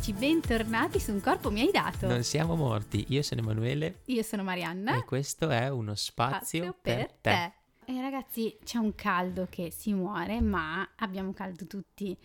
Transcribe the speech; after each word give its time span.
Amici, 0.00 0.12
bentornati 0.14 0.98
su 0.98 1.12
Un 1.12 1.20
corpo 1.20 1.50
mi 1.50 1.60
hai 1.60 1.70
dato. 1.70 2.06
Non 2.06 2.22
siamo 2.22 2.56
morti, 2.56 3.04
io 3.08 3.20
sono 3.20 3.42
Emanuele 3.42 4.00
Io 4.06 4.22
sono 4.22 4.42
Marianna. 4.42 4.96
e 4.96 5.04
questo 5.04 5.50
è 5.50 5.68
uno 5.68 5.94
spazio, 5.94 6.62
Spazio 6.62 6.78
per, 6.80 7.12
te. 7.20 7.52
E 7.84 8.00
ragazzi, 8.00 8.56
c'è 8.64 8.78
un 8.78 8.94
caldo 8.94 9.46
che 9.50 9.70
si 9.70 9.92
muore, 9.92 10.40
ma 10.40 10.88
abbiamo 10.96 11.34
caldo 11.34 11.66
tutti. 11.66 12.16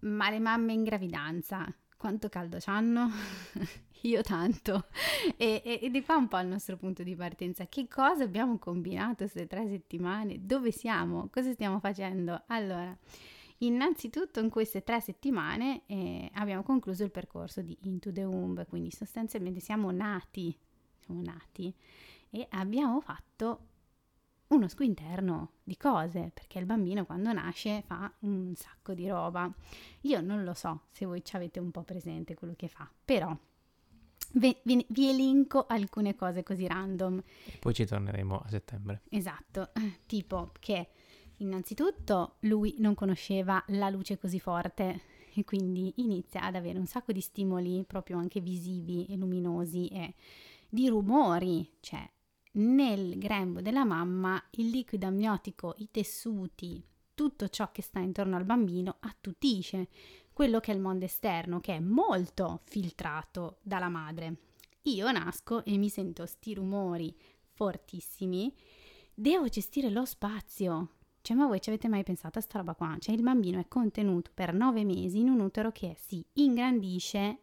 Ma 0.00 0.28
le 0.28 0.38
mamme 0.38 0.74
in 0.74 0.84
gravidanza, 0.84 1.66
quanto 1.96 2.28
caldo 2.28 2.58
hanno? 2.66 3.10
Io 4.02 4.20
tanto. 4.20 4.88
E, 5.38 5.62
e, 5.64 5.78
ed 5.80 5.96
è 5.96 6.04
qua 6.04 6.16
un 6.16 6.28
po' 6.28 6.40
il 6.40 6.48
nostro 6.48 6.76
punto 6.76 7.02
di 7.02 7.16
partenza. 7.16 7.66
Che 7.68 7.88
cosa 7.88 8.24
abbiamo 8.24 8.58
combinato 8.58 9.14
queste 9.24 9.46
tre 9.46 9.66
settimane? 9.66 10.44
Dove 10.44 10.70
siamo? 10.72 11.30
Cosa 11.32 11.52
stiamo 11.52 11.78
facendo? 11.80 12.42
Allora, 12.48 12.94
innanzitutto 13.66 14.40
in 14.40 14.48
queste 14.48 14.82
tre 14.82 15.00
settimane 15.00 15.82
eh, 15.86 16.30
abbiamo 16.34 16.62
concluso 16.62 17.04
il 17.04 17.10
percorso 17.10 17.62
di 17.62 17.76
Into 17.82 18.12
the 18.12 18.24
Womb, 18.24 18.66
quindi 18.66 18.90
sostanzialmente 18.90 19.60
siamo 19.60 19.90
nati, 19.90 20.56
siamo 20.98 21.22
nati 21.22 21.74
e 22.30 22.46
abbiamo 22.50 23.00
fatto 23.00 23.66
uno 24.48 24.68
squinterno 24.68 25.52
di 25.62 25.76
cose, 25.76 26.30
perché 26.32 26.58
il 26.58 26.66
bambino 26.66 27.06
quando 27.06 27.32
nasce 27.32 27.82
fa 27.86 28.12
un 28.20 28.54
sacco 28.54 28.92
di 28.92 29.08
roba. 29.08 29.50
Io 30.02 30.20
non 30.20 30.44
lo 30.44 30.52
so 30.52 30.82
se 30.90 31.06
voi 31.06 31.24
ci 31.24 31.36
avete 31.36 31.58
un 31.58 31.70
po' 31.70 31.82
presente 31.82 32.34
quello 32.34 32.54
che 32.54 32.68
fa, 32.68 32.90
però 33.04 33.34
ve- 34.32 34.60
vi, 34.64 34.84
vi 34.90 35.08
elenco 35.08 35.66
alcune 35.66 36.14
cose 36.14 36.42
così 36.42 36.66
random. 36.66 37.22
Poi 37.60 37.72
ci 37.72 37.86
torneremo 37.86 38.42
a 38.44 38.48
settembre. 38.48 39.02
Esatto, 39.08 39.70
tipo 40.06 40.52
che 40.58 40.88
innanzitutto 41.42 42.36
lui 42.40 42.74
non 42.78 42.94
conosceva 42.94 43.62
la 43.68 43.90
luce 43.90 44.18
così 44.18 44.40
forte 44.40 45.02
e 45.34 45.44
quindi 45.44 45.92
inizia 45.96 46.42
ad 46.42 46.54
avere 46.54 46.78
un 46.78 46.86
sacco 46.86 47.12
di 47.12 47.20
stimoli 47.20 47.84
proprio 47.86 48.18
anche 48.18 48.40
visivi 48.40 49.06
e 49.06 49.16
luminosi 49.16 49.88
e 49.88 50.14
di 50.68 50.88
rumori, 50.88 51.68
cioè 51.80 52.08
nel 52.52 53.18
grembo 53.18 53.60
della 53.60 53.84
mamma 53.84 54.42
il 54.52 54.68
liquido 54.68 55.06
amniotico, 55.06 55.74
i 55.78 55.88
tessuti, 55.90 56.82
tutto 57.14 57.48
ciò 57.48 57.70
che 57.72 57.82
sta 57.82 57.98
intorno 57.98 58.36
al 58.36 58.44
bambino 58.44 58.96
attutisce 59.00 59.88
quello 60.32 60.60
che 60.60 60.72
è 60.72 60.74
il 60.74 60.80
mondo 60.80 61.04
esterno, 61.04 61.60
che 61.60 61.76
è 61.76 61.80
molto 61.80 62.60
filtrato 62.64 63.58
dalla 63.62 63.88
madre. 63.88 64.36
Io 64.82 65.10
nasco 65.12 65.64
e 65.64 65.76
mi 65.76 65.88
sento 65.88 66.26
sti 66.26 66.54
rumori 66.54 67.14
fortissimi, 67.52 68.52
devo 69.14 69.46
gestire 69.48 69.90
lo 69.90 70.04
spazio. 70.04 70.88
Cioè, 71.22 71.36
ma 71.36 71.46
voi 71.46 71.60
ci 71.60 71.70
avete 71.70 71.88
mai 71.88 72.02
pensato 72.02 72.38
a 72.38 72.42
sta 72.42 72.58
roba 72.58 72.74
qua? 72.74 72.96
Cioè, 72.98 73.14
il 73.14 73.22
bambino 73.22 73.58
è 73.58 73.68
contenuto 73.68 74.30
per 74.34 74.52
nove 74.52 74.84
mesi 74.84 75.20
in 75.20 75.28
un 75.28 75.40
utero 75.40 75.72
che 75.72 75.96
si 75.98 76.24
ingrandisce 76.34 77.38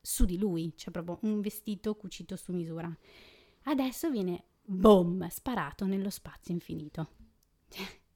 su 0.00 0.24
di 0.24 0.36
lui, 0.36 0.72
cioè 0.76 0.92
proprio 0.92 1.18
un 1.22 1.40
vestito 1.40 1.94
cucito 1.94 2.36
su 2.36 2.52
misura 2.52 2.94
adesso 3.64 4.10
viene 4.10 4.44
boom, 4.62 5.28
sparato 5.28 5.84
nello 5.86 6.10
spazio 6.10 6.52
infinito. 6.52 7.10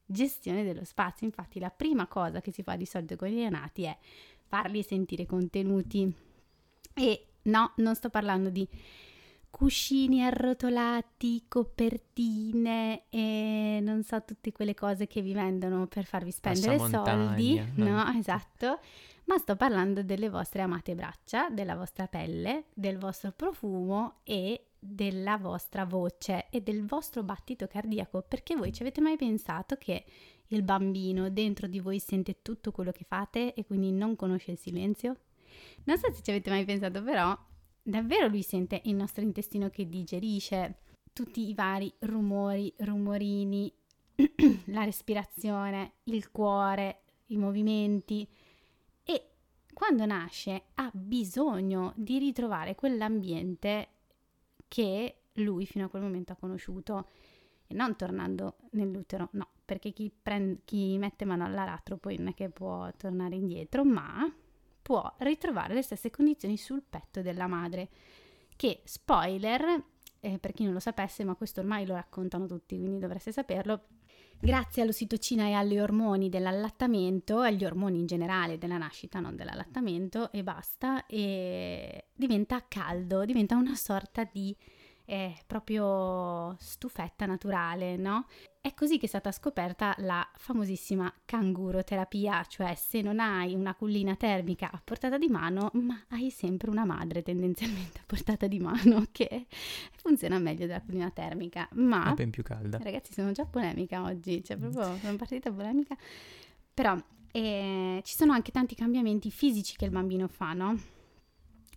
Gestione 0.04 0.64
dello 0.64 0.84
spazio, 0.84 1.26
infatti 1.26 1.58
la 1.58 1.70
prima 1.70 2.06
cosa 2.06 2.40
che 2.40 2.50
si 2.50 2.62
fa 2.62 2.76
di 2.76 2.86
solito 2.86 3.16
con 3.16 3.28
i 3.28 3.34
neonati 3.34 3.82
è 3.84 3.96
farli 4.46 4.82
sentire 4.82 5.26
contenuti 5.26 6.10
e 6.94 7.26
no, 7.42 7.72
non 7.76 7.94
sto 7.94 8.08
parlando 8.08 8.48
di 8.48 8.66
cuscini 9.50 10.22
arrotolati, 10.22 11.44
copertine 11.48 13.04
e 13.08 13.80
non 13.82 14.02
so 14.02 14.22
tutte 14.24 14.52
quelle 14.52 14.74
cose 14.74 15.06
che 15.06 15.20
vi 15.20 15.32
vendono 15.32 15.86
per 15.86 16.04
farvi 16.04 16.30
spendere 16.30 16.78
soldi, 16.78 17.62
no, 17.76 18.04
esatto, 18.16 18.78
ma 19.24 19.38
sto 19.38 19.56
parlando 19.56 20.02
delle 20.02 20.28
vostre 20.28 20.62
amate 20.62 20.94
braccia, 20.94 21.48
della 21.50 21.74
vostra 21.76 22.06
pelle, 22.06 22.66
del 22.74 22.98
vostro 22.98 23.32
profumo 23.32 24.20
e 24.22 24.68
della 24.78 25.36
vostra 25.38 25.84
voce 25.84 26.46
e 26.50 26.60
del 26.60 26.84
vostro 26.86 27.22
battito 27.22 27.66
cardiaco, 27.66 28.22
perché 28.22 28.54
voi 28.54 28.72
ci 28.72 28.82
avete 28.82 29.00
mai 29.00 29.16
pensato 29.16 29.76
che 29.76 30.04
il 30.48 30.62
bambino 30.62 31.28
dentro 31.30 31.66
di 31.66 31.80
voi 31.80 31.98
sente 31.98 32.42
tutto 32.42 32.70
quello 32.70 32.92
che 32.92 33.04
fate 33.04 33.54
e 33.54 33.64
quindi 33.66 33.92
non 33.92 34.16
conosce 34.16 34.52
il 34.52 34.58
silenzio? 34.58 35.16
Non 35.84 35.98
so 35.98 36.12
se 36.12 36.22
ci 36.22 36.30
avete 36.30 36.50
mai 36.50 36.64
pensato, 36.64 37.02
però 37.02 37.36
davvero 37.88 38.28
lui 38.28 38.42
sente 38.42 38.82
il 38.84 38.94
nostro 38.94 39.22
intestino 39.22 39.70
che 39.70 39.88
digerisce 39.88 40.80
tutti 41.12 41.48
i 41.48 41.54
vari 41.54 41.92
rumori, 42.00 42.72
rumorini, 42.78 43.72
la 44.66 44.84
respirazione, 44.84 45.94
il 46.04 46.30
cuore, 46.30 47.00
i 47.26 47.36
movimenti. 47.36 48.28
E 49.02 49.30
quando 49.72 50.04
nasce 50.04 50.64
ha 50.74 50.90
bisogno 50.92 51.94
di 51.96 52.18
ritrovare 52.18 52.74
quell'ambiente 52.74 53.88
che 54.68 55.22
lui 55.34 55.64
fino 55.66 55.86
a 55.86 55.88
quel 55.88 56.02
momento 56.02 56.32
ha 56.32 56.36
conosciuto. 56.36 57.08
E 57.66 57.74
non 57.74 57.96
tornando 57.96 58.56
nell'utero, 58.72 59.28
no, 59.32 59.48
perché 59.64 59.92
chi, 59.92 60.10
prende, 60.10 60.60
chi 60.64 60.96
mette 60.98 61.24
mano 61.24 61.44
all'aratro 61.44 61.96
poi 61.96 62.16
non 62.16 62.28
è 62.28 62.34
che 62.34 62.48
può 62.48 62.90
tornare 62.96 63.34
indietro, 63.34 63.84
ma 63.84 64.30
può 64.88 65.14
ritrovare 65.18 65.74
le 65.74 65.82
stesse 65.82 66.08
condizioni 66.08 66.56
sul 66.56 66.82
petto 66.82 67.20
della 67.20 67.46
madre, 67.46 67.90
che 68.56 68.80
spoiler, 68.84 69.84
eh, 70.18 70.38
per 70.38 70.54
chi 70.54 70.64
non 70.64 70.72
lo 70.72 70.80
sapesse, 70.80 71.24
ma 71.24 71.34
questo 71.34 71.60
ormai 71.60 71.84
lo 71.84 71.92
raccontano 71.92 72.46
tutti, 72.46 72.78
quindi 72.78 72.98
dovreste 72.98 73.30
saperlo, 73.30 73.82
grazie 74.40 74.80
all'ossitocina 74.80 75.44
e 75.44 75.52
agli 75.52 75.78
ormoni 75.78 76.30
dell'allattamento, 76.30 77.40
agli 77.40 77.66
ormoni 77.66 77.98
in 77.98 78.06
generale 78.06 78.56
della 78.56 78.78
nascita, 78.78 79.20
non 79.20 79.36
dell'allattamento, 79.36 80.32
e 80.32 80.42
basta, 80.42 81.04
e 81.04 82.06
diventa 82.14 82.64
caldo, 82.66 83.26
diventa 83.26 83.56
una 83.56 83.74
sorta 83.74 84.24
di 84.24 84.56
eh, 85.10 85.34
proprio 85.46 86.54
stufetta 86.58 87.24
naturale, 87.24 87.96
no? 87.96 88.26
È 88.60 88.74
così 88.74 88.98
che 88.98 89.06
è 89.06 89.08
stata 89.08 89.32
scoperta 89.32 89.94
la 90.00 90.28
famosissima 90.36 91.10
canguroterapia, 91.24 92.44
cioè 92.46 92.74
se 92.74 93.00
non 93.00 93.18
hai 93.18 93.54
una 93.54 93.74
cullina 93.74 94.16
termica 94.16 94.70
a 94.70 94.78
portata 94.84 95.16
di 95.16 95.28
mano, 95.28 95.70
ma 95.74 95.98
hai 96.10 96.28
sempre 96.30 96.68
una 96.68 96.84
madre 96.84 97.22
tendenzialmente 97.22 98.00
a 98.00 98.02
portata 98.04 98.46
di 98.46 98.58
mano 98.58 99.06
che 99.10 99.46
funziona 99.96 100.38
meglio 100.38 100.66
della 100.66 100.82
cullina 100.82 101.10
termica. 101.10 101.66
Ma 101.72 102.10
È 102.10 102.14
ben 102.14 102.28
più 102.28 102.42
calda. 102.42 102.76
ragazzi, 102.76 103.14
sono 103.14 103.32
già 103.32 103.46
polemica 103.46 104.02
oggi, 104.02 104.44
cioè 104.44 104.58
proprio 104.58 104.94
sono 104.98 105.16
partita 105.16 105.50
polemica. 105.50 105.96
Però 106.74 106.94
eh, 107.32 108.02
ci 108.04 108.14
sono 108.14 108.32
anche 108.32 108.50
tanti 108.50 108.74
cambiamenti 108.74 109.30
fisici 109.30 109.74
che 109.74 109.86
il 109.86 109.90
bambino 109.90 110.28
fa, 110.28 110.52
no? 110.52 110.78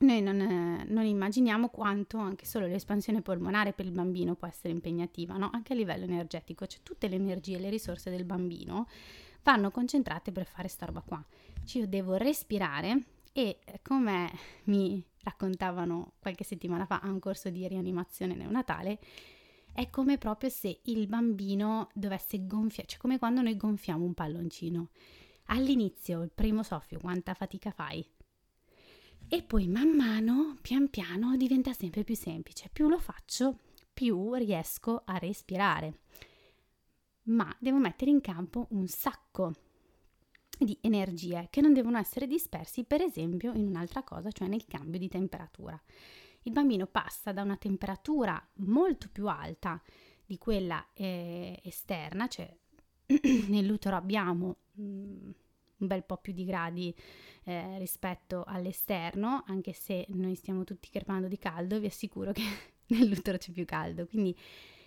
Noi 0.01 0.21
non, 0.21 0.83
non 0.87 1.05
immaginiamo 1.05 1.69
quanto 1.69 2.17
anche 2.17 2.45
solo 2.45 2.65
l'espansione 2.65 3.21
polmonare 3.21 3.71
per 3.71 3.85
il 3.85 3.91
bambino 3.91 4.33
può 4.33 4.47
essere 4.47 4.73
impegnativa, 4.73 5.37
no? 5.37 5.51
Anche 5.53 5.73
a 5.73 5.75
livello 5.75 6.05
energetico, 6.05 6.65
cioè 6.65 6.81
tutte 6.81 7.07
le 7.07 7.15
energie 7.15 7.57
e 7.57 7.59
le 7.59 7.69
risorse 7.69 8.09
del 8.09 8.25
bambino 8.25 8.87
vanno 9.43 9.69
concentrate 9.69 10.31
per 10.31 10.45
fare 10.47 10.67
sta 10.67 10.87
roba 10.87 11.01
qua. 11.01 11.23
Cioè 11.63 11.83
io 11.83 11.87
devo 11.87 12.15
respirare 12.15 13.03
e 13.31 13.59
eh, 13.63 13.79
come 13.83 14.31
mi 14.65 15.03
raccontavano 15.23 16.13
qualche 16.19 16.43
settimana 16.43 16.85
fa 16.85 16.99
a 16.99 17.09
un 17.09 17.19
corso 17.19 17.51
di 17.51 17.67
rianimazione 17.67 18.33
neonatale, 18.33 18.99
è 19.71 19.89
come 19.91 20.17
proprio 20.17 20.49
se 20.49 20.79
il 20.85 21.07
bambino 21.07 21.89
dovesse 21.93 22.45
gonfiare, 22.45 22.89
cioè 22.89 22.99
come 22.99 23.19
quando 23.19 23.41
noi 23.41 23.55
gonfiamo 23.55 24.03
un 24.03 24.15
palloncino. 24.15 24.89
All'inizio, 25.45 26.23
il 26.23 26.31
primo 26.33 26.63
soffio, 26.63 26.99
quanta 26.99 27.33
fatica 27.33 27.71
fai? 27.71 28.05
E 29.33 29.43
poi 29.43 29.69
man 29.69 29.95
mano, 29.95 30.57
pian 30.61 30.89
piano, 30.89 31.37
diventa 31.37 31.71
sempre 31.71 32.03
più 32.03 32.17
semplice. 32.17 32.69
Più 32.69 32.89
lo 32.89 32.99
faccio, 32.99 33.59
più 33.93 34.33
riesco 34.33 35.03
a 35.05 35.17
respirare. 35.19 35.99
Ma 37.27 37.55
devo 37.57 37.77
mettere 37.77 38.11
in 38.11 38.19
campo 38.19 38.67
un 38.71 38.89
sacco 38.89 39.53
di 40.59 40.77
energie 40.81 41.47
che 41.49 41.61
non 41.61 41.71
devono 41.71 41.97
essere 41.97 42.27
dispersi, 42.27 42.83
per 42.83 42.99
esempio, 42.99 43.53
in 43.53 43.67
un'altra 43.67 44.03
cosa, 44.03 44.29
cioè 44.31 44.49
nel 44.49 44.65
cambio 44.67 44.99
di 44.99 45.07
temperatura. 45.07 45.81
Il 46.41 46.51
bambino 46.51 46.85
passa 46.85 47.31
da 47.31 47.41
una 47.41 47.55
temperatura 47.55 48.45
molto 48.55 49.07
più 49.09 49.29
alta 49.29 49.81
di 50.25 50.37
quella 50.37 50.85
eh, 50.91 51.57
esterna, 51.63 52.27
cioè 52.27 52.53
nell'utero 53.47 53.95
abbiamo 53.95 54.57
mm, 54.77 55.29
un 55.81 55.87
bel 55.87 56.03
po' 56.03 56.17
più 56.17 56.33
di 56.33 56.45
gradi 56.45 56.95
eh, 57.43 57.77
rispetto 57.77 58.43
all'esterno, 58.45 59.43
anche 59.47 59.73
se 59.73 60.05
noi 60.09 60.35
stiamo 60.35 60.63
tutti 60.63 60.89
crepando 60.89 61.27
di 61.27 61.37
caldo, 61.37 61.79
vi 61.79 61.87
assicuro 61.87 62.31
che 62.31 62.43
nell'utero 62.87 63.37
c'è 63.37 63.51
più 63.51 63.65
caldo. 63.65 64.05
Quindi 64.07 64.35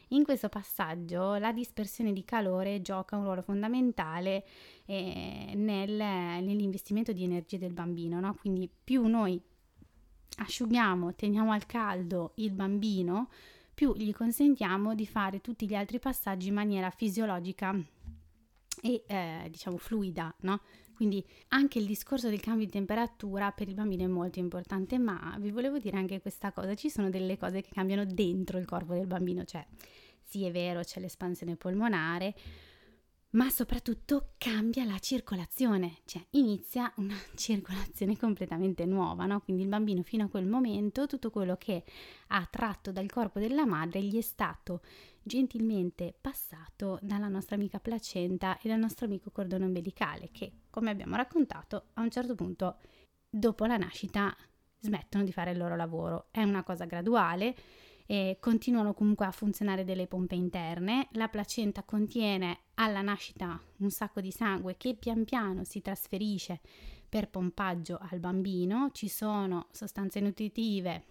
in 0.08 0.25
questo 0.25 0.49
passaggio 0.49 1.37
la 1.37 1.52
dispersione 1.52 2.12
di 2.12 2.25
calore 2.25 2.82
gioca 2.82 3.17
un 3.17 3.25
ruolo 3.25 3.43
fondamentale 3.43 4.44
eh, 4.87 5.52
nel, 5.55 5.93
nell'investimento 5.93 7.12
di 7.12 7.25
energie 7.25 7.58
del 7.58 7.73
bambino, 7.73 8.20
no? 8.20 8.35
quindi 8.35 8.70
più 8.82 9.06
noi 9.06 9.41
asciughiamo, 10.37 11.14
teniamo 11.14 11.52
al 11.52 11.67
caldo 11.67 12.32
il 12.37 12.52
bambino, 12.52 13.29
più 13.73 13.93
gli 13.94 14.12
consentiamo 14.12 14.94
di 14.94 15.06
fare 15.06 15.41
tutti 15.41 15.67
gli 15.67 15.75
altri 15.75 15.99
passaggi 15.99 16.49
in 16.49 16.55
maniera 16.55 16.91
fisiologica 16.91 17.75
e 18.82 19.05
eh, 19.06 19.49
diciamo 19.50 19.76
fluida, 19.79 20.35
no? 20.41 20.61
Quindi 20.94 21.25
anche 21.49 21.79
il 21.79 21.87
discorso 21.87 22.29
del 22.29 22.41
cambio 22.41 22.67
di 22.67 22.73
temperatura 22.73 23.50
per 23.52 23.69
il 23.69 23.75
bambino 23.75 24.05
è 24.05 24.08
molto 24.08 24.38
importante, 24.38 24.99
ma 24.99 25.37
vi 25.38 25.50
volevo 25.50 25.79
dire 25.79 25.96
anche 25.96 26.20
questa 26.20 26.52
cosa, 26.52 26.75
ci 26.75 26.88
sono 26.88 27.11
delle 27.11 27.37
cose 27.37 27.61
che 27.61 27.70
cambiano 27.73 28.05
dentro 28.05 28.58
il 28.58 28.64
corpo 28.64 28.94
del 28.94 29.06
bambino, 29.06 29.44
cioè 29.44 29.67
sì 30.23 30.44
è 30.44 30.50
vero 30.50 30.81
c'è 30.81 31.00
l'espansione 31.00 31.56
polmonare, 31.56 32.35
ma 33.35 33.50
soprattutto 33.50 34.35
cambia 34.38 34.85
la 34.85 34.99
circolazione, 34.99 35.99
cioè 36.05 36.25
inizia 36.31 36.93
una 36.96 37.17
circolazione 37.35 38.17
completamente 38.17 38.85
nuova, 38.85 39.26
no? 39.26 39.41
Quindi 39.41 39.62
il 39.62 39.69
bambino 39.69 40.02
fino 40.02 40.25
a 40.25 40.29
quel 40.29 40.46
momento 40.46 41.06
tutto 41.06 41.31
quello 41.31 41.56
che 41.56 41.85
ha 42.29 42.46
tratto 42.50 42.93
dal 42.93 43.11
corpo 43.11 43.38
della 43.38 43.67
madre 43.67 44.02
gli 44.02 44.17
è 44.17 44.23
stato 44.23 44.82
gentilmente 45.23 46.14
passato 46.20 46.99
dalla 47.02 47.29
nostra 47.29 47.56
amica 47.56 47.81
placenta 47.81 48.58
e 48.58 48.69
dal 48.69 48.79
nostro 48.79 49.06
amico 49.06 49.31
cordone 49.31 49.64
ombelicale 49.64 50.31
che, 50.31 50.52
come 50.75 50.91
abbiamo 50.91 51.15
raccontato, 51.15 51.91
a 51.94 52.00
un 52.00 52.11
certo 52.11 52.35
punto 52.35 52.79
dopo 53.31 53.65
la 53.65 53.76
nascita 53.76 54.37
smettono 54.81 55.23
di 55.23 55.31
fare 55.31 55.53
il 55.53 55.56
loro 55.56 55.76
lavoro. 55.76 56.26
È 56.32 56.43
una 56.43 56.65
cosa 56.65 56.85
graduale 56.85 57.55
e 58.06 58.38
continuano 58.41 58.93
comunque 58.93 59.25
a 59.25 59.31
funzionare 59.31 59.85
delle 59.85 60.09
pompe 60.09 60.35
interne. 60.35 61.06
La 61.12 61.29
placenta 61.29 61.85
contiene 61.85 62.59
alla 62.75 63.03
nascita 63.03 63.56
un 63.76 63.91
sacco 63.91 64.21
di 64.21 64.32
sangue 64.32 64.76
che 64.76 64.97
pian 64.97 65.25
piano 65.25 65.62
si 65.62 65.81
trasferisce 65.81 66.61
per 67.09 67.31
pompaggio 67.31 68.00
al 68.11 68.19
bambino. 68.19 68.91
Ci 68.93 69.06
sono 69.06 69.69
sostanze 69.70 70.19
nutritive 70.19 71.05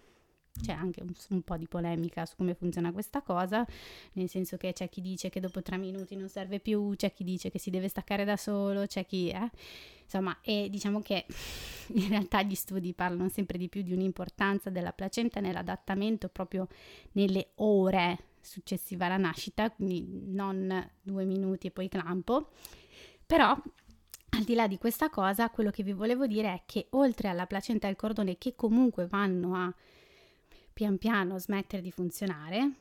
c'è 0.62 0.72
anche 0.72 1.02
un, 1.02 1.12
un, 1.30 1.42
po' 1.42 1.56
di 1.56 1.66
polemica 1.66 2.24
su 2.26 2.36
come 2.36 2.54
funziona 2.54 2.92
questa 2.92 3.22
cosa, 3.22 3.66
nel 4.12 4.28
senso 4.28 4.56
che 4.56 4.72
c'è 4.72 4.88
chi 4.88 5.00
dice 5.00 5.28
che 5.28 5.40
dopo 5.40 5.62
tre 5.62 5.76
minuti 5.76 6.16
non 6.16 6.28
serve 6.28 6.60
più, 6.60 6.94
c'è 6.96 7.12
chi 7.12 7.24
dice 7.24 7.50
che 7.50 7.58
si 7.58 7.70
deve 7.70 7.88
staccare 7.88 8.24
da 8.24 8.36
solo, 8.36 8.86
c'è 8.86 9.04
chi... 9.04 9.30
Eh? 9.30 9.50
Insomma, 10.04 10.38
e 10.42 10.68
diciamo 10.70 11.00
che 11.00 11.24
in 11.94 12.08
realtà 12.08 12.42
gli 12.42 12.54
studi 12.54 12.92
parlano 12.92 13.28
sempre 13.28 13.58
di 13.58 13.68
più 13.68 13.82
di 13.82 13.92
un'importanza 13.92 14.70
della 14.70 14.92
placenta 14.92 15.40
nell'adattamento 15.40 16.28
proprio 16.28 16.68
nelle 17.12 17.52
ore 17.56 18.32
successive 18.40 19.06
alla 19.06 19.16
nascita, 19.16 19.70
quindi 19.70 20.06
non 20.26 20.90
due 21.00 21.24
minuti 21.24 21.68
e 21.68 21.70
poi 21.70 21.88
clampo. 21.88 22.50
Però 23.26 23.56
al 24.30 24.42
di 24.44 24.54
là 24.54 24.68
di 24.68 24.78
questa 24.78 25.08
cosa, 25.10 25.48
quello 25.48 25.70
che 25.70 25.82
vi 25.82 25.92
volevo 25.92 26.26
dire 26.26 26.52
è 26.52 26.62
che 26.66 26.86
oltre 26.90 27.28
alla 27.28 27.46
placenta 27.46 27.86
e 27.86 27.90
al 27.90 27.96
cordone 27.96 28.36
che 28.36 28.54
comunque 28.54 29.06
vanno 29.06 29.54
a 29.54 29.74
pian 30.74 30.98
piano 30.98 31.38
smettere 31.38 31.80
di 31.80 31.92
funzionare, 31.92 32.72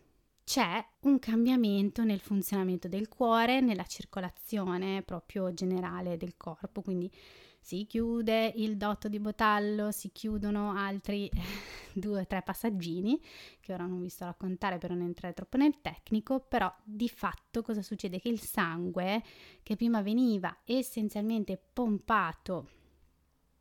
c'è 0.44 0.86
un 1.02 1.20
cambiamento 1.20 2.04
nel 2.04 2.20
funzionamento 2.20 2.90
del 2.90 3.08
cuore, 3.08 3.62
nella 3.62 3.86
circolazione 3.86 5.04
proprio 5.04 5.54
generale 5.54 6.18
del 6.18 6.36
corpo, 6.36 6.82
quindi 6.82 7.10
si 7.62 7.86
chiude 7.86 8.52
il 8.58 8.76
dotto 8.76 9.08
di 9.08 9.20
Botallo, 9.20 9.92
si 9.92 10.12
chiudono 10.12 10.74
altri 10.76 11.30
due 11.94 12.22
o 12.22 12.28
tre 12.28 12.42
passaggini 12.42 13.22
che 13.62 13.74
ora 13.74 13.86
non 13.86 14.02
vi 14.02 14.10
sto 14.10 14.26
a 14.26 14.28
raccontare 14.28 14.80
per 14.80 14.90
non 14.90 15.02
entrare 15.02 15.34
troppo 15.34 15.56
nel 15.56 15.80
tecnico, 15.80 16.42
però 16.42 16.74
di 16.84 17.08
fatto 17.08 17.62
cosa 17.62 17.82
succede? 17.82 18.20
Che 18.20 18.28
il 18.28 18.42
sangue 18.42 19.24
che 19.64 19.78
prima 19.78 20.02
veniva 20.02 20.58
essenzialmente 20.66 21.62
pompato 21.72 22.70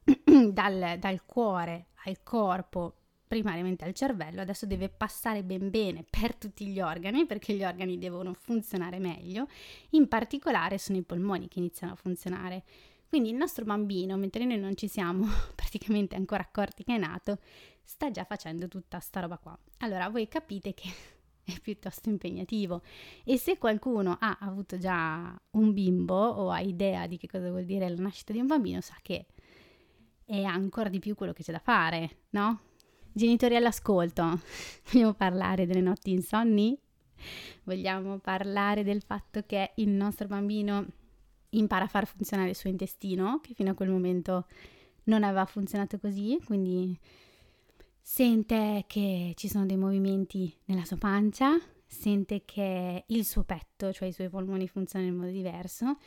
dal, 0.50 0.96
dal 0.98 1.24
cuore 1.24 1.90
al 2.04 2.24
corpo 2.24 3.01
primariamente 3.32 3.86
al 3.86 3.94
cervello, 3.94 4.42
adesso 4.42 4.66
deve 4.66 4.90
passare 4.90 5.42
ben 5.42 5.70
bene 5.70 6.04
per 6.08 6.36
tutti 6.36 6.66
gli 6.66 6.82
organi 6.82 7.24
perché 7.24 7.54
gli 7.54 7.64
organi 7.64 7.96
devono 7.96 8.34
funzionare 8.34 8.98
meglio, 8.98 9.46
in 9.92 10.06
particolare 10.06 10.76
sono 10.76 10.98
i 10.98 11.02
polmoni 11.02 11.48
che 11.48 11.58
iniziano 11.58 11.94
a 11.94 11.96
funzionare. 11.96 12.62
Quindi 13.08 13.30
il 13.30 13.36
nostro 13.36 13.64
bambino, 13.64 14.18
mentre 14.18 14.44
noi 14.44 14.58
non 14.58 14.76
ci 14.76 14.86
siamo 14.86 15.26
praticamente 15.56 16.14
ancora 16.14 16.42
accorti 16.42 16.84
che 16.84 16.94
è 16.94 16.98
nato, 16.98 17.38
sta 17.82 18.10
già 18.10 18.24
facendo 18.24 18.68
tutta 18.68 19.00
sta 19.00 19.20
roba 19.20 19.38
qua. 19.38 19.58
Allora 19.78 20.10
voi 20.10 20.28
capite 20.28 20.74
che 20.74 20.90
è 21.42 21.58
piuttosto 21.58 22.10
impegnativo 22.10 22.82
e 23.24 23.38
se 23.38 23.56
qualcuno 23.56 24.14
ha 24.20 24.36
avuto 24.40 24.76
già 24.76 25.34
un 25.52 25.72
bimbo 25.72 26.22
o 26.22 26.50
ha 26.50 26.60
idea 26.60 27.06
di 27.06 27.16
che 27.16 27.28
cosa 27.28 27.48
vuol 27.48 27.64
dire 27.64 27.88
la 27.88 28.02
nascita 28.02 28.34
di 28.34 28.40
un 28.40 28.46
bambino 28.46 28.82
sa 28.82 28.96
che 29.00 29.24
è 30.26 30.42
ancora 30.42 30.90
di 30.90 30.98
più 30.98 31.14
quello 31.14 31.32
che 31.32 31.42
c'è 31.42 31.52
da 31.52 31.60
fare, 31.60 32.24
no? 32.30 32.60
Genitori 33.14 33.56
all'ascolto, 33.56 34.40
vogliamo 34.90 35.12
parlare 35.12 35.66
delle 35.66 35.82
notti 35.82 36.12
insonni? 36.12 36.78
Vogliamo 37.64 38.18
parlare 38.18 38.82
del 38.82 39.02
fatto 39.02 39.42
che 39.44 39.72
il 39.76 39.90
nostro 39.90 40.26
bambino 40.26 40.86
impara 41.50 41.84
a 41.84 41.88
far 41.88 42.06
funzionare 42.06 42.50
il 42.50 42.56
suo 42.56 42.70
intestino, 42.70 43.40
che 43.42 43.52
fino 43.52 43.70
a 43.70 43.74
quel 43.74 43.90
momento 43.90 44.46
non 45.04 45.24
aveva 45.24 45.44
funzionato 45.44 45.98
così, 45.98 46.38
quindi 46.44 46.98
sente 48.00 48.84
che 48.86 49.34
ci 49.36 49.48
sono 49.48 49.66
dei 49.66 49.76
movimenti 49.76 50.52
nella 50.64 50.84
sua 50.84 50.96
pancia, 50.96 51.60
sente 51.86 52.44
che 52.46 53.04
il 53.06 53.24
suo 53.26 53.44
petto, 53.44 53.92
cioè 53.92 54.08
i 54.08 54.12
suoi 54.12 54.30
polmoni 54.30 54.66
funzionano 54.66 55.10
in 55.12 55.18
modo 55.18 55.30
diverso 55.30 55.98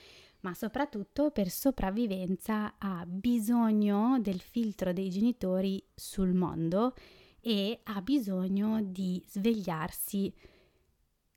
ma 0.45 0.53
soprattutto 0.53 1.31
per 1.31 1.49
sopravvivenza 1.49 2.75
ha 2.77 3.03
bisogno 3.07 4.19
del 4.21 4.39
filtro 4.39 4.93
dei 4.93 5.09
genitori 5.09 5.83
sul 5.95 6.35
mondo 6.35 6.93
e 7.41 7.79
ha 7.81 7.99
bisogno 8.03 8.79
di 8.83 9.23
svegliarsi 9.27 10.31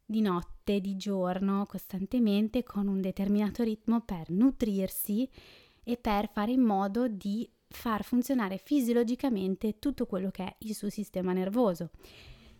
di 0.04 0.20
notte, 0.20 0.82
di 0.82 0.96
giorno, 0.96 1.64
costantemente 1.64 2.62
con 2.62 2.86
un 2.86 3.00
determinato 3.00 3.62
ritmo 3.62 4.02
per 4.02 4.28
nutrirsi 4.28 5.26
e 5.82 5.96
per 5.96 6.28
fare 6.30 6.52
in 6.52 6.60
modo 6.60 7.08
di 7.08 7.50
far 7.66 8.04
funzionare 8.04 8.58
fisiologicamente 8.58 9.78
tutto 9.78 10.04
quello 10.04 10.30
che 10.30 10.44
è 10.44 10.56
il 10.60 10.74
suo 10.74 10.90
sistema 10.90 11.32
nervoso. 11.32 11.92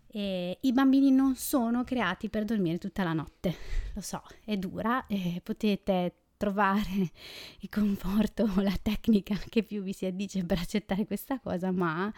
E 0.07 0.57
I 0.63 0.73
bambini 0.73 1.11
non 1.11 1.37
sono 1.37 1.85
creati 1.85 2.31
per 2.31 2.47
dormire 2.47 2.79
tutta 2.79 3.03
la 3.03 3.13
notte, 3.13 3.55
lo 3.95 4.01
so, 4.01 4.23
è 4.47 4.57
dura, 4.57 5.07
potete 5.43 6.23
trovare 6.39 7.11
il 7.61 7.69
conforto 7.69 8.45
o 8.45 8.61
la 8.63 8.77
tecnica 8.81 9.35
che 9.51 9.63
più 9.63 9.83
vi 9.83 9.93
si 9.93 10.07
addice 10.07 10.45
per 10.45 10.59
accettare 10.59 11.05
questa 11.07 11.39
cosa, 11.39 11.71
ma 11.71 12.11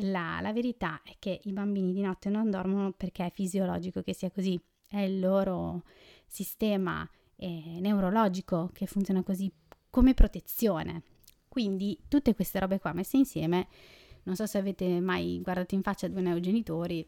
la, 0.00 0.40
la 0.40 0.52
verità 0.52 1.00
è 1.04 1.14
che 1.20 1.40
i 1.44 1.52
bambini 1.52 1.92
di 1.92 2.00
notte 2.00 2.28
non 2.28 2.50
dormono 2.50 2.90
perché 2.92 3.26
è 3.26 3.30
fisiologico 3.30 4.02
che 4.02 4.14
sia 4.14 4.30
così, 4.30 4.60
è 4.88 4.98
il 4.98 5.20
loro 5.20 5.84
sistema 6.26 7.08
eh, 7.36 7.78
neurologico 7.80 8.70
che 8.72 8.86
funziona 8.86 9.22
così 9.22 9.52
come 9.88 10.14
protezione. 10.14 11.02
Quindi 11.46 11.98
tutte 12.08 12.34
queste 12.34 12.58
robe 12.58 12.78
qua 12.78 12.92
messe 12.92 13.16
insieme, 13.16 13.68
non 14.24 14.36
so 14.36 14.46
se 14.46 14.58
avete 14.58 15.00
mai 15.00 15.40
guardato 15.42 15.74
in 15.74 15.82
faccia 15.82 16.08
due 16.08 16.20
neogenitori, 16.20 17.06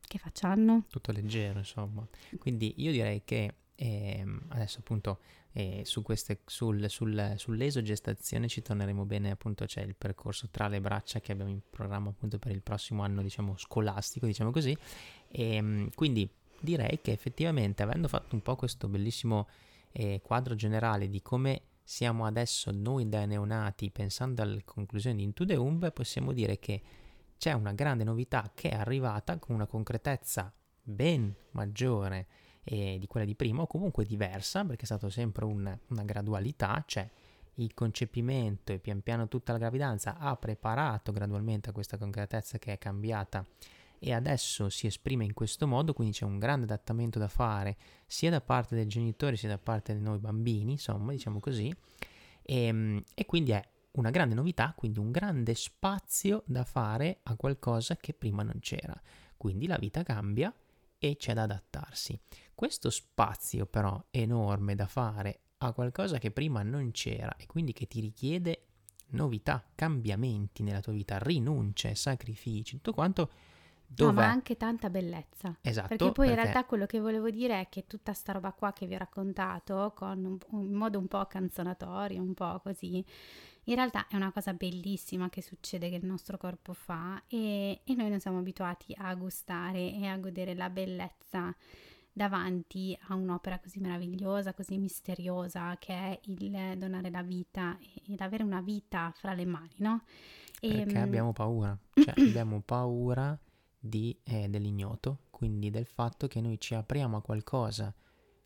che 0.00 0.18
facciano? 0.18 0.84
Tutto 0.90 1.10
leggero, 1.10 1.58
insomma. 1.60 2.06
Quindi 2.38 2.74
io 2.76 2.92
direi 2.92 3.22
che 3.24 3.54
eh, 3.74 4.24
adesso 4.48 4.80
appunto 4.80 5.20
e 5.52 5.82
su 5.84 6.02
queste, 6.02 6.40
sul, 6.46 6.88
sul, 6.88 7.34
sull'esogestazione 7.36 8.48
ci 8.48 8.62
torneremo 8.62 9.04
bene, 9.04 9.30
appunto 9.30 9.66
c'è 9.66 9.82
il 9.82 9.94
percorso 9.94 10.48
tra 10.50 10.66
le 10.68 10.80
braccia 10.80 11.20
che 11.20 11.32
abbiamo 11.32 11.50
in 11.50 11.60
programma 11.68 12.08
appunto 12.08 12.38
per 12.38 12.52
il 12.52 12.62
prossimo 12.62 13.02
anno, 13.02 13.20
diciamo 13.22 13.56
scolastico, 13.56 14.26
diciamo 14.26 14.50
così. 14.50 14.76
E 15.28 15.54
ehm, 15.56 15.90
quindi 15.94 16.28
direi 16.58 17.00
che 17.02 17.12
effettivamente 17.12 17.82
avendo 17.82 18.08
fatto 18.08 18.34
un 18.34 18.40
po' 18.40 18.56
questo 18.56 18.88
bellissimo 18.88 19.48
eh, 19.92 20.20
quadro 20.22 20.54
generale 20.54 21.08
di 21.08 21.20
come 21.20 21.62
siamo 21.84 22.24
adesso 22.24 22.70
noi 22.70 23.08
da 23.08 23.26
neonati, 23.26 23.90
pensando 23.90 24.40
alle 24.40 24.64
conclusioni 24.64 25.16
di 25.16 25.22
Into 25.24 25.44
the 25.44 25.56
Umb, 25.56 25.92
possiamo 25.92 26.32
dire 26.32 26.58
che 26.58 26.80
c'è 27.36 27.52
una 27.52 27.72
grande 27.72 28.04
novità 28.04 28.52
che 28.54 28.70
è 28.70 28.76
arrivata 28.76 29.38
con 29.38 29.54
una 29.54 29.66
concretezza 29.66 30.50
ben 30.80 31.34
maggiore 31.50 32.26
eh, 32.64 32.96
di 32.98 33.06
quella 33.06 33.26
di 33.26 33.34
prima 33.34 33.62
o 33.62 33.66
comunque 33.66 34.04
diversa 34.04 34.64
perché 34.64 34.82
è 34.82 34.86
stato 34.86 35.08
sempre 35.08 35.44
un, 35.44 35.78
una 35.88 36.04
gradualità, 36.04 36.82
cioè 36.86 37.08
il 37.56 37.74
concepimento 37.74 38.72
e 38.72 38.78
pian 38.78 39.02
piano 39.02 39.28
tutta 39.28 39.52
la 39.52 39.58
gravidanza 39.58 40.16
ha 40.18 40.36
preparato 40.36 41.12
gradualmente 41.12 41.68
a 41.68 41.72
questa 41.72 41.98
concretezza 41.98 42.58
che 42.58 42.72
è 42.72 42.78
cambiata 42.78 43.44
e 44.04 44.12
adesso 44.12 44.68
si 44.68 44.88
esprime 44.88 45.24
in 45.24 45.32
questo 45.32 45.68
modo, 45.68 45.92
quindi 45.92 46.14
c'è 46.14 46.24
un 46.24 46.40
grande 46.40 46.64
adattamento 46.64 47.20
da 47.20 47.28
fare 47.28 47.76
sia 48.04 48.30
da 48.30 48.40
parte 48.40 48.74
dei 48.74 48.86
genitori 48.88 49.36
sia 49.36 49.48
da 49.48 49.58
parte 49.58 49.94
di 49.94 50.00
noi 50.00 50.18
bambini, 50.18 50.72
insomma, 50.72 51.12
diciamo 51.12 51.38
così. 51.38 51.72
E, 52.42 52.64
ehm, 52.64 53.04
e 53.14 53.26
quindi 53.26 53.52
è 53.52 53.64
una 53.92 54.10
grande 54.10 54.34
novità, 54.34 54.74
quindi 54.76 54.98
un 54.98 55.12
grande 55.12 55.54
spazio 55.54 56.42
da 56.46 56.64
fare 56.64 57.20
a 57.22 57.36
qualcosa 57.36 57.96
che 57.96 58.12
prima 58.12 58.42
non 58.42 58.58
c'era. 58.58 59.00
Quindi 59.36 59.68
la 59.68 59.76
vita 59.78 60.02
cambia 60.02 60.52
e 61.04 61.16
c'è 61.16 61.34
da 61.34 61.42
adattarsi. 61.42 62.16
Questo 62.54 62.88
spazio 62.88 63.66
però 63.66 64.00
enorme 64.10 64.76
da 64.76 64.86
fare 64.86 65.40
a 65.58 65.72
qualcosa 65.72 66.18
che 66.18 66.30
prima 66.30 66.62
non 66.62 66.92
c'era 66.92 67.34
e 67.36 67.46
quindi 67.46 67.72
che 67.72 67.88
ti 67.88 67.98
richiede 67.98 68.66
novità, 69.08 69.64
cambiamenti 69.74 70.62
nella 70.62 70.80
tua 70.80 70.92
vita, 70.92 71.18
rinunce, 71.18 71.96
sacrifici, 71.96 72.76
tutto 72.76 72.92
quanto 72.92 73.30
Dov'è? 73.94 74.12
No, 74.12 74.20
ma 74.20 74.30
anche 74.30 74.56
tanta 74.56 74.88
bellezza. 74.88 75.54
Esatto. 75.60 75.88
Perché 75.88 76.04
poi 76.12 76.26
perché... 76.28 76.30
in 76.30 76.36
realtà 76.36 76.64
quello 76.64 76.86
che 76.86 76.98
volevo 76.98 77.30
dire 77.30 77.60
è 77.60 77.68
che 77.68 77.86
tutta 77.86 78.14
sta 78.14 78.32
roba 78.32 78.52
qua 78.52 78.72
che 78.72 78.86
vi 78.86 78.94
ho 78.94 78.98
raccontato, 78.98 79.92
con 79.94 80.24
un, 80.24 80.38
un 80.50 80.72
modo 80.72 80.98
un 80.98 81.08
po' 81.08 81.26
canzonatorio, 81.26 82.22
un 82.22 82.32
po' 82.32 82.60
così, 82.62 83.04
in 83.64 83.74
realtà 83.76 84.06
è 84.08 84.16
una 84.16 84.32
cosa 84.32 84.52
bellissima 84.54 85.30
che 85.30 85.42
succede 85.42 85.88
che 85.88 85.96
il 85.96 86.04
nostro 86.04 86.36
corpo 86.36 86.72
fa 86.72 87.22
e, 87.28 87.80
e 87.84 87.94
noi 87.94 88.10
non 88.10 88.18
siamo 88.18 88.38
abituati 88.38 88.94
a 88.96 89.14
gustare 89.14 89.92
e 89.92 90.06
a 90.06 90.16
godere 90.16 90.54
la 90.54 90.68
bellezza 90.68 91.54
davanti 92.12 92.96
a 93.08 93.14
un'opera 93.14 93.58
così 93.58 93.78
meravigliosa, 93.80 94.52
così 94.52 94.76
misteriosa 94.78 95.76
che 95.78 95.94
è 95.94 96.20
il 96.24 96.76
donare 96.76 97.10
la 97.10 97.22
vita 97.22 97.78
ed 98.06 98.20
avere 98.20 98.42
una 98.42 98.60
vita 98.60 99.12
fra 99.16 99.32
le 99.32 99.46
mani, 99.46 99.74
no? 99.76 100.02
E, 100.60 100.68
Perché 100.68 100.96
ehm, 100.96 101.02
abbiamo 101.02 101.32
paura, 101.32 101.76
cioè 101.94 102.14
abbiamo 102.16 102.60
paura 102.60 103.38
di, 103.78 104.16
eh, 104.24 104.48
dell'ignoto, 104.48 105.20
quindi 105.30 105.70
del 105.70 105.86
fatto 105.86 106.26
che 106.26 106.40
noi 106.40 106.60
ci 106.60 106.74
apriamo 106.74 107.16
a 107.16 107.22
qualcosa 107.22 107.92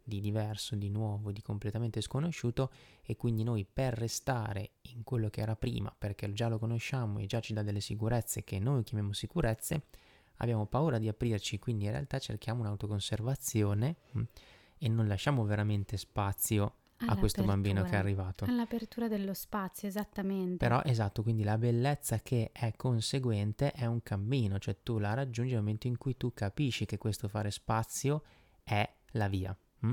di 0.09 0.21
diverso, 0.21 0.77
di 0.77 0.89
nuovo, 0.89 1.33
di 1.33 1.43
completamente 1.43 2.01
sconosciuto 2.01 2.71
e 3.03 3.17
quindi 3.17 3.43
noi 3.43 3.67
per 3.71 3.93
restare 3.95 4.75
in 4.83 5.03
quello 5.03 5.29
che 5.31 5.41
era 5.41 5.57
prima, 5.57 5.93
perché 5.97 6.33
già 6.33 6.47
lo 6.47 6.61
conosciamo 6.61 7.19
e 7.19 7.27
già 7.27 7.41
ci 7.41 7.53
dà 7.53 7.63
delle 7.63 7.81
sicurezze 7.81 8.45
che 8.45 8.61
noi 8.61 8.85
chiamiamo 8.85 9.13
sicurezze, 9.13 9.87
abbiamo 10.37 10.67
paura 10.67 10.99
di 10.99 11.09
aprirci, 11.09 11.59
quindi 11.59 11.87
in 11.87 11.91
realtà 11.91 12.21
cerchiamo 12.21 12.61
un'autoconservazione 12.61 13.97
mh, 14.13 14.19
mm, 14.21 14.25
e 14.79 14.89
non 14.89 15.09
lasciamo 15.09 15.45
veramente 15.45 15.97
spazio 15.97 16.75
a 16.99 17.17
questo 17.17 17.43
bambino 17.43 17.83
che 17.83 17.91
è 17.91 17.97
arrivato. 17.97 18.45
All'apertura 18.45 19.09
dello 19.09 19.35
spazio, 19.35 19.89
esattamente. 19.89 20.57
Però 20.57 20.81
esatto, 20.85 21.23
quindi 21.23 21.43
la 21.43 21.59
bellezza 21.59 22.21
che 22.21 22.51
è 22.53 22.73
conseguente 22.77 23.73
è 23.73 23.87
un 23.87 24.03
cammino, 24.03 24.61
cioè 24.61 24.77
tu 24.85 24.99
la 24.99 25.15
raggiungi 25.15 25.53
nel 25.53 25.63
momento 25.63 25.89
in 25.89 25.99
cui 25.99 26.17
tu 26.17 26.33
capisci 26.33 26.87
che 26.87 26.97
questo 26.97 27.27
fare 27.27 27.51
spazio 27.51 28.23
è 28.63 28.89
la 29.13 29.27
via. 29.27 29.57
Hm? 29.81 29.93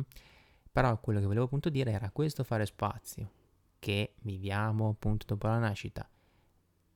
Però 0.71 0.99
quello 0.99 1.19
che 1.19 1.25
volevo 1.25 1.45
appunto 1.45 1.69
dire 1.69 1.91
era 1.91 2.09
questo 2.09 2.43
fare 2.43 2.65
spazio 2.65 3.41
che 3.79 4.13
viviamo 4.21 4.89
appunto 4.89 5.25
dopo 5.27 5.47
la 5.47 5.59
nascita. 5.59 6.07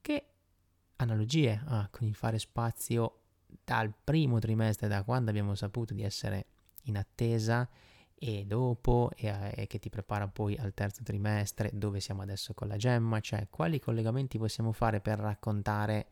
Che 0.01 0.25
analogie 0.95 1.61
ha 1.65 1.79
ah, 1.81 1.87
con 1.91 2.07
il 2.07 2.15
fare 2.15 2.39
spazio 2.39 3.19
dal 3.63 3.93
primo 4.03 4.39
trimestre, 4.39 4.87
da 4.87 5.03
quando 5.03 5.29
abbiamo 5.29 5.53
saputo 5.53 5.93
di 5.93 6.03
essere 6.03 6.45
in 6.83 6.97
attesa 6.97 7.67
e 8.15 8.45
dopo 8.45 9.11
e, 9.15 9.51
e, 9.53 9.67
che 9.67 9.79
ti 9.79 9.89
prepara 9.89 10.27
poi 10.27 10.55
al 10.55 10.73
terzo 10.73 11.03
trimestre 11.03 11.69
dove 11.73 11.99
siamo 11.99 12.21
adesso 12.21 12.53
con 12.53 12.67
la 12.67 12.77
gemma, 12.77 13.19
cioè 13.19 13.47
quali 13.49 13.79
collegamenti 13.79 14.37
possiamo 14.37 14.71
fare 14.71 15.01
per 15.01 15.19
raccontare 15.19 16.07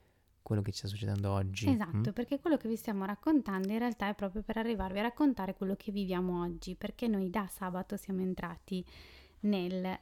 quello 0.46 0.62
che 0.62 0.72
ci 0.72 0.78
sta 0.78 0.88
succedendo 0.88 1.32
oggi. 1.32 1.68
Esatto, 1.68 2.10
mm? 2.10 2.14
perché 2.14 2.40
quello 2.40 2.56
che 2.56 2.68
vi 2.68 2.76
stiamo 2.76 3.04
raccontando 3.04 3.72
in 3.72 3.80
realtà 3.80 4.10
è 4.10 4.14
proprio 4.14 4.44
per 4.44 4.58
arrivarvi 4.58 5.00
a 5.00 5.02
raccontare 5.02 5.56
quello 5.56 5.76
che 5.76 5.92
viviamo 5.92 6.44
oggi, 6.44 6.76
perché 6.76 7.08
noi 7.08 7.32
da 7.32 7.48
sabato 7.48 7.98
siamo 7.98 8.22
entrati 8.22 8.86
nel 9.42 10.00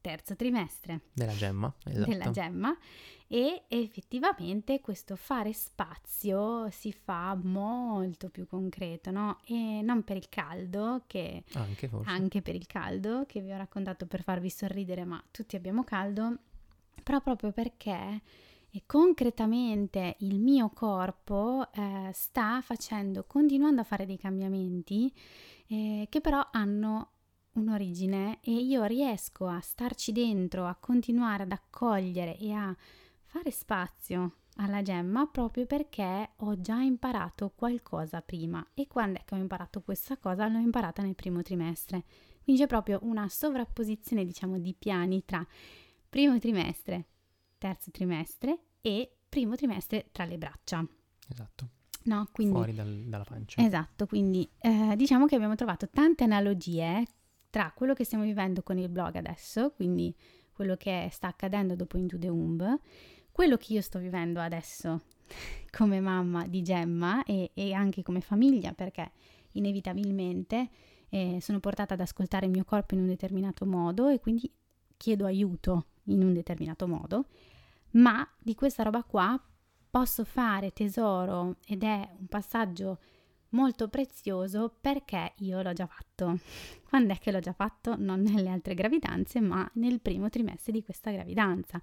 terzo 0.00 0.34
trimestre 0.34 1.02
della 1.12 1.34
gemma, 1.34 1.72
esatto. 1.84 2.10
della 2.10 2.30
gemma 2.30 2.76
e 3.28 3.64
effettivamente 3.68 4.80
questo 4.80 5.14
fare 5.14 5.52
spazio 5.52 6.68
si 6.70 6.90
fa 6.92 7.38
molto 7.40 8.28
più 8.28 8.48
concreto, 8.48 9.12
no? 9.12 9.38
E 9.44 9.82
non 9.82 10.02
per 10.02 10.16
il 10.16 10.28
caldo, 10.28 11.04
che 11.06 11.44
anche, 11.52 11.88
anche 12.06 12.42
per 12.42 12.56
il 12.56 12.66
caldo 12.66 13.24
che 13.28 13.40
vi 13.40 13.52
ho 13.52 13.56
raccontato 13.56 14.06
per 14.06 14.24
farvi 14.24 14.50
sorridere, 14.50 15.04
ma 15.04 15.22
tutti 15.30 15.54
abbiamo 15.54 15.84
caldo, 15.84 16.38
però 17.04 17.20
proprio 17.20 17.52
perché 17.52 18.20
e 18.72 18.82
concretamente 18.86 20.16
il 20.20 20.38
mio 20.38 20.70
corpo 20.70 21.66
eh, 21.72 22.10
sta 22.12 22.60
facendo, 22.62 23.24
continuando 23.24 23.80
a 23.80 23.84
fare 23.84 24.06
dei 24.06 24.18
cambiamenti 24.18 25.12
eh, 25.66 26.06
che 26.08 26.20
però 26.20 26.46
hanno 26.52 27.10
un'origine 27.52 28.38
e 28.42 28.52
io 28.52 28.84
riesco 28.84 29.46
a 29.46 29.60
starci 29.60 30.12
dentro, 30.12 30.66
a 30.66 30.76
continuare 30.76 31.42
ad 31.42 31.52
accogliere 31.52 32.36
e 32.38 32.52
a 32.52 32.74
fare 33.24 33.50
spazio 33.50 34.36
alla 34.56 34.82
gemma 34.82 35.26
proprio 35.26 35.66
perché 35.66 36.30
ho 36.36 36.60
già 36.60 36.80
imparato 36.80 37.52
qualcosa 37.54 38.20
prima. 38.20 38.64
E 38.74 38.86
quando 38.86 39.18
è 39.18 39.24
che 39.24 39.34
ho 39.34 39.38
imparato 39.38 39.80
questa 39.80 40.16
cosa? 40.16 40.46
L'ho 40.48 40.58
imparata 40.58 41.02
nel 41.02 41.14
primo 41.14 41.42
trimestre. 41.42 42.04
Quindi 42.42 42.62
c'è 42.62 42.68
proprio 42.68 42.98
una 43.02 43.28
sovrapposizione 43.28 44.24
diciamo 44.24 44.58
di 44.58 44.74
piani 44.78 45.24
tra 45.24 45.44
primo 46.08 46.38
trimestre 46.38 47.06
terzo 47.60 47.90
trimestre 47.90 48.58
e 48.80 49.18
primo 49.28 49.54
trimestre 49.54 50.08
tra 50.10 50.24
le 50.24 50.38
braccia. 50.38 50.84
Esatto. 51.28 51.68
No, 52.04 52.26
quindi, 52.32 52.54
Fuori 52.54 52.72
dal, 52.72 53.04
dalla 53.06 53.24
pancia. 53.24 53.62
Esatto, 53.62 54.06
quindi 54.06 54.48
eh, 54.58 54.94
diciamo 54.96 55.26
che 55.26 55.34
abbiamo 55.34 55.54
trovato 55.54 55.88
tante 55.90 56.24
analogie 56.24 57.04
tra 57.50 57.70
quello 57.74 57.92
che 57.92 58.04
stiamo 58.04 58.24
vivendo 58.24 58.62
con 58.62 58.78
il 58.78 58.88
blog 58.88 59.16
adesso, 59.16 59.72
quindi 59.72 60.14
quello 60.50 60.76
che 60.76 61.08
sta 61.12 61.28
accadendo 61.28 61.76
dopo 61.76 61.98
Into 61.98 62.18
the 62.18 62.28
Womb, 62.28 62.80
quello 63.30 63.56
che 63.58 63.74
io 63.74 63.82
sto 63.82 63.98
vivendo 63.98 64.40
adesso 64.40 65.02
come 65.70 66.00
mamma 66.00 66.46
di 66.46 66.62
Gemma 66.62 67.22
e, 67.24 67.50
e 67.52 67.72
anche 67.74 68.02
come 68.02 68.22
famiglia, 68.22 68.72
perché 68.72 69.10
inevitabilmente 69.52 70.70
eh, 71.10 71.38
sono 71.42 71.60
portata 71.60 71.94
ad 71.94 72.00
ascoltare 72.00 72.46
il 72.46 72.52
mio 72.52 72.64
corpo 72.64 72.94
in 72.94 73.00
un 73.00 73.08
determinato 73.08 73.66
modo 73.66 74.08
e 74.08 74.20
quindi 74.20 74.50
chiedo 74.96 75.26
aiuto 75.26 75.86
in 76.04 76.22
un 76.22 76.32
determinato 76.32 76.86
modo, 76.86 77.26
ma 77.92 78.28
di 78.38 78.54
questa 78.54 78.82
roba 78.82 79.02
qua 79.02 79.40
posso 79.90 80.24
fare 80.24 80.72
tesoro 80.72 81.56
ed 81.66 81.82
è 81.82 82.08
un 82.18 82.26
passaggio 82.26 82.98
molto 83.50 83.88
prezioso 83.88 84.72
perché 84.80 85.32
io 85.38 85.62
l'ho 85.62 85.72
già 85.72 85.86
fatto. 85.86 86.38
Quando 86.88 87.12
è 87.12 87.18
che 87.18 87.32
l'ho 87.32 87.40
già 87.40 87.52
fatto? 87.52 87.96
Non 87.96 88.20
nelle 88.20 88.48
altre 88.48 88.74
gravidanze, 88.74 89.40
ma 89.40 89.68
nel 89.74 90.00
primo 90.00 90.28
trimestre 90.28 90.72
di 90.72 90.82
questa 90.82 91.10
gravidanza. 91.10 91.80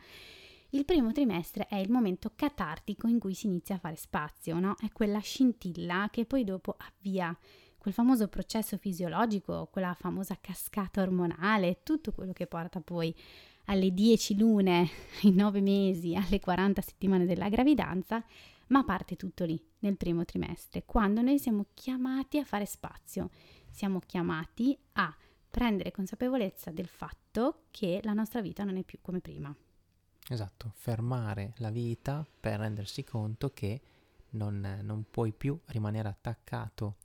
Il 0.72 0.84
primo 0.84 1.14
trimestre 1.14 1.68
è 1.68 1.76
il 1.76 1.90
momento 1.90 2.34
catartico 2.36 3.08
in 3.08 3.20
cui 3.20 3.34
si 3.34 3.48
inizia 3.48 3.76
a 3.76 3.80
fare 3.80 3.96
spazio, 3.96 4.60
no? 4.60 4.76
È 4.80 4.92
quella 4.92 5.20
scintilla 5.20 6.10
che 6.12 6.26
poi 6.26 6.44
dopo 6.44 6.76
avvia 6.78 7.38
quel 7.78 7.94
famoso 7.94 8.28
processo 8.28 8.78
fisiologico, 8.78 9.70
quella 9.72 9.94
famosa 9.94 10.38
cascata 10.42 11.02
ormonale, 11.02 11.84
tutto 11.84 12.12
quello 12.12 12.34
che 12.34 12.48
porta 12.48 12.82
poi 12.82 13.16
alle 13.70 13.94
10 13.94 14.38
lune, 14.38 14.90
ai 15.24 15.32
9 15.32 15.62
mesi, 15.62 16.16
alle 16.16 16.40
40 16.40 16.82
settimane 16.82 17.26
della 17.26 17.50
gravidanza, 17.50 18.24
ma 18.68 18.84
parte 18.84 19.16
tutto 19.16 19.46
lì, 19.46 19.62
nel 19.80 19.96
primo 19.96 20.26
trimestre, 20.26 20.84
quando 20.86 21.22
noi 21.22 21.40
siamo 21.40 21.68
chiamati 21.74 22.38
a 22.38 22.44
fare 22.44 22.66
spazio, 22.66 23.30
siamo 23.70 24.00
chiamati 24.06 24.78
a 24.94 25.16
prendere 25.50 25.92
consapevolezza 25.92 26.72
del 26.72 26.88
fatto 26.88 27.64
che 27.72 28.02
la 28.04 28.14
nostra 28.14 28.42
vita 28.42 28.64
non 28.64 28.78
è 28.78 28.84
più 28.84 29.00
come 29.02 29.20
prima. 29.20 29.56
Esatto, 30.30 30.72
fermare 30.76 31.54
la 31.58 31.70
vita 31.70 32.26
per 32.40 32.60
rendersi 32.60 33.04
conto 33.06 33.52
che 33.54 33.82
non, 34.32 34.80
non 34.84 35.06
puoi 35.10 35.32
più 35.32 35.58
rimanere 35.68 36.10
attaccato 36.10 36.98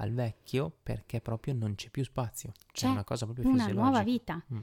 al 0.00 0.12
vecchio 0.12 0.70
perché 0.82 1.20
proprio 1.20 1.54
non 1.54 1.74
c'è 1.74 1.88
più 1.88 2.04
spazio. 2.04 2.52
C'è, 2.52 2.86
c'è 2.86 2.88
una 2.88 3.04
cosa 3.04 3.24
proprio 3.24 3.46
una 3.48 3.64
fisiologica. 3.64 3.90
nuova 3.90 4.04
vita. 4.04 4.44
Mm. 4.52 4.58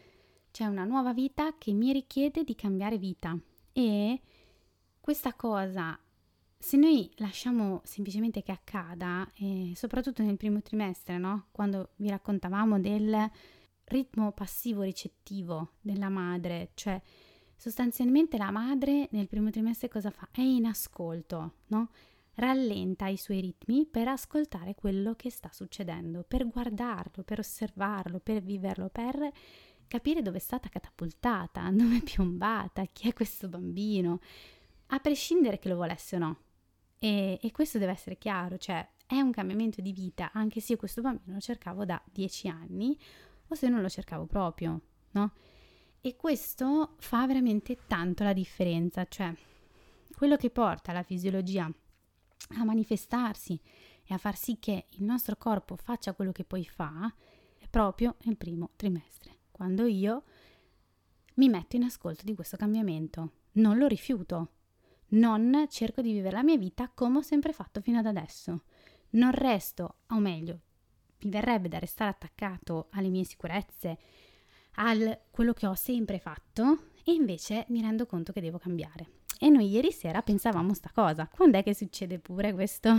C'è 0.56 0.68
una 0.68 0.86
nuova 0.86 1.12
vita 1.12 1.58
che 1.58 1.74
mi 1.74 1.92
richiede 1.92 2.46
di 2.46 2.56
cambiare 2.56 2.98
vita. 2.98 3.38
E 3.74 4.22
questa 5.02 5.34
cosa, 5.34 6.00
se 6.58 6.78
noi 6.78 7.12
lasciamo 7.18 7.82
semplicemente 7.84 8.42
che 8.42 8.54
accada, 8.54 9.30
e 9.36 9.74
soprattutto 9.76 10.24
nel 10.24 10.38
primo 10.38 10.62
trimestre, 10.62 11.18
no? 11.18 11.48
Quando 11.52 11.90
vi 11.98 12.08
raccontavamo 12.08 12.80
del 12.80 13.30
ritmo 13.84 14.32
passivo 14.32 14.84
ricettivo 14.84 15.74
della 15.82 16.08
madre, 16.08 16.70
cioè 16.76 17.02
sostanzialmente 17.58 18.38
la 18.38 18.50
madre 18.50 19.10
nel 19.12 19.28
primo 19.28 19.50
trimestre 19.50 19.90
cosa 19.90 20.10
fa? 20.10 20.30
È 20.32 20.40
in 20.40 20.68
ascolto, 20.68 21.56
no? 21.68 21.90
rallenta 22.36 23.08
i 23.08 23.18
suoi 23.18 23.42
ritmi 23.42 23.86
per 23.86 24.08
ascoltare 24.08 24.76
quello 24.76 25.16
che 25.16 25.30
sta 25.30 25.50
succedendo, 25.52 26.24
per 26.28 26.48
guardarlo, 26.48 27.24
per 27.24 27.40
osservarlo, 27.40 28.20
per 28.20 28.42
viverlo, 28.42 28.90
per 28.90 29.32
capire 29.88 30.22
dove 30.22 30.38
è 30.38 30.42
stata 30.42 30.70
catapultata, 30.70 31.70
dove 31.74 31.98
è 31.98 32.04
piombata, 32.04 32.86
chi 32.86 33.10
è 33.10 33.13
questo 33.13 33.48
bambino, 33.48 34.20
a 34.88 35.00
prescindere 35.00 35.60
che 35.60 35.70
lo 35.70 35.75
volesse 35.75 36.15
o 36.15 36.20
no. 36.20 36.39
E, 37.00 37.39
e 37.42 37.51
questo 37.51 37.77
deve 37.77 37.92
essere 37.92 38.18
chiaro, 38.18 38.58
cioè 38.58 38.88
è 39.06 39.20
un 39.20 39.32
cambiamento 39.32 39.82
di 39.82 39.92
vita, 39.92 40.32
anche 40.34 40.60
se 40.60 40.74
io 40.74 40.77
questo 40.77 41.01
bambino 41.01 41.34
lo 41.34 41.39
cercavo 41.39 41.86
da 41.86 42.01
dieci 42.12 42.48
anni 42.48 42.98
o 43.48 43.56
se 43.56 43.70
non 43.70 43.82
lo 43.82 43.89
cercavo 43.89 44.25
proprio, 44.25 44.82
no? 45.12 45.34
E 46.01 46.15
questo 46.15 46.96
fa 47.00 47.25
veramente 47.25 47.80
tanto 47.88 48.24
la 48.24 48.34
differenza, 48.34 49.06
cioè 49.06 49.34
quello 50.15 50.36
che 50.38 50.50
porta 50.50 50.94
la 50.94 51.04
fisiologia 51.04 51.65
a 51.65 52.63
manifestarsi 52.63 53.60
e 54.04 54.13
a 54.13 54.18
far 54.18 54.36
sì 54.36 54.58
che 54.60 54.86
il 54.89 55.04
nostro 55.04 55.36
corpo 55.36 55.75
faccia 55.75 56.13
quello 56.13 56.32
che 56.32 56.44
poi 56.44 56.63
fa 56.63 57.12
è 57.58 57.68
proprio 57.68 58.15
nel 58.24 58.38
primo 58.38 58.72
trimestre, 58.75 59.35
quando 59.56 59.86
io 59.86 60.24
mi 61.36 61.48
metto 61.48 61.78
in 61.78 61.84
ascolto 61.84 62.24
di 62.26 62.36
questo 62.36 62.58
cambiamento, 62.58 63.32
non 63.54 63.78
lo 63.78 63.88
rifiuto, 63.88 64.50
non 65.10 65.66
cerco 65.70 66.02
di 66.02 66.12
vivere 66.12 66.36
la 66.36 66.44
mia 66.44 66.58
vita 66.58 66.92
come 66.94 67.20
ho 67.20 67.22
sempre 67.22 67.54
fatto 67.54 67.80
fino 67.80 68.00
ad 68.00 68.06
adesso, 68.06 68.64
non 69.12 69.32
resto, 69.32 70.00
o 70.08 70.20
meglio, 70.20 70.60
mi 71.22 71.30
verrebbe 71.30 71.70
da 71.70 71.80
restare 71.80 72.10
attaccato 72.10 72.88
alle 72.92 73.08
mie 73.08 73.24
sicurezze, 73.24 73.98
a 74.78 74.94
quello 75.32 75.54
che 75.54 75.68
ho 75.68 75.76
sempre 75.76 76.20
fatto 76.20 76.90
e 77.06 77.14
invece 77.14 77.66
mi 77.70 77.80
rendo 77.80 78.06
conto 78.06 78.34
che 78.34 78.42
devo 78.42 78.58
cambiare. 78.58 79.22
E 79.40 79.48
noi 79.48 79.70
ieri 79.70 79.94
sera 79.94 80.22
pensavamo 80.22 80.74
sta 80.74 80.92
cosa. 80.94 81.30
Quando 81.34 81.58
è 81.58 81.64
che 81.64 81.74
succede 81.74 82.20
pure 82.20 82.54
questo? 82.54 82.94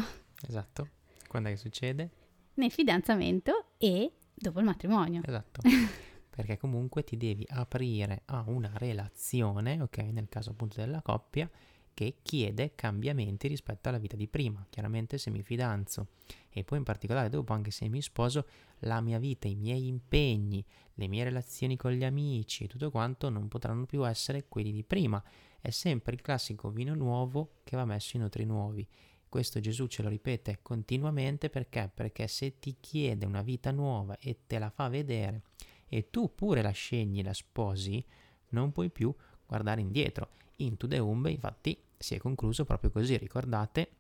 Esatto. 0.47 0.89
Quando 1.29 1.51
è 1.51 1.53
che 1.53 1.59
succede? 1.59 2.11
Nel 2.55 2.71
fidanzamento 2.71 3.73
e 3.77 4.13
dopo 4.35 4.61
il 4.61 4.65
matrimonio. 4.65 5.21
Esatto. 5.23 5.61
Perché 6.37 6.59
comunque 6.59 7.03
ti 7.03 7.17
devi 7.17 7.47
aprire 7.49 8.21
a 8.27 8.45
una 8.47 8.71
relazione, 8.75 9.81
ok, 9.81 9.97
nel 10.13 10.29
caso 10.29 10.51
appunto 10.51 10.77
della 10.79 11.01
coppia, 11.01 11.51
che 11.95 12.19
chiede 12.21 12.75
cambiamenti 12.75 13.49
rispetto 13.49 13.89
alla 13.89 13.97
vita 13.97 14.17
di 14.17 14.29
prima. 14.29 14.67
Chiaramente 14.69 15.17
se 15.17 15.31
mi 15.31 15.43
fidanzo 15.43 16.09
e 16.51 16.63
poi 16.63 16.77
in 16.77 16.85
particolare 16.85 17.31
dopo 17.31 17.55
anche 17.55 17.71
se 17.71 17.89
mi 17.89 18.03
sposo, 18.03 18.47
la 18.81 19.01
mia 19.01 19.19
vita, 19.19 19.49
i 19.49 19.55
miei 19.55 19.87
impegni, 19.87 20.63
le 20.93 21.09
mie 21.09 21.25
relazioni 21.25 21.79
con 21.79 21.93
gli 21.93 22.05
amici, 22.05 22.67
tutto 22.67 22.91
quanto 22.91 23.31
non 23.31 23.49
potranno 23.49 23.87
più 23.87 24.07
essere 24.07 24.47
quelli 24.47 24.73
di 24.73 24.85
prima. 24.85 25.25
È 25.59 25.71
sempre 25.71 26.13
il 26.13 26.21
classico 26.21 26.69
vino 26.69 26.95
nuovo 26.95 27.61
che 27.65 27.77
va 27.77 27.87
messo 27.87 28.19
in 28.19 28.25
otri 28.25 28.45
nuovi. 28.45 28.87
Questo 29.27 29.59
Gesù 29.59 29.87
ce 29.87 30.03
lo 30.03 30.11
ripete 30.11 30.59
continuamente 30.61 31.49
perché? 31.49 31.91
Perché 31.95 32.29
se 32.29 32.59
ti 32.59 32.77
chiede 32.79 33.25
una 33.25 33.41
vita 33.41 33.71
nuova 33.71 34.19
e 34.19 34.41
te 34.47 34.59
la 34.59 34.69
fa 34.69 34.89
vedere 34.89 35.45
e 35.89 36.11
tu 36.11 36.35
pure 36.35 36.63
la 36.63 36.71
scegli, 36.71 37.23
la 37.23 37.35
sposi, 37.35 38.05
non 38.51 38.73
puoi 38.73 38.91
più 38.91 39.15
guardare 39.47 39.81
indietro. 39.81 40.31
Into 40.57 40.87
the 40.87 40.99
Umbe, 40.99 41.31
infatti, 41.31 41.79
si 41.97 42.15
è 42.15 42.19
concluso 42.19 42.65
proprio 42.65 42.91
così, 42.91 43.17
ricordate, 43.17 43.91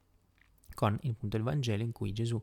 con 0.75 0.99
il 1.03 1.15
punto 1.15 1.37
del 1.37 1.45
Vangelo 1.45 1.83
in 1.83 1.93
cui 1.93 2.13
Gesù 2.13 2.43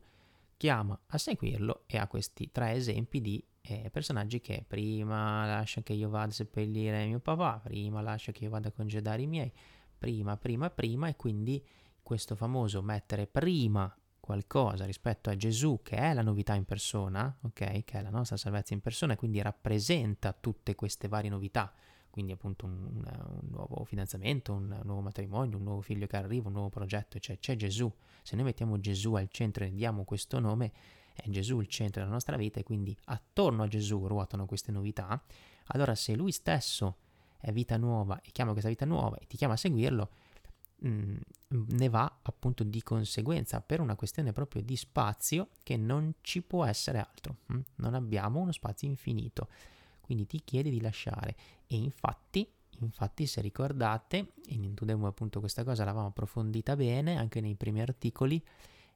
chiama 0.58 0.98
a 1.08 1.18
seguirlo 1.18 1.84
e 1.88 1.98
ha 1.98 2.08
questi 2.08 2.52
tre 2.52 2.74
esempi 2.74 3.22
di 3.22 3.44
eh, 3.62 3.90
personaggi 3.90 4.40
che 4.42 4.64
prima 4.68 5.46
lascia 5.46 5.82
che 5.82 5.94
io 5.94 6.10
vada 6.10 6.30
a 6.30 6.34
seppellire 6.34 7.06
mio 7.06 7.20
papà, 7.20 7.60
prima 7.64 8.02
lascia 8.02 8.32
che 8.32 8.46
io 8.46 8.50
vada 8.50 8.70
a 8.70 8.72
congedare 8.72 9.22
i 9.22 9.28
miei, 9.28 9.52
prima, 9.98 10.38
prima, 10.38 10.70
prima 10.70 11.08
e 11.08 11.16
quindi 11.16 11.64
questo 12.02 12.36
famoso 12.36 12.82
mettere 12.82 13.28
prima 13.28 13.94
qualcosa 14.24 14.86
rispetto 14.86 15.30
a 15.30 15.36
Gesù 15.36 15.82
che 15.84 15.98
è 15.98 16.14
la 16.14 16.22
novità 16.22 16.54
in 16.54 16.64
persona, 16.64 17.36
ok? 17.42 17.84
Che 17.84 18.00
è 18.00 18.02
la 18.02 18.10
nostra 18.10 18.38
salvezza 18.38 18.74
in 18.74 18.80
persona 18.80 19.14
e 19.14 19.16
quindi 19.18 19.42
rappresenta 19.42 20.32
tutte 20.32 20.76
queste 20.76 21.10
varie 21.10 21.30
novità 21.30 21.74
quindi 22.14 22.32
appunto 22.32 22.68
un, 22.68 22.92
un, 22.94 23.50
nuovo 23.50 23.86
fidanzamento, 23.86 24.54
un 24.54 24.80
nuovo 24.84 25.02
matrimonio, 25.02 25.58
un 25.58 25.64
nuovo 25.64 25.82
figlio 25.82 26.06
che 26.06 26.16
arriva, 26.16 26.48
un 26.48 26.54
nuovo 26.54 26.70
progetto, 26.70 27.18
cioè 27.18 27.40
c'è 27.40 27.56
Gesù. 27.56 27.92
Se 28.22 28.36
noi 28.36 28.46
mettiamo 28.46 28.80
Gesù 28.80 29.16
al 29.16 29.30
centro 29.32 29.64
e 29.64 29.74
diamo 29.74 30.04
questo 30.04 30.40
nome, 30.40 30.72
è 31.12 31.28
Gesù 31.30 31.60
il 31.60 31.68
centro 31.68 32.02
della 32.02 32.14
nostra 32.14 32.38
vita 32.38 32.60
e 32.60 32.64
quindi 32.64 32.96
attorno 33.06 33.64
a 33.64 33.68
Gesù 33.68 34.06
ruotano 34.06 34.46
queste 34.46 34.72
novità, 34.72 35.20
allora 35.70 35.96
se 35.96 36.14
lui 36.14 36.32
stesso 36.32 36.98
è 37.40 37.52
vita 37.52 37.78
nuova 37.78 38.22
e 38.22 38.30
chiama 38.32 38.52
questa 38.52 38.70
vita 38.70 38.86
nuova 38.86 39.18
e 39.18 39.26
ti 39.26 39.36
chiama 39.36 39.56
a 39.56 39.58
seguirlo, 39.58 40.10
mm, 40.86 41.16
ne 41.50 41.90
va 41.90 42.20
appunto 42.24 42.64
di 42.64 42.82
conseguenza 42.82 43.62
per 43.62 43.80
una 43.80 43.96
questione 43.96 44.34
proprio 44.34 44.62
di 44.62 44.76
spazio 44.76 45.50
che 45.64 45.78
non 45.78 46.14
ci 46.22 46.42
può 46.42 46.66
essere 46.66 47.00
altro. 47.00 47.38
Mh? 47.48 47.60
Non 47.76 47.94
abbiamo 47.94 48.40
uno 48.40 48.52
spazio 48.52 48.88
infinito 48.88 49.48
quindi 50.04 50.28
ti 50.28 50.42
chiede 50.44 50.70
di 50.70 50.82
lasciare 50.82 51.36
e 51.66 51.76
infatti 51.76 52.48
Infatti, 52.80 53.28
se 53.28 53.40
ricordate, 53.40 54.34
in 54.48 54.64
Intudemo 54.64 55.08
appunto 55.08 55.40
questa 55.40 55.64
cosa 55.64 55.86
l'avevamo 55.86 56.10
approfondita 56.10 56.76
bene 56.76 57.16
anche 57.16 57.40
nei 57.40 57.56
primi 57.56 57.80
articoli, 57.82 58.44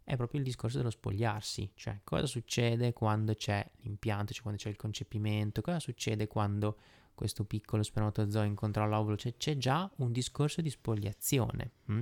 è 0.04 0.16
proprio 0.16 0.40
il 0.40 0.46
discorso 0.46 0.78
dello 0.78 0.90
spogliarsi, 0.90 1.72
cioè 1.76 2.00
cosa 2.04 2.26
succede 2.26 2.92
quando 2.92 3.36
c'è 3.36 3.66
l'impianto, 3.82 4.34
cioè 4.34 4.42
quando 4.42 4.60
c'è 4.60 4.70
il 4.70 4.76
concepimento, 4.76 5.62
cosa 5.62 5.80
succede 5.80 6.28
quando 6.28 6.78
questo 7.18 7.46
piccolo 7.46 7.82
spermatozoo 7.82 8.44
incontra 8.44 8.86
l'ovulo, 8.86 9.18
cioè 9.18 9.36
c'è 9.38 9.58
già 9.58 9.90
un 9.96 10.12
discorso 10.12 10.62
di 10.62 10.70
spogliazione. 10.70 11.72
Hm? 11.86 12.02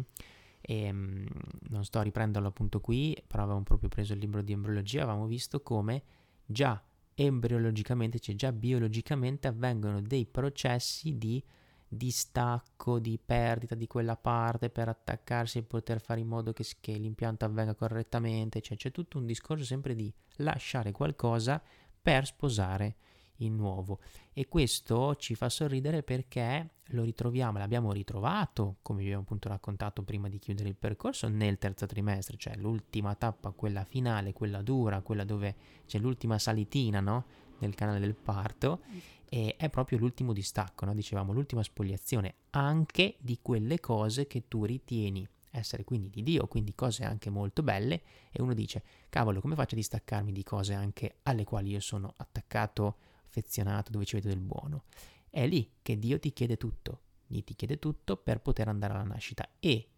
E, 0.60 0.92
mh, 0.92 1.28
non 1.70 1.86
sto 1.86 2.00
a 2.00 2.02
riprenderlo 2.02 2.50
appunto 2.50 2.82
qui, 2.82 3.16
però 3.26 3.44
avevamo 3.44 3.64
proprio 3.64 3.88
preso 3.88 4.12
il 4.12 4.20
libro 4.20 4.42
di 4.42 4.52
embriologia, 4.52 5.04
avevamo 5.04 5.26
visto 5.26 5.62
come 5.62 6.04
già 6.46 6.84
embriologicamente, 7.14 8.20
cioè 8.20 8.36
già 8.36 8.52
biologicamente 8.52 9.48
avvengono 9.48 10.02
dei 10.02 10.26
processi 10.26 11.18
di 11.18 11.42
distacco, 11.88 13.00
di 13.00 13.18
perdita 13.24 13.74
di 13.74 13.88
quella 13.88 14.18
parte 14.18 14.70
per 14.70 14.90
attaccarsi 14.90 15.60
e 15.60 15.64
poter 15.64 16.02
fare 16.02 16.20
in 16.20 16.28
modo 16.28 16.52
che, 16.52 16.66
che 16.82 16.92
l'impianto 16.92 17.46
avvenga 17.46 17.74
correttamente, 17.74 18.60
cioè 18.60 18.76
c'è 18.76 18.92
tutto 18.92 19.18
un 19.18 19.26
discorso 19.26 19.64
sempre 19.64 19.96
di 19.96 20.14
lasciare 20.38 20.92
qualcosa 20.92 21.64
per 22.02 22.26
sposare 22.26 22.96
il 23.38 23.52
nuovo 23.52 24.00
e 24.34 24.48
questo 24.48 25.16
ci 25.16 25.36
fa 25.36 25.50
sorridere 25.50 26.04
perché 26.04 26.70
lo 26.90 27.04
ritroviamo, 27.04 27.58
l'abbiamo 27.58 27.92
ritrovato, 27.92 28.78
come 28.82 29.00
vi 29.00 29.06
abbiamo 29.06 29.24
appunto 29.24 29.50
raccontato 29.50 30.04
prima 30.04 30.30
di 30.30 30.38
chiudere 30.38 30.70
il 30.70 30.76
percorso, 30.76 31.28
nel 31.28 31.58
terzo 31.58 31.86
trimestre, 31.86 32.38
cioè 32.38 32.56
l'ultima 32.56 33.16
tappa, 33.16 33.52
quella 33.52 33.84
finale, 33.84 34.34
quella 34.34 34.62
dura, 34.62 35.02
quella 35.02 35.24
dove 35.24 35.56
c'è 35.86 35.98
l'ultima 35.98 36.38
salitina, 36.38 37.00
no? 37.00 37.26
Nel 37.60 37.74
canale 37.74 38.00
del 38.00 38.16
parto 38.16 38.82
e 39.30 39.56
è 39.58 39.70
proprio 39.70 39.98
l'ultimo 39.98 40.34
distacco, 40.34 40.86
no? 40.86 40.94
Dicevamo 40.94 41.34
l'ultima 41.34 41.64
spogliazione 41.64 42.36
anche 42.52 43.16
di 43.20 43.40
quelle 43.42 43.80
cose 43.80 44.28
che 44.28 44.48
tu 44.48 44.66
ritieni 44.66 45.28
essere 45.56 45.84
quindi 45.84 46.10
di 46.10 46.22
Dio, 46.22 46.48
quindi 46.48 46.76
cose 46.76 47.04
anche 47.04 47.30
molto 47.30 47.64
belle 47.64 48.02
e 48.32 48.42
uno 48.42 48.54
dice, 48.54 48.84
cavolo, 49.10 49.40
come 49.40 49.56
faccio 49.56 49.74
a 49.74 49.78
distaccarmi 49.78 50.32
di 50.32 50.44
cose 50.44 50.74
anche 50.74 51.20
alle 51.24 51.46
quali 51.46 51.72
io 51.72 51.80
sono 51.80 52.14
attaccato 52.18 52.98
affezionato, 53.36 53.92
dove 53.92 54.06
ci 54.06 54.16
vedo 54.16 54.30
del 54.30 54.40
buono. 54.40 54.84
È 55.30 55.46
lì 55.46 55.74
che 55.82 56.00
Dio 56.00 56.20
ti 56.20 56.32
chiede 56.32 56.58
tutto, 56.58 57.02
gli 57.28 57.44
ti 57.44 57.56
chiede 57.56 57.78
tutto 57.78 58.16
per 58.18 58.40
poter 58.42 58.70
andare 58.70 58.94
alla 58.94 59.04
nascita 59.04 59.48
e 59.60 59.90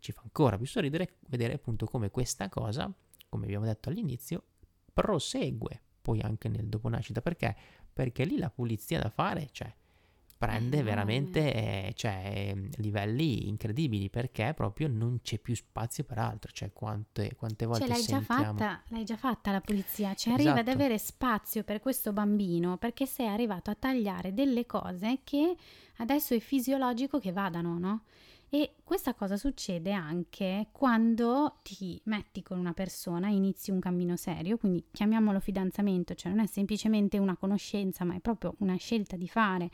ci 0.00 0.10
fa 0.10 0.22
ancora 0.22 0.56
più 0.56 0.66
sorridere 0.66 1.18
vedere 1.28 1.54
appunto 1.54 1.86
come 1.86 2.10
questa 2.10 2.48
cosa, 2.48 2.92
come 3.28 3.44
abbiamo 3.44 3.66
detto 3.66 3.88
all'inizio, 3.88 4.42
prosegue 4.92 5.80
poi 6.02 6.20
anche 6.20 6.48
nel 6.48 6.66
dopo 6.66 6.88
nascita. 6.88 7.20
Perché? 7.20 7.56
Perché 7.92 8.24
lì 8.24 8.36
la 8.38 8.50
pulizia 8.50 8.98
da 9.00 9.10
fare 9.10 9.50
c'è 9.52 9.72
prende 10.42 10.82
veramente 10.82 11.54
eh, 11.54 11.92
cioè, 11.94 12.52
livelli 12.78 13.46
incredibili 13.46 14.10
perché 14.10 14.52
proprio 14.56 14.88
non 14.88 15.20
c'è 15.22 15.38
più 15.38 15.54
spazio 15.54 16.02
per 16.02 16.18
altro, 16.18 16.50
cioè 16.50 16.72
quante, 16.72 17.36
quante 17.36 17.64
volte 17.64 17.86
cioè, 17.86 17.92
l'hai 17.92 18.02
sentiamo... 18.02 18.26
Già 18.26 18.50
fatta, 18.50 18.82
l'hai 18.88 19.04
già 19.04 19.16
fatta 19.16 19.52
la 19.52 19.60
pulizia, 19.60 20.14
cioè 20.14 20.34
esatto. 20.34 20.48
arriva 20.48 20.58
ad 20.58 20.66
avere 20.66 20.98
spazio 20.98 21.62
per 21.62 21.78
questo 21.78 22.12
bambino 22.12 22.76
perché 22.76 23.06
sei 23.06 23.28
arrivato 23.28 23.70
a 23.70 23.76
tagliare 23.76 24.34
delle 24.34 24.66
cose 24.66 25.20
che 25.22 25.56
adesso 25.98 26.34
è 26.34 26.40
fisiologico 26.40 27.20
che 27.20 27.30
vadano, 27.30 27.78
no? 27.78 28.02
E 28.48 28.74
questa 28.82 29.14
cosa 29.14 29.36
succede 29.36 29.92
anche 29.92 30.66
quando 30.72 31.60
ti 31.62 31.98
metti 32.04 32.42
con 32.42 32.58
una 32.58 32.72
persona, 32.72 33.28
inizi 33.28 33.70
un 33.70 33.78
cammino 33.78 34.16
serio, 34.16 34.58
quindi 34.58 34.84
chiamiamolo 34.90 35.38
fidanzamento, 35.38 36.14
cioè 36.14 36.32
non 36.32 36.44
è 36.44 36.48
semplicemente 36.48 37.16
una 37.16 37.36
conoscenza, 37.36 38.04
ma 38.04 38.16
è 38.16 38.20
proprio 38.20 38.56
una 38.58 38.74
scelta 38.74 39.16
di 39.16 39.28
fare 39.28 39.70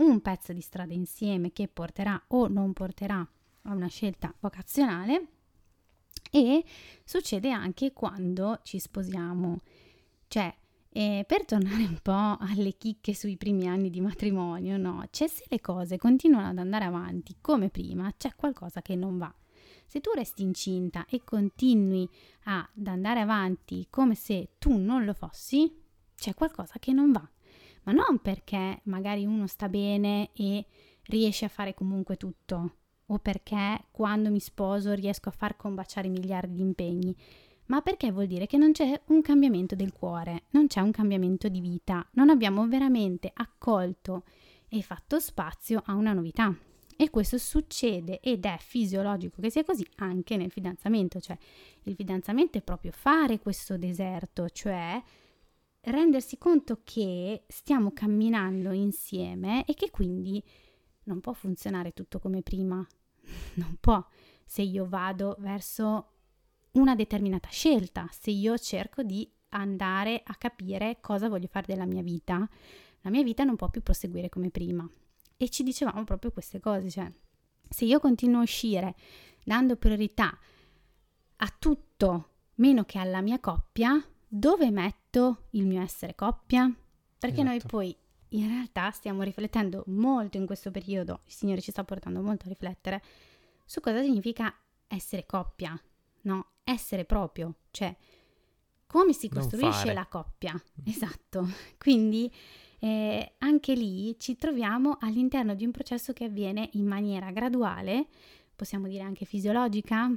un 0.00 0.20
pezzo 0.20 0.52
di 0.52 0.60
strada 0.60 0.92
insieme 0.92 1.52
che 1.52 1.68
porterà 1.68 2.20
o 2.28 2.48
non 2.48 2.72
porterà 2.72 3.26
a 3.62 3.74
una 3.74 3.88
scelta 3.88 4.34
vocazionale 4.40 5.26
e 6.30 6.64
succede 7.04 7.50
anche 7.50 7.92
quando 7.92 8.60
ci 8.62 8.78
sposiamo. 8.78 9.60
Cioè, 10.28 10.54
eh, 10.92 11.24
per 11.26 11.44
tornare 11.44 11.84
un 11.84 11.98
po' 12.02 12.36
alle 12.38 12.76
chicche 12.76 13.14
sui 13.14 13.36
primi 13.36 13.68
anni 13.68 13.90
di 13.90 14.00
matrimonio, 14.00 14.76
no, 14.76 15.06
cioè 15.10 15.28
se 15.28 15.44
le 15.48 15.60
cose 15.60 15.98
continuano 15.98 16.48
ad 16.48 16.58
andare 16.58 16.84
avanti 16.84 17.36
come 17.40 17.68
prima, 17.68 18.12
c'è 18.16 18.34
qualcosa 18.34 18.80
che 18.82 18.94
non 18.94 19.18
va. 19.18 19.32
Se 19.86 20.00
tu 20.00 20.10
resti 20.14 20.42
incinta 20.42 21.04
e 21.08 21.22
continui 21.24 22.08
ad 22.44 22.86
andare 22.86 23.20
avanti 23.20 23.88
come 23.90 24.14
se 24.14 24.50
tu 24.58 24.76
non 24.76 25.04
lo 25.04 25.12
fossi, 25.14 25.70
c'è 26.14 26.32
qualcosa 26.34 26.78
che 26.78 26.92
non 26.92 27.10
va 27.10 27.28
ma 27.84 27.92
non 27.92 28.18
perché 28.18 28.80
magari 28.84 29.24
uno 29.24 29.46
sta 29.46 29.68
bene 29.68 30.30
e 30.34 30.64
riesce 31.04 31.44
a 31.44 31.48
fare 31.48 31.74
comunque 31.74 32.16
tutto, 32.16 32.74
o 33.06 33.18
perché 33.18 33.86
quando 33.90 34.30
mi 34.30 34.40
sposo 34.40 34.92
riesco 34.92 35.28
a 35.28 35.32
far 35.32 35.56
combaciare 35.56 36.08
miliardi 36.08 36.54
di 36.56 36.62
impegni, 36.62 37.16
ma 37.66 37.82
perché 37.82 38.10
vuol 38.10 38.26
dire 38.26 38.46
che 38.46 38.56
non 38.56 38.72
c'è 38.72 39.00
un 39.06 39.22
cambiamento 39.22 39.74
del 39.74 39.92
cuore, 39.92 40.44
non 40.50 40.66
c'è 40.66 40.80
un 40.80 40.90
cambiamento 40.90 41.48
di 41.48 41.60
vita, 41.60 42.06
non 42.12 42.28
abbiamo 42.28 42.66
veramente 42.66 43.30
accolto 43.32 44.24
e 44.68 44.82
fatto 44.82 45.20
spazio 45.20 45.82
a 45.86 45.94
una 45.94 46.12
novità. 46.12 46.54
E 46.96 47.08
questo 47.08 47.38
succede 47.38 48.20
ed 48.20 48.44
è 48.44 48.56
fisiologico 48.58 49.40
che 49.40 49.50
sia 49.50 49.64
così 49.64 49.86
anche 49.96 50.36
nel 50.36 50.50
fidanzamento, 50.50 51.18
cioè 51.18 51.38
il 51.84 51.94
fidanzamento 51.94 52.58
è 52.58 52.62
proprio 52.62 52.92
fare 52.92 53.38
questo 53.38 53.78
deserto, 53.78 54.48
cioè 54.50 55.02
rendersi 55.82 56.36
conto 56.38 56.80
che 56.84 57.44
stiamo 57.48 57.92
camminando 57.92 58.72
insieme 58.72 59.64
e 59.64 59.74
che 59.74 59.90
quindi 59.90 60.42
non 61.04 61.20
può 61.20 61.32
funzionare 61.32 61.92
tutto 61.92 62.18
come 62.18 62.42
prima, 62.42 62.86
non 63.54 63.76
può. 63.80 64.04
Se 64.44 64.62
io 64.62 64.86
vado 64.88 65.36
verso 65.38 66.12
una 66.72 66.94
determinata 66.94 67.48
scelta, 67.48 68.08
se 68.10 68.30
io 68.30 68.58
cerco 68.58 69.02
di 69.02 69.28
andare 69.50 70.22
a 70.24 70.34
capire 70.34 70.98
cosa 71.00 71.28
voglio 71.28 71.48
fare 71.48 71.66
della 71.68 71.86
mia 71.86 72.02
vita, 72.02 72.48
la 73.02 73.10
mia 73.10 73.22
vita 73.22 73.44
non 73.44 73.56
può 73.56 73.68
più 73.70 73.82
proseguire 73.82 74.28
come 74.28 74.50
prima. 74.50 74.88
E 75.36 75.48
ci 75.48 75.62
dicevamo 75.62 76.04
proprio 76.04 76.32
queste 76.32 76.60
cose, 76.60 76.90
cioè 76.90 77.10
se 77.68 77.84
io 77.84 77.98
continuo 78.00 78.40
a 78.40 78.42
uscire 78.42 78.94
dando 79.44 79.76
priorità 79.76 80.36
a 81.36 81.54
tutto 81.58 82.28
meno 82.56 82.84
che 82.84 82.98
alla 82.98 83.22
mia 83.22 83.40
coppia, 83.40 84.04
dove 84.28 84.70
metto 84.70 84.99
il 85.50 85.66
mio 85.66 85.82
essere 85.82 86.14
coppia? 86.14 86.72
Perché 87.18 87.40
esatto. 87.40 87.48
noi 87.48 87.60
poi 87.66 87.96
in 88.30 88.48
realtà 88.48 88.90
stiamo 88.90 89.22
riflettendo 89.22 89.82
molto 89.88 90.36
in 90.36 90.46
questo 90.46 90.70
periodo, 90.70 91.22
il 91.26 91.32
Signore 91.32 91.60
ci 91.60 91.70
sta 91.70 91.84
portando 91.84 92.20
molto 92.20 92.46
a 92.46 92.48
riflettere 92.48 93.02
su 93.64 93.80
cosa 93.80 94.02
significa 94.02 94.54
essere 94.86 95.26
coppia, 95.26 95.80
no? 96.22 96.46
Essere 96.64 97.04
proprio, 97.04 97.54
cioè 97.70 97.94
come 98.86 99.12
si 99.12 99.28
costruisce 99.28 99.92
la 99.92 100.06
coppia. 100.06 100.60
Esatto. 100.84 101.46
Quindi 101.78 102.32
eh, 102.80 103.34
anche 103.38 103.74
lì 103.74 104.18
ci 104.18 104.36
troviamo 104.36 104.96
all'interno 105.00 105.54
di 105.54 105.64
un 105.64 105.70
processo 105.70 106.12
che 106.12 106.24
avviene 106.24 106.68
in 106.72 106.86
maniera 106.86 107.30
graduale, 107.30 108.08
possiamo 108.60 108.88
dire 108.88 109.02
anche 109.02 109.24
fisiologica, 109.24 110.10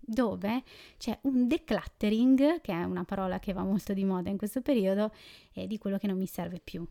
dove 0.00 0.62
c'è 0.96 1.18
un 1.24 1.46
decluttering, 1.46 2.62
che 2.62 2.72
è 2.72 2.82
una 2.84 3.04
parola 3.04 3.38
che 3.38 3.52
va 3.52 3.62
molto 3.62 3.92
di 3.92 4.04
moda 4.04 4.30
in 4.30 4.38
questo 4.38 4.62
periodo, 4.62 5.12
eh, 5.52 5.66
di 5.66 5.76
quello 5.76 5.98
che 5.98 6.06
non 6.06 6.16
mi 6.16 6.26
serve 6.26 6.60
più. 6.64 6.86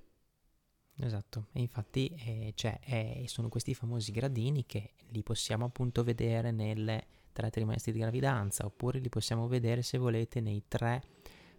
Esatto, 1.02 1.48
e 1.54 1.62
infatti 1.62 2.10
eh, 2.10 2.52
cioè, 2.54 2.80
eh, 2.86 3.24
sono 3.26 3.50
questi 3.50 3.74
famosi 3.74 4.12
gradini 4.12 4.68
che 4.68 4.94
li 5.08 5.24
possiamo 5.24 5.66
appunto 5.66 6.04
vedere 6.04 6.52
nelle 6.52 7.08
tre 7.32 7.50
trimestri 7.50 7.92
di 7.92 8.00
gravidanza, 8.00 8.66
oppure 8.66 9.00
li 9.00 9.10
possiamo 9.10 9.48
vedere 9.48 9.82
se 9.82 9.98
volete 9.98 10.42
nei 10.42 10.66
tre 10.68 11.02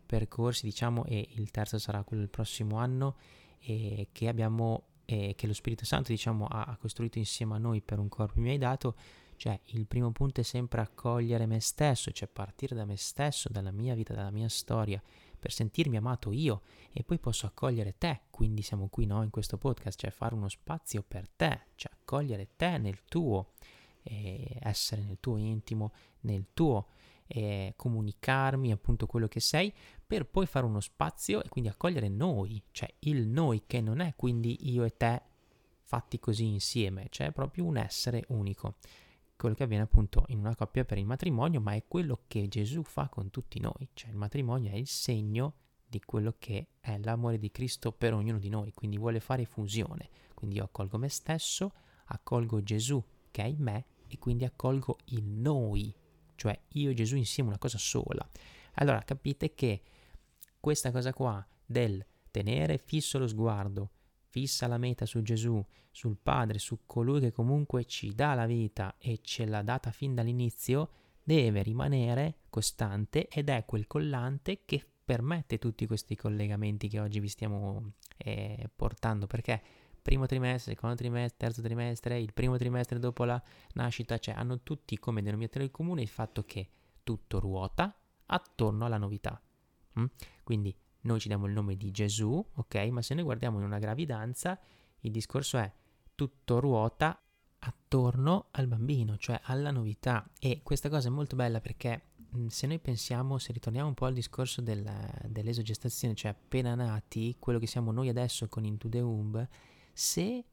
percorsi, 0.06 0.64
diciamo, 0.64 1.04
e 1.06 1.26
il 1.32 1.50
terzo 1.50 1.76
sarà 1.78 2.04
quello 2.04 2.22
del 2.22 2.30
prossimo 2.30 2.76
anno, 2.76 3.16
e 3.58 4.08
che 4.12 4.28
abbiamo 4.28 4.84
eh, 5.06 5.34
che 5.36 5.48
lo 5.48 5.54
Spirito 5.54 5.84
Santo 5.84 6.12
diciamo 6.12 6.46
ha, 6.46 6.66
ha, 6.66 6.76
costruito 6.76 7.18
insieme 7.18 7.54
a 7.54 7.58
noi 7.58 7.80
per 7.80 7.98
un 7.98 8.08
corpo 8.08 8.38
mi 8.38 8.50
hai 8.50 8.58
dato 8.58 8.94
cioè 9.40 9.58
il 9.68 9.86
primo 9.86 10.12
punto 10.12 10.42
è 10.42 10.44
sempre 10.44 10.82
accogliere 10.82 11.46
me 11.46 11.60
stesso 11.60 12.10
cioè 12.10 12.28
partire 12.28 12.76
da 12.76 12.84
me 12.84 12.96
stesso 12.96 13.48
dalla 13.48 13.70
mia 13.70 13.94
vita 13.94 14.12
dalla 14.12 14.30
mia 14.30 14.50
storia 14.50 15.02
per 15.38 15.50
sentirmi 15.50 15.96
amato 15.96 16.30
io 16.30 16.60
e 16.92 17.02
poi 17.04 17.18
posso 17.18 17.46
accogliere 17.46 17.96
te 17.96 18.20
quindi 18.28 18.60
siamo 18.60 18.88
qui 18.88 19.06
no, 19.06 19.22
in 19.22 19.30
questo 19.30 19.56
podcast 19.56 19.98
cioè 19.98 20.10
fare 20.10 20.34
uno 20.34 20.50
spazio 20.50 21.02
per 21.02 21.26
te 21.34 21.68
cioè 21.74 21.90
accogliere 21.90 22.48
te 22.54 22.76
nel 22.76 23.02
tuo 23.06 23.52
eh, 24.02 24.58
essere 24.60 25.04
nel 25.04 25.16
tuo 25.20 25.38
intimo 25.38 25.92
nel 26.20 26.48
tuo 26.52 26.88
eh, 27.26 27.72
comunicarmi 27.76 28.72
appunto 28.72 29.06
quello 29.06 29.26
che 29.26 29.40
sei 29.40 29.72
per 30.06 30.26
poi 30.26 30.44
fare 30.44 30.66
uno 30.66 30.80
spazio 30.80 31.42
e 31.42 31.48
quindi 31.48 31.70
accogliere 31.70 32.08
noi, 32.08 32.60
cioè 32.72 32.92
il 33.00 33.26
noi 33.26 33.62
che 33.66 33.80
non 33.80 34.00
è 34.00 34.14
quindi 34.16 34.68
io 34.70 34.84
e 34.84 34.96
te 34.96 35.22
fatti 35.90 36.20
così 36.20 36.46
insieme, 36.46 37.06
cioè 37.10 37.32
proprio 37.32 37.64
un 37.64 37.76
essere 37.76 38.24
unico. 38.28 38.76
Quello 39.40 39.54
che 39.54 39.62
avviene 39.62 39.84
appunto 39.84 40.24
in 40.28 40.40
una 40.40 40.54
coppia 40.54 40.84
per 40.84 40.98
il 40.98 41.06
matrimonio, 41.06 41.62
ma 41.62 41.72
è 41.72 41.84
quello 41.88 42.24
che 42.26 42.46
Gesù 42.46 42.82
fa 42.82 43.08
con 43.08 43.30
tutti 43.30 43.58
noi, 43.58 43.88
cioè 43.94 44.10
il 44.10 44.16
matrimonio 44.16 44.70
è 44.70 44.74
il 44.74 44.86
segno 44.86 45.54
di 45.86 45.98
quello 46.04 46.34
che 46.38 46.72
è 46.78 46.98
l'amore 46.98 47.38
di 47.38 47.50
Cristo 47.50 47.90
per 47.90 48.12
ognuno 48.12 48.38
di 48.38 48.50
noi, 48.50 48.74
quindi 48.74 48.98
vuole 48.98 49.18
fare 49.18 49.46
fusione. 49.46 50.10
Quindi 50.34 50.56
io 50.56 50.64
accolgo 50.64 50.98
me 50.98 51.08
stesso, 51.08 51.72
accolgo 52.04 52.62
Gesù 52.62 53.02
che 53.30 53.42
è 53.42 53.46
in 53.46 53.62
me 53.62 53.86
e 54.08 54.18
quindi 54.18 54.44
accolgo 54.44 54.98
il 55.06 55.24
noi, 55.24 55.94
cioè 56.34 56.60
io 56.74 56.90
e 56.90 56.94
Gesù 56.94 57.16
insieme 57.16 57.48
una 57.48 57.58
cosa 57.58 57.78
sola. 57.78 58.28
Allora 58.74 59.00
capite 59.00 59.54
che 59.54 59.82
questa 60.60 60.90
cosa 60.92 61.14
qua 61.14 61.42
del 61.64 62.04
tenere 62.30 62.76
fisso 62.76 63.18
lo 63.18 63.26
sguardo, 63.26 63.90
fissa 64.30 64.68
la 64.68 64.78
meta 64.78 65.06
su 65.06 65.22
Gesù, 65.22 65.62
sul 65.90 66.16
Padre, 66.22 66.58
su 66.58 66.80
colui 66.86 67.20
che 67.20 67.32
comunque 67.32 67.84
ci 67.84 68.14
dà 68.14 68.34
la 68.34 68.46
vita 68.46 68.94
e 68.98 69.18
ce 69.22 69.44
l'ha 69.44 69.62
data 69.62 69.90
fin 69.90 70.14
dall'inizio, 70.14 70.90
deve 71.22 71.62
rimanere 71.62 72.38
costante 72.48 73.28
ed 73.28 73.48
è 73.48 73.64
quel 73.66 73.86
collante 73.86 74.62
che 74.64 74.84
permette 75.04 75.58
tutti 75.58 75.86
questi 75.86 76.14
collegamenti 76.14 76.88
che 76.88 77.00
oggi 77.00 77.18
vi 77.18 77.28
stiamo 77.28 77.94
eh, 78.16 78.70
portando 78.74 79.26
perché 79.26 79.60
primo 80.00 80.26
trimestre, 80.26 80.74
secondo 80.74 80.94
trimestre, 80.94 81.36
terzo 81.36 81.60
trimestre, 81.60 82.20
il 82.20 82.32
primo 82.32 82.56
trimestre 82.56 82.98
dopo 82.98 83.24
la 83.24 83.42
nascita, 83.74 84.18
cioè 84.18 84.34
hanno 84.34 84.60
tutti 84.62 84.98
come 84.98 85.22
denominatore 85.22 85.70
comune 85.70 86.02
il 86.02 86.08
fatto 86.08 86.44
che 86.44 86.68
tutto 87.02 87.40
ruota 87.40 87.94
attorno 88.26 88.84
alla 88.84 88.98
novità. 88.98 89.40
Mm? 89.98 90.04
Quindi 90.44 90.74
noi 91.02 91.20
ci 91.20 91.28
diamo 91.28 91.46
il 91.46 91.52
nome 91.52 91.76
di 91.76 91.90
Gesù, 91.90 92.44
ok? 92.54 92.74
Ma 92.90 93.02
se 93.02 93.14
noi 93.14 93.24
guardiamo 93.24 93.58
in 93.58 93.64
una 93.64 93.78
gravidanza, 93.78 94.58
il 95.00 95.10
discorso 95.10 95.58
è 95.58 95.70
tutto 96.14 96.60
ruota 96.60 97.18
attorno 97.60 98.46
al 98.52 98.66
bambino, 98.66 99.16
cioè 99.16 99.40
alla 99.44 99.70
novità. 99.70 100.28
E 100.38 100.60
questa 100.62 100.88
cosa 100.88 101.08
è 101.08 101.10
molto 101.10 101.36
bella 101.36 101.60
perché 101.60 102.02
mm, 102.36 102.46
se 102.48 102.66
noi 102.66 102.78
pensiamo, 102.78 103.38
se 103.38 103.52
ritorniamo 103.52 103.88
un 103.88 103.94
po' 103.94 104.06
al 104.06 104.14
discorso 104.14 104.60
del, 104.60 104.88
dell'esogestazione, 105.26 106.14
cioè 106.14 106.32
appena 106.32 106.74
nati, 106.74 107.36
quello 107.38 107.58
che 107.58 107.66
siamo 107.66 107.92
noi 107.92 108.08
adesso 108.08 108.48
con 108.48 108.64
Into 108.64 108.88
the 108.88 109.00
Womb, 109.00 109.46
se 109.92 110.44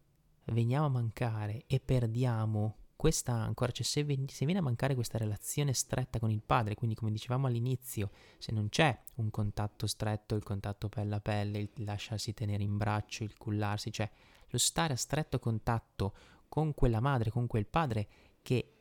veniamo 0.46 0.86
a 0.86 0.90
mancare 0.90 1.64
e 1.68 1.80
perdiamo 1.80 2.76
questa 2.98 3.32
ancora, 3.32 3.72
cioè 3.72 3.86
se, 3.86 4.04
ven- 4.04 4.28
se, 4.28 4.44
viene 4.44 4.60
a 4.60 4.64
mancare 4.64 4.96
questa 4.96 5.18
relazione 5.18 5.72
stretta 5.72 6.20
con 6.20 6.32
il 6.32 6.42
padre, 6.42 6.76
quindi 6.76 6.96
come 6.96 7.12
dicevamo 7.12 7.48
all'inizio, 7.48 8.10
se 8.40 8.52
non 8.52 8.68
c'è 8.70 9.00
un 9.16 9.30
contatto 9.30 9.88
stretto, 9.88 10.36
il 10.36 10.44
contatto 10.44 10.90
pelle 10.90 11.16
a 11.16 11.22
pelle, 11.22 11.60
il 11.60 11.70
lasciarsi 11.76 12.34
tenere 12.34 12.64
in 12.64 12.76
braccio, 12.76 13.24
il 13.24 13.38
cullarsi, 13.38 13.92
cioè 13.92 14.10
lo 14.50 14.58
stare 14.58 14.94
a 14.94 14.98
stretto 14.98 15.40
contatto 15.40 16.14
con 16.50 16.74
quella 16.74 17.00
madre, 17.00 17.30
con 17.30 17.48
quel 17.48 17.68
padre 17.68 18.08
che 18.42 18.74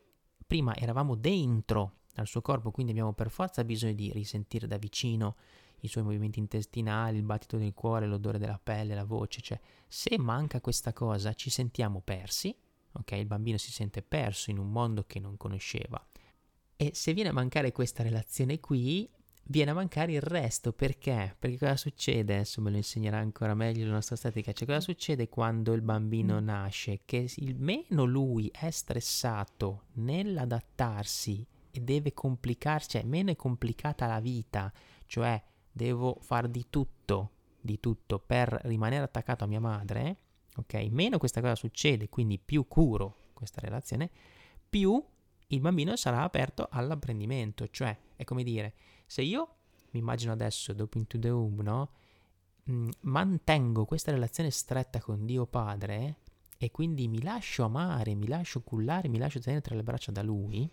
prima 0.47 0.75
eravamo 0.75 1.15
dentro 1.15 1.99
al 2.15 2.27
suo 2.27 2.41
corpo, 2.41 2.71
quindi 2.71 2.93
abbiamo 2.93 3.13
per 3.13 3.31
forza 3.31 3.63
bisogno 3.65 3.93
di 3.93 4.11
risentire 4.13 4.67
da 4.67 4.79
vicino 4.79 5.37
i 5.81 5.89
suoi 5.89 6.05
movimenti 6.05 6.39
intestinali, 6.39 7.19
il 7.19 7.23
battito 7.23 7.59
del 7.59 7.75
cuore, 7.75 8.07
l'odore 8.07 8.39
della 8.39 8.59
pelle, 8.63 8.95
la 8.95 9.05
voce, 9.05 9.43
cioè 9.43 9.61
se 9.87 10.17
manca 10.19 10.63
questa 10.63 10.95
cosa 10.95 11.35
ci 11.35 11.51
sentiamo 11.51 12.01
persi 12.01 12.57
ok? 12.99 13.13
Il 13.13 13.27
bambino 13.27 13.57
si 13.59 13.73
sente 13.73 14.03
perso 14.03 14.51
in 14.51 14.59
un 14.59 14.71
mondo 14.71 15.05
che 15.07 15.19
non 15.19 15.37
conosceva. 15.37 16.05
E 16.77 16.91
se 16.95 17.15
viene 17.15 17.31
a 17.31 17.33
mancare 17.33 17.73
questa 17.73 18.03
relazione 18.03 18.61
qui, 18.61 19.09
viene 19.45 19.71
a 19.71 19.75
mancare 19.75 20.13
il 20.13 20.21
resto, 20.21 20.73
perché? 20.73 21.35
Perché 21.39 21.59
cosa 21.59 21.77
succede? 21.77 22.35
Adesso 22.35 22.61
me 22.61 22.71
lo 22.71 22.77
insegnerà 22.77 23.19
ancora 23.19 23.55
meglio 23.55 23.87
la 23.87 23.93
nostra 23.93 24.17
statica. 24.17 24.53
Cioè, 24.53 24.67
cosa 24.67 24.81
succede 24.81 25.29
quando 25.29 25.73
il 25.73 25.83
bambino 25.83 26.41
mm. 26.41 26.45
nasce? 26.45 27.01
Che 27.05 27.31
il 27.37 27.57
meno 27.57 28.05
lui 28.05 28.51
è 28.53 28.71
stressato 28.71 29.85
nell'adattarsi 29.95 31.47
e 31.71 31.81
deve 31.81 32.13
complicarsi, 32.13 32.91
cioè 32.91 33.05
meno 33.05 33.31
è 33.31 33.37
complicata 33.37 34.07
la 34.07 34.21
vita, 34.21 34.73
cioè 35.07 35.43
devo 35.71 36.19
far 36.21 36.49
di 36.49 36.67
tutto, 36.71 37.31
di 37.61 37.79
tutto 37.81 38.19
per 38.19 38.49
rimanere 38.65 39.05
attaccato 39.05 39.45
a 39.45 39.47
mia 39.47 39.61
madre, 39.61 40.17
ok? 40.57 40.75
Meno 40.91 41.19
questa 41.19 41.41
cosa 41.41 41.55
succede, 41.55 42.09
quindi 42.09 42.39
più 42.39 42.67
curo 42.67 43.31
questa 43.33 43.61
relazione, 43.61 44.11
più 44.69 45.03
il 45.49 45.61
bambino 45.61 45.97
sarà 45.97 46.23
aperto 46.23 46.67
all'apprendimento, 46.71 47.69
cioè 47.69 47.97
è 48.17 48.25
come 48.25 48.43
dire, 48.43 48.75
se 49.07 49.23
io 49.23 49.57
mi 49.91 50.01
immagino 50.01 50.33
adesso 50.33 50.73
dopo 50.73 50.99
Into 50.99 51.19
the 51.19 51.31
Womb, 51.31 51.61
no? 51.61 51.91
Mm, 52.71 52.89
mantengo 53.03 53.85
questa 53.85 54.11
relazione 54.11 54.51
stretta 54.51 55.01
con 55.01 55.25
Dio 55.25 55.47
Padre 55.47 56.17
e 56.59 56.71
quindi 56.71 57.07
mi 57.07 57.23
lascio 57.23 57.65
amare, 57.65 58.15
mi 58.15 58.27
lascio 58.27 58.63
cullare, 58.63 59.09
mi 59.09 59.19
lascio 59.19 59.39
tenere 59.39 59.63
tra 59.63 59.77
le 59.77 59.83
braccia 59.85 60.11
da 60.11 60.23
Lui, 60.23 60.69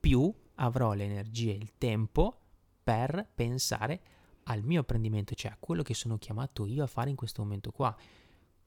più 0.00 0.32
avrò 0.56 0.94
le 0.94 1.04
energie 1.04 1.52
e 1.52 1.56
il 1.56 1.74
tempo 1.78 2.40
per 2.82 3.28
pensare 3.34 4.00
al 4.44 4.62
mio 4.62 4.80
apprendimento, 4.80 5.34
cioè 5.34 5.52
a 5.52 5.56
quello 5.58 5.82
che 5.82 5.94
sono 5.94 6.18
chiamato 6.18 6.66
io 6.66 6.84
a 6.84 6.88
fare 6.88 7.10
in 7.10 7.16
questo 7.16 7.42
momento 7.42 7.70
qua. 7.70 7.94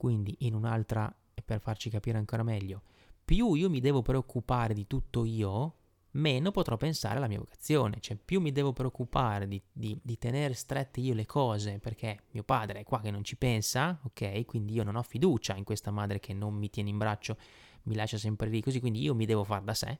Quindi 0.00 0.34
in 0.38 0.54
un'altra, 0.54 1.14
per 1.44 1.60
farci 1.60 1.90
capire 1.90 2.16
ancora 2.16 2.42
meglio, 2.42 2.80
più 3.22 3.52
io 3.52 3.68
mi 3.68 3.80
devo 3.80 4.00
preoccupare 4.00 4.72
di 4.72 4.86
tutto 4.86 5.26
io, 5.26 5.74
meno 6.12 6.50
potrò 6.52 6.78
pensare 6.78 7.18
alla 7.18 7.28
mia 7.28 7.38
vocazione, 7.38 8.00
cioè 8.00 8.16
più 8.16 8.40
mi 8.40 8.50
devo 8.50 8.72
preoccupare 8.72 9.46
di, 9.46 9.60
di, 9.70 10.00
di, 10.02 10.16
tenere 10.16 10.54
strette 10.54 11.00
io 11.00 11.12
le 11.12 11.26
cose 11.26 11.80
perché 11.80 12.22
mio 12.30 12.44
padre 12.44 12.80
è 12.80 12.84
qua 12.84 13.00
che 13.02 13.10
non 13.10 13.24
ci 13.24 13.36
pensa, 13.36 14.00
ok? 14.02 14.46
Quindi 14.46 14.72
io 14.72 14.84
non 14.84 14.96
ho 14.96 15.02
fiducia 15.02 15.54
in 15.54 15.64
questa 15.64 15.90
madre 15.90 16.18
che 16.18 16.32
non 16.32 16.54
mi 16.54 16.70
tiene 16.70 16.88
in 16.88 16.96
braccio, 16.96 17.36
mi 17.82 17.94
lascia 17.94 18.16
sempre 18.16 18.48
lì 18.48 18.62
così, 18.62 18.80
quindi 18.80 19.02
io 19.02 19.14
mi 19.14 19.26
devo 19.26 19.44
far 19.44 19.60
da 19.60 19.74
sé. 19.74 19.98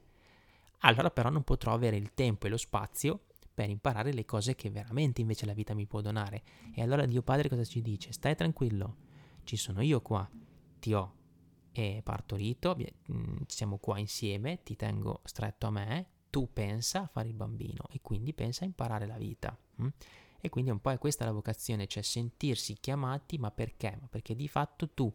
Allora 0.79 1.11
però 1.11 1.29
non 1.29 1.43
potrò 1.43 1.73
avere 1.73 1.95
il 1.95 2.15
tempo 2.15 2.47
e 2.47 2.49
lo 2.49 2.57
spazio 2.57 3.25
per 3.53 3.69
imparare 3.69 4.13
le 4.13 4.25
cose 4.25 4.55
che 4.55 4.71
veramente 4.71 5.21
invece 5.21 5.45
la 5.45 5.53
vita 5.53 5.75
mi 5.75 5.85
può 5.85 6.01
donare. 6.01 6.41
E 6.73 6.81
allora 6.81 7.05
Dio 7.05 7.21
Padre 7.21 7.49
cosa 7.49 7.63
ci 7.63 7.83
dice? 7.83 8.11
Stai 8.11 8.35
tranquillo, 8.35 9.09
ci 9.43 9.57
sono 9.57 9.81
io 9.81 10.01
qua, 10.01 10.29
ti 10.79 10.93
ho 10.93 11.15
partorito, 12.03 12.75
mm, 13.11 13.37
siamo 13.47 13.77
qua 13.77 13.97
insieme, 13.97 14.61
ti 14.63 14.75
tengo 14.75 15.21
stretto 15.23 15.67
a 15.67 15.71
me, 15.71 16.07
tu 16.29 16.51
pensa 16.51 17.01
a 17.01 17.07
fare 17.07 17.27
il 17.27 17.33
bambino 17.33 17.85
e 17.91 18.01
quindi 18.01 18.33
pensa 18.33 18.63
a 18.63 18.67
imparare 18.67 19.05
la 19.05 19.17
vita. 19.17 19.57
Hm? 19.77 19.87
E 20.39 20.49
quindi 20.49 20.71
un 20.71 20.79
po' 20.79 20.91
è 20.91 20.97
questa 20.97 21.23
la 21.23 21.31
vocazione, 21.31 21.87
cioè 21.87 22.01
sentirsi 22.01 22.73
chiamati, 22.79 23.37
ma 23.37 23.51
perché? 23.51 23.99
Perché 24.09 24.35
di 24.35 24.47
fatto 24.47 24.89
tu, 24.89 25.13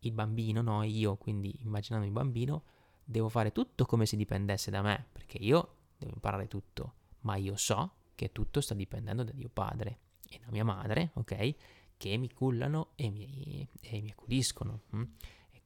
il 0.00 0.12
bambino, 0.12 0.62
no, 0.62 0.82
io, 0.82 1.16
quindi 1.16 1.54
immaginando 1.62 2.06
il 2.06 2.12
bambino, 2.12 2.62
devo 3.04 3.28
fare 3.28 3.52
tutto 3.52 3.84
come 3.84 4.06
se 4.06 4.16
dipendesse 4.16 4.70
da 4.70 4.82
me, 4.82 5.06
perché 5.12 5.36
io 5.38 5.74
devo 5.98 6.12
imparare 6.14 6.48
tutto, 6.48 6.94
ma 7.20 7.36
io 7.36 7.56
so 7.56 7.92
che 8.14 8.32
tutto 8.32 8.60
sta 8.60 8.74
dipendendo 8.74 9.24
da 9.24 9.32
Dio 9.32 9.50
Padre 9.50 9.98
e 10.28 10.38
da 10.38 10.50
mia 10.50 10.64
madre, 10.64 11.10
ok? 11.14 11.54
Che 11.96 12.16
mi 12.16 12.30
cullano 12.30 12.88
e 12.94 13.10
mi, 13.10 13.66
e 13.80 14.00
mi 14.00 14.10
accudiscono. 14.10 14.82
Hm? 14.90 15.02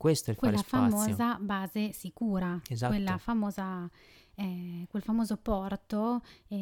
Questo 0.01 0.31
è 0.31 0.33
il 0.33 0.39
quella 0.39 0.57
fare 0.57 0.91
spazio. 0.91 1.15
famosa 1.15 1.39
base 1.39 1.93
sicura, 1.93 2.59
esatto. 2.67 2.95
quella 2.95 3.19
famosa, 3.19 3.91
eh, 4.35 4.87
quel 4.89 5.03
famoso 5.03 5.37
porto 5.37 6.23
eh, 6.49 6.57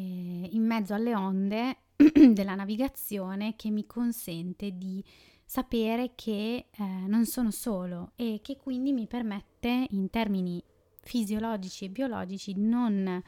in 0.51 0.65
mezzo 0.65 0.93
alle 0.93 1.15
onde 1.15 1.77
della 2.33 2.55
navigazione 2.55 3.55
che 3.55 3.69
mi 3.69 3.85
consente 3.85 4.77
di 4.77 5.01
sapere 5.45 6.11
che 6.15 6.65
eh, 6.69 6.83
non 6.83 7.25
sono 7.25 7.49
solo 7.51 8.11
e 8.17 8.41
che 8.43 8.57
quindi 8.57 8.91
mi 8.91 9.07
permette 9.07 9.87
in 9.91 10.09
termini 10.09 10.61
fisiologici 11.01 11.85
e 11.85 11.89
biologici 11.89 12.51
di 12.51 12.61
non 12.61 13.23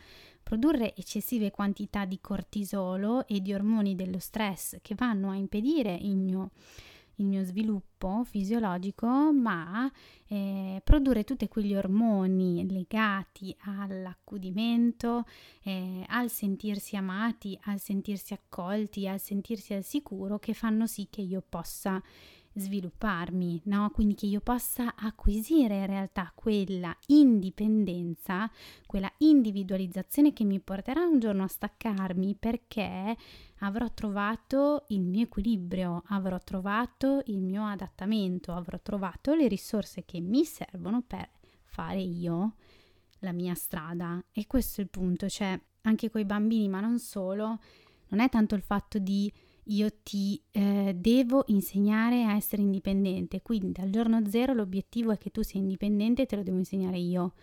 produrre 0.51 0.93
eccessive 0.97 1.49
quantità 1.49 2.03
di 2.03 2.19
cortisolo 2.19 3.25
e 3.25 3.39
di 3.39 3.53
ormoni 3.53 3.95
dello 3.95 4.19
stress 4.19 4.79
che 4.81 4.95
vanno 4.95 5.29
a 5.29 5.35
impedire 5.35 5.95
il 5.95 6.17
mio 6.17 6.51
il 7.15 7.25
mio 7.27 7.43
sviluppo 7.43 8.23
fisiologico, 8.23 9.31
ma 9.31 9.89
eh, 10.25 10.81
produrre 10.83 11.23
tutti 11.23 11.47
quegli 11.47 11.75
ormoni 11.75 12.67
legati 12.67 13.55
all'accudimento, 13.59 15.25
eh, 15.61 16.03
al 16.07 16.31
sentirsi 16.31 16.95
amati, 16.95 17.57
al 17.65 17.79
sentirsi 17.79 18.33
accolti, 18.33 19.07
al 19.07 19.19
sentirsi 19.19 19.75
al 19.75 19.83
sicuro, 19.83 20.39
che 20.39 20.55
fanno 20.55 20.87
sì 20.87 21.07
che 21.11 21.21
io 21.21 21.43
possa 21.47 22.01
svilupparmi, 22.53 23.61
no? 23.65 23.89
Quindi 23.91 24.15
che 24.15 24.25
io 24.25 24.41
possa 24.41 24.95
acquisire 24.95 25.75
in 25.79 25.85
realtà 25.85 26.31
quella 26.35 26.95
indipendenza, 27.07 28.49
quella 28.85 29.11
individualizzazione 29.17 30.33
che 30.33 30.43
mi 30.43 30.59
porterà 30.59 31.03
un 31.05 31.19
giorno 31.19 31.43
a 31.43 31.47
staccarmi 31.47 32.35
perché 32.35 33.15
avrò 33.59 33.89
trovato 33.93 34.85
il 34.89 35.01
mio 35.01 35.23
equilibrio, 35.23 36.03
avrò 36.07 36.37
trovato 36.39 37.21
il 37.25 37.41
mio 37.41 37.65
adattamento, 37.65 38.53
avrò 38.53 38.79
trovato 38.81 39.33
le 39.33 39.47
risorse 39.47 40.03
che 40.03 40.19
mi 40.19 40.43
servono 40.43 41.01
per 41.01 41.29
fare 41.63 42.01
io 42.01 42.55
la 43.19 43.31
mia 43.31 43.53
strada. 43.55 44.23
E 44.31 44.47
questo 44.47 44.81
è 44.81 44.83
il 44.83 44.89
punto, 44.89 45.29
cioè 45.29 45.59
anche 45.83 46.09
con 46.09 46.21
i 46.21 46.25
bambini, 46.25 46.67
ma 46.67 46.79
non 46.79 46.99
solo, 46.99 47.59
non 48.09 48.19
è 48.19 48.29
tanto 48.29 48.55
il 48.55 48.61
fatto 48.61 48.99
di 48.99 49.31
io 49.65 49.89
ti 50.03 50.41
eh, 50.51 50.93
devo 50.95 51.43
insegnare 51.47 52.23
a 52.25 52.35
essere 52.35 52.61
indipendente, 52.61 53.41
quindi 53.41 53.71
dal 53.71 53.89
giorno 53.89 54.27
zero 54.29 54.53
l'obiettivo 54.53 55.11
è 55.11 55.17
che 55.17 55.29
tu 55.29 55.41
sia 55.43 55.59
indipendente 55.59 56.23
e 56.23 56.25
te 56.25 56.35
lo 56.35 56.43
devo 56.43 56.57
insegnare 56.57 56.97
io, 56.97 57.33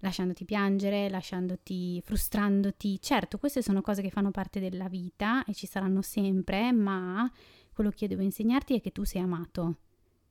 lasciandoti 0.00 0.44
piangere, 0.44 1.08
lasciandoti, 1.08 2.00
frustrandoti. 2.04 3.00
Certo, 3.00 3.38
queste 3.38 3.62
sono 3.62 3.80
cose 3.80 4.02
che 4.02 4.10
fanno 4.10 4.30
parte 4.30 4.60
della 4.60 4.88
vita 4.88 5.44
e 5.44 5.54
ci 5.54 5.66
saranno 5.66 6.02
sempre, 6.02 6.70
ma 6.72 7.30
quello 7.72 7.90
che 7.90 8.04
io 8.04 8.08
devo 8.08 8.22
insegnarti 8.22 8.76
è 8.76 8.80
che 8.80 8.92
tu 8.92 9.04
sei 9.04 9.22
amato, 9.22 9.78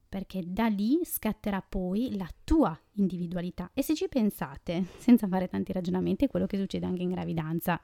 perché 0.08 0.44
da 0.46 0.68
lì 0.68 1.02
scatterà 1.04 1.62
poi 1.62 2.16
la 2.16 2.30
tua 2.44 2.78
individualità. 2.94 3.72
E 3.74 3.84
se 3.84 3.96
ci 3.96 4.08
pensate, 4.08 4.86
senza 4.98 5.28
fare 5.28 5.48
tanti 5.48 5.74
ragionamenti, 5.74 6.26
è 6.26 6.30
quello 6.30 6.46
che 6.46 6.58
succede 6.58 6.86
anche 6.86 7.04
in 7.04 7.10
gravidanza 7.10 7.80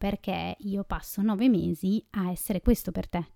perché 0.00 0.56
io 0.60 0.82
passo 0.84 1.20
nove 1.20 1.50
mesi 1.50 2.02
a 2.12 2.30
essere 2.30 2.62
questo 2.62 2.90
per 2.90 3.06
te. 3.06 3.26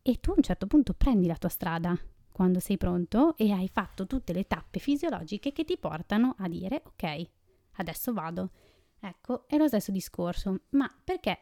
E 0.00 0.18
tu 0.18 0.30
a 0.30 0.34
un 0.38 0.42
certo 0.42 0.66
punto 0.66 0.94
prendi 0.94 1.26
la 1.26 1.36
tua 1.36 1.50
strada 1.50 1.94
quando 2.32 2.60
sei 2.60 2.78
pronto 2.78 3.36
e 3.36 3.52
hai 3.52 3.68
fatto 3.68 4.06
tutte 4.06 4.32
le 4.32 4.46
tappe 4.46 4.78
fisiologiche 4.78 5.52
che 5.52 5.64
ti 5.64 5.76
portano 5.76 6.34
a 6.38 6.48
dire 6.48 6.82
ok, 6.86 7.28
adesso 7.72 8.14
vado. 8.14 8.52
Ecco, 8.98 9.46
è 9.46 9.58
lo 9.58 9.66
stesso 9.66 9.92
discorso, 9.92 10.60
ma 10.70 10.90
perché 11.04 11.38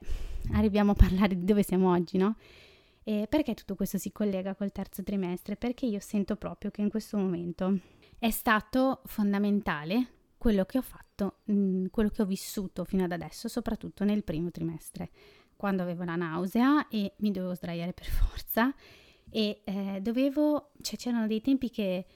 arriviamo 0.54 0.90
a 0.90 0.94
parlare 0.94 1.38
di 1.38 1.44
dove 1.44 1.62
siamo 1.62 1.92
oggi, 1.92 2.16
no? 2.16 2.34
E 3.04 3.28
perché 3.28 3.54
tutto 3.54 3.76
questo 3.76 3.98
si 3.98 4.10
collega 4.10 4.56
col 4.56 4.72
terzo 4.72 5.04
trimestre? 5.04 5.54
Perché 5.54 5.86
io 5.86 6.00
sento 6.00 6.34
proprio 6.34 6.72
che 6.72 6.80
in 6.80 6.90
questo 6.90 7.16
momento 7.18 7.78
è 8.18 8.30
stato 8.30 9.02
fondamentale 9.04 10.21
quello 10.42 10.64
che 10.64 10.76
ho 10.76 10.82
fatto, 10.82 11.36
mm, 11.52 11.86
quello 11.92 12.08
che 12.08 12.22
ho 12.22 12.24
vissuto 12.24 12.84
fino 12.84 13.04
ad 13.04 13.12
adesso, 13.12 13.46
soprattutto 13.46 14.02
nel 14.02 14.24
primo 14.24 14.50
trimestre, 14.50 15.08
quando 15.54 15.82
avevo 15.82 16.02
la 16.02 16.16
nausea 16.16 16.88
e 16.88 17.14
mi 17.18 17.30
dovevo 17.30 17.54
sdraiare 17.54 17.92
per 17.92 18.06
forza 18.10 18.74
e 19.30 19.60
eh, 19.62 20.00
dovevo, 20.00 20.72
cioè 20.80 20.98
c'erano 20.98 21.28
dei 21.28 21.40
tempi 21.40 21.70
che 21.70 22.06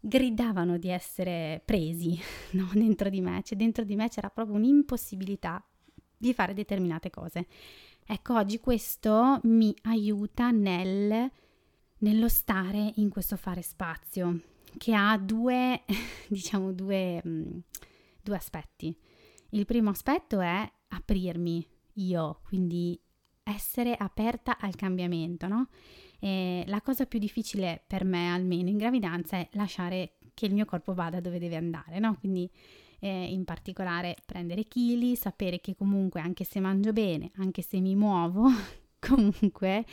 gridavano 0.00 0.76
di 0.76 0.88
essere 0.88 1.62
presi 1.64 2.18
no? 2.58 2.68
dentro 2.72 3.08
di 3.10 3.20
me, 3.20 3.42
cioè 3.44 3.56
dentro 3.56 3.84
di 3.84 3.94
me 3.94 4.08
c'era 4.08 4.28
proprio 4.28 4.56
un'impossibilità 4.56 5.64
di 6.16 6.34
fare 6.34 6.54
determinate 6.54 7.10
cose. 7.10 7.46
Ecco, 8.04 8.34
oggi 8.34 8.58
questo 8.58 9.38
mi 9.44 9.72
aiuta 9.82 10.50
nel, 10.50 11.30
nello 11.98 12.28
stare 12.28 12.90
in 12.96 13.08
questo 13.08 13.36
fare 13.36 13.62
spazio, 13.62 14.40
che 14.78 14.94
ha 14.94 15.18
due, 15.18 15.84
diciamo, 16.28 16.72
due, 16.72 17.22
mm, 17.26 17.58
due 18.22 18.36
aspetti. 18.36 18.96
Il 19.50 19.66
primo 19.66 19.90
aspetto 19.90 20.40
è 20.40 20.70
aprirmi 20.88 21.66
io, 21.94 22.40
quindi 22.46 22.98
essere 23.42 23.94
aperta 23.94 24.58
al 24.58 24.74
cambiamento, 24.74 25.46
no? 25.48 25.68
E 26.20 26.64
la 26.66 26.80
cosa 26.80 27.06
più 27.06 27.18
difficile 27.18 27.82
per 27.86 28.04
me, 28.04 28.32
almeno 28.32 28.68
in 28.68 28.76
gravidanza, 28.76 29.36
è 29.36 29.48
lasciare 29.52 30.18
che 30.34 30.46
il 30.46 30.54
mio 30.54 30.64
corpo 30.64 30.94
vada 30.94 31.20
dove 31.20 31.38
deve 31.38 31.56
andare, 31.56 31.98
no? 31.98 32.16
Quindi 32.18 32.50
eh, 33.00 33.32
in 33.32 33.44
particolare 33.44 34.16
prendere 34.26 34.64
chili, 34.64 35.16
sapere 35.16 35.60
che 35.60 35.74
comunque 35.74 36.20
anche 36.20 36.44
se 36.44 36.60
mangio 36.60 36.92
bene, 36.92 37.30
anche 37.36 37.62
se 37.62 37.80
mi 37.80 37.94
muovo, 37.94 38.48
comunque 39.00 39.84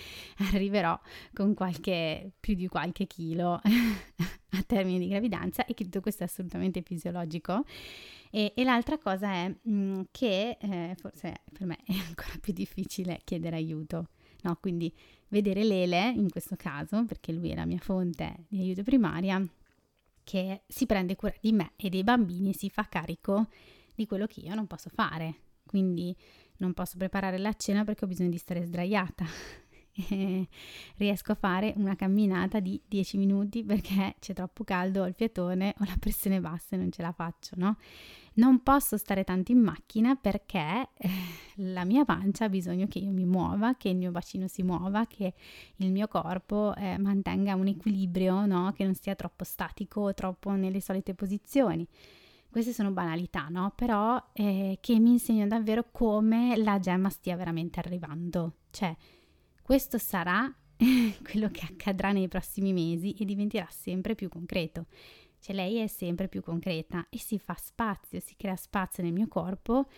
arriverò 0.52 1.00
con 1.34 1.54
qualche 1.54 2.32
più 2.40 2.56
di 2.56 2.68
qualche 2.68 3.06
chilo 3.08 3.54
a 3.64 4.64
termine 4.66 5.00
di 5.00 5.08
gravidanza 5.08 5.66
e 5.66 5.74
che 5.74 5.84
tutto 5.86 6.02
questo 6.02 6.24
è 6.24 6.26
assolutamente 6.26 6.82
fisiologico. 6.82 7.64
E, 8.32 8.54
e 8.56 8.64
l'altra 8.64 8.98
cosa 8.98 9.32
è 9.32 9.48
mh, 9.48 9.72
mm, 9.72 10.02
che 10.12 10.58
eh, 10.60 10.96
forse 11.00 11.42
per 11.52 11.66
me 11.66 11.78
è 11.86 11.94
ancora 12.08 12.34
più 12.42 12.54
difficile 12.54 13.22
chiedere 13.24 13.56
aiuto. 13.56 14.10
No, 14.42 14.58
quindi 14.60 14.94
vedere 15.30 15.64
Lele 15.64 16.12
in 16.12 16.30
questo 16.30 16.56
caso, 16.56 17.04
perché 17.06 17.32
lui 17.32 17.50
è 17.50 17.56
la 17.56 17.66
mia 17.66 17.80
fonte 17.80 18.46
di 18.48 18.60
aiuto 18.60 18.84
primaria, 18.84 19.44
che 20.24 20.62
si 20.68 20.86
prende 20.86 21.16
cura 21.16 21.34
di 21.40 21.52
me 21.52 21.72
e 21.76 21.90
dei 21.90 22.04
bambini 22.04 22.50
e 22.50 22.56
si 22.56 22.70
fa 22.70 22.88
carico 22.88 23.48
di 23.96 24.06
quello 24.06 24.28
che 24.28 24.42
io 24.42 24.54
non 24.54 24.68
posso 24.68 24.90
fare. 24.90 25.36
Quindi 25.66 26.16
non 26.58 26.74
posso 26.74 26.98
preparare 26.98 27.38
la 27.38 27.54
cena 27.54 27.84
perché 27.84 28.06
ho 28.06 28.08
bisogno 28.08 28.30
di 28.30 28.38
stare 28.38 28.64
sdraiata. 28.64 29.26
riesco 30.98 31.32
a 31.32 31.36
fare 31.36 31.74
una 31.78 31.96
camminata 31.96 32.60
di 32.60 32.82
10 32.86 33.18
minuti 33.18 33.64
perché 33.64 34.16
c'è 34.20 34.34
troppo 34.34 34.64
caldo, 34.64 35.04
ho 35.04 35.08
il 35.08 35.14
fiatone, 35.14 35.74
ho 35.80 35.86
la 35.86 35.96
pressione 36.00 36.40
bassa 36.42 36.76
e 36.76 36.78
non 36.78 36.92
ce 36.92 37.02
la 37.02 37.12
faccio, 37.12 37.56
no? 37.58 37.78
Non 38.38 38.64
posso 38.64 38.98
stare 38.98 39.24
tanto 39.24 39.54
in 39.54 39.60
macchina 39.60 40.16
perché 40.16 40.90
eh, 40.98 41.10
la 41.56 41.86
mia 41.86 42.04
pancia 42.04 42.46
ha 42.46 42.50
bisogno 42.50 42.86
che 42.88 43.00
io 43.00 43.12
mi 43.12 43.24
muova, 43.24 43.76
che 43.76 43.88
il 43.88 43.96
mio 43.96 44.12
bacino 44.12 44.48
si 44.48 44.62
muova, 44.62 45.06
che 45.06 45.34
il 45.78 45.92
mio 45.92 46.10
corpo 46.10 46.76
eh, 46.76 46.98
mantenga 46.98 47.56
un 47.56 47.68
equilibrio, 47.68 48.46
no? 48.46 48.74
Che 48.74 48.84
non 48.84 48.94
sia 48.94 49.16
troppo 49.16 49.46
statico 49.46 50.02
o 50.02 50.14
troppo 50.14 50.52
nelle 50.52 50.82
solite 50.82 51.14
posizioni. 51.14 51.88
Queste 52.56 52.72
sono 52.72 52.92
banalità, 52.92 53.48
no? 53.50 53.74
Però 53.76 54.30
eh, 54.32 54.78
che 54.80 54.98
mi 54.98 55.12
insegnano 55.12 55.50
davvero 55.50 55.92
come 55.92 56.56
la 56.56 56.80
gemma 56.80 57.10
stia 57.10 57.36
veramente 57.36 57.82
arrivando. 57.82 58.60
Cioè, 58.70 58.96
questo 59.62 59.98
sarà 59.98 60.50
quello 61.22 61.50
che 61.50 61.66
accadrà 61.70 62.14
nei 62.14 62.30
prossimi 62.30 62.72
mesi 62.72 63.14
e 63.20 63.26
diventerà 63.26 63.68
sempre 63.70 64.16
più 64.16 64.30
concreto. 64.30 64.86
cioè 65.42 65.54
lei 65.54 65.80
è 65.80 65.88
sempre 65.88 66.30
più 66.30 66.42
concreta 66.42 67.08
e 67.10 67.20
si 67.20 67.38
fa 67.40 67.58
spazio, 67.60 68.22
si 68.22 68.36
crea 68.38 68.56
spazio 68.56 69.04
nel 69.04 69.12
mio 69.12 69.28
corpo, 69.28 69.90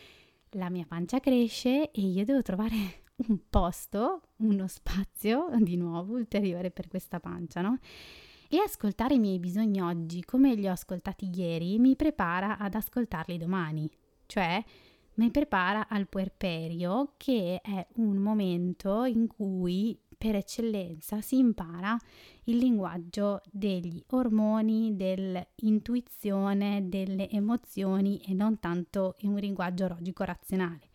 la 0.53 0.71
mia 0.71 0.85
pancia 0.87 1.19
cresce 1.19 1.91
e 1.91 2.01
io 2.01 2.25
devo 2.25 2.41
trovare 2.41 3.03
un 3.27 3.37
posto, 3.51 4.29
uno 4.37 4.65
spazio 4.65 5.51
di 5.59 5.77
nuovo 5.77 6.15
ulteriore 6.15 6.71
per 6.71 6.87
questa 6.87 7.19
pancia, 7.19 7.61
no? 7.61 7.77
E 8.49 8.59
ascoltare 8.59 9.15
i 9.15 9.19
miei 9.19 9.39
bisogni 9.39 9.81
oggi 9.81 10.23
come 10.23 10.55
li 10.55 10.69
ho 10.69 10.71
ascoltati 10.71 11.29
ieri 11.35 11.77
mi 11.79 11.97
prepara 11.97 12.57
ad 12.57 12.75
ascoltarli 12.75 13.37
domani, 13.37 13.89
cioè 14.25 14.63
mi 15.15 15.29
prepara 15.31 15.89
al 15.89 16.07
puerperio 16.07 17.15
che 17.17 17.59
è 17.61 17.85
un 17.95 18.15
momento 18.15 19.03
in 19.03 19.27
cui 19.27 19.99
per 20.17 20.35
eccellenza 20.35 21.19
si 21.19 21.37
impara 21.39 21.97
il 22.45 22.55
linguaggio 22.55 23.41
degli 23.51 24.01
ormoni, 24.11 24.95
dell'intuizione, 24.95 26.87
delle 26.87 27.29
emozioni 27.29 28.21
e 28.25 28.33
non 28.33 28.59
tanto 28.59 29.15
in 29.19 29.31
un 29.31 29.39
linguaggio 29.39 29.89
logico-razionale. 29.89 30.87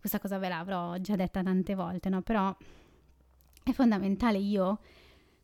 Questa 0.00 0.18
cosa 0.18 0.38
ve 0.38 0.48
l'avrò 0.48 0.96
già 0.96 1.14
detta 1.14 1.40
tante 1.44 1.76
volte, 1.76 2.08
no? 2.08 2.22
Però 2.22 2.54
è 3.62 3.70
fondamentale 3.70 4.38
io 4.38 4.80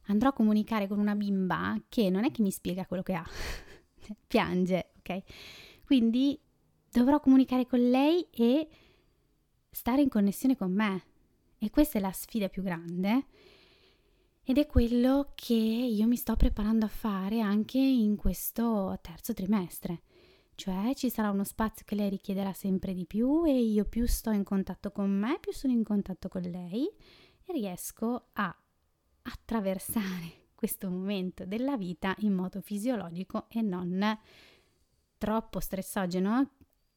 andrò 0.07 0.31
a 0.31 0.33
comunicare 0.33 0.89
con 0.89 0.99
una 0.99 1.15
bimba 1.15 1.81
che 1.89 2.11
non 2.11 2.25
è 2.25 2.31
che 2.31 2.43
mi 2.43 2.51
spiega 2.51 2.87
quello 2.87 3.03
che 3.03 3.15
ha, 3.15 3.25
piange, 4.27 4.93
ok? 4.99 5.23
Quindi 5.85 6.39
dovrò 6.91 7.21
comunicare 7.21 7.67
con 7.67 7.81
lei 7.81 8.27
e 8.31 8.69
stare 9.71 10.03
in 10.03 10.09
connessione 10.09 10.57
con 10.57 10.73
me. 10.73 11.05
E 11.59 11.71
questa 11.71 11.99
è 11.99 12.01
la 12.01 12.13
sfida 12.13 12.49
più 12.49 12.63
grande 12.63 13.27
ed 14.45 14.59
è 14.59 14.67
quello 14.67 15.33
che 15.37 15.55
io 15.55 16.07
mi 16.09 16.17
sto 16.17 16.35
preparando 16.35 16.87
a 16.87 16.89
fare 16.89 17.41
anche 17.41 17.79
in 17.79 18.17
questo 18.17 18.99
terzo 19.01 19.33
trimestre. 19.33 20.03
Cioè 20.55 20.93
ci 20.95 21.09
sarà 21.09 21.31
uno 21.31 21.45
spazio 21.45 21.85
che 21.87 21.95
lei 21.95 22.11
richiederà 22.11 22.53
sempre 22.53 22.93
di 22.93 23.07
più 23.07 23.45
e 23.47 23.59
io 23.59 23.85
più 23.85 24.07
sto 24.07 24.31
in 24.31 24.43
contatto 24.43 24.91
con 24.91 25.11
me, 25.11 25.39
più 25.41 25.53
sono 25.53 25.73
in 25.73 25.85
contatto 25.85 26.29
con 26.29 26.43
lei 26.43 26.89
e 27.45 27.53
riesco 27.53 28.31
a 28.33 28.62
attraversare 29.23 30.51
questo 30.55 30.89
momento 30.89 31.45
della 31.45 31.77
vita 31.77 32.15
in 32.21 32.33
modo 32.33 32.61
fisiologico 32.61 33.47
e 33.49 33.63
non 33.63 34.19
troppo 35.19 35.61
stressogeno 35.61 36.51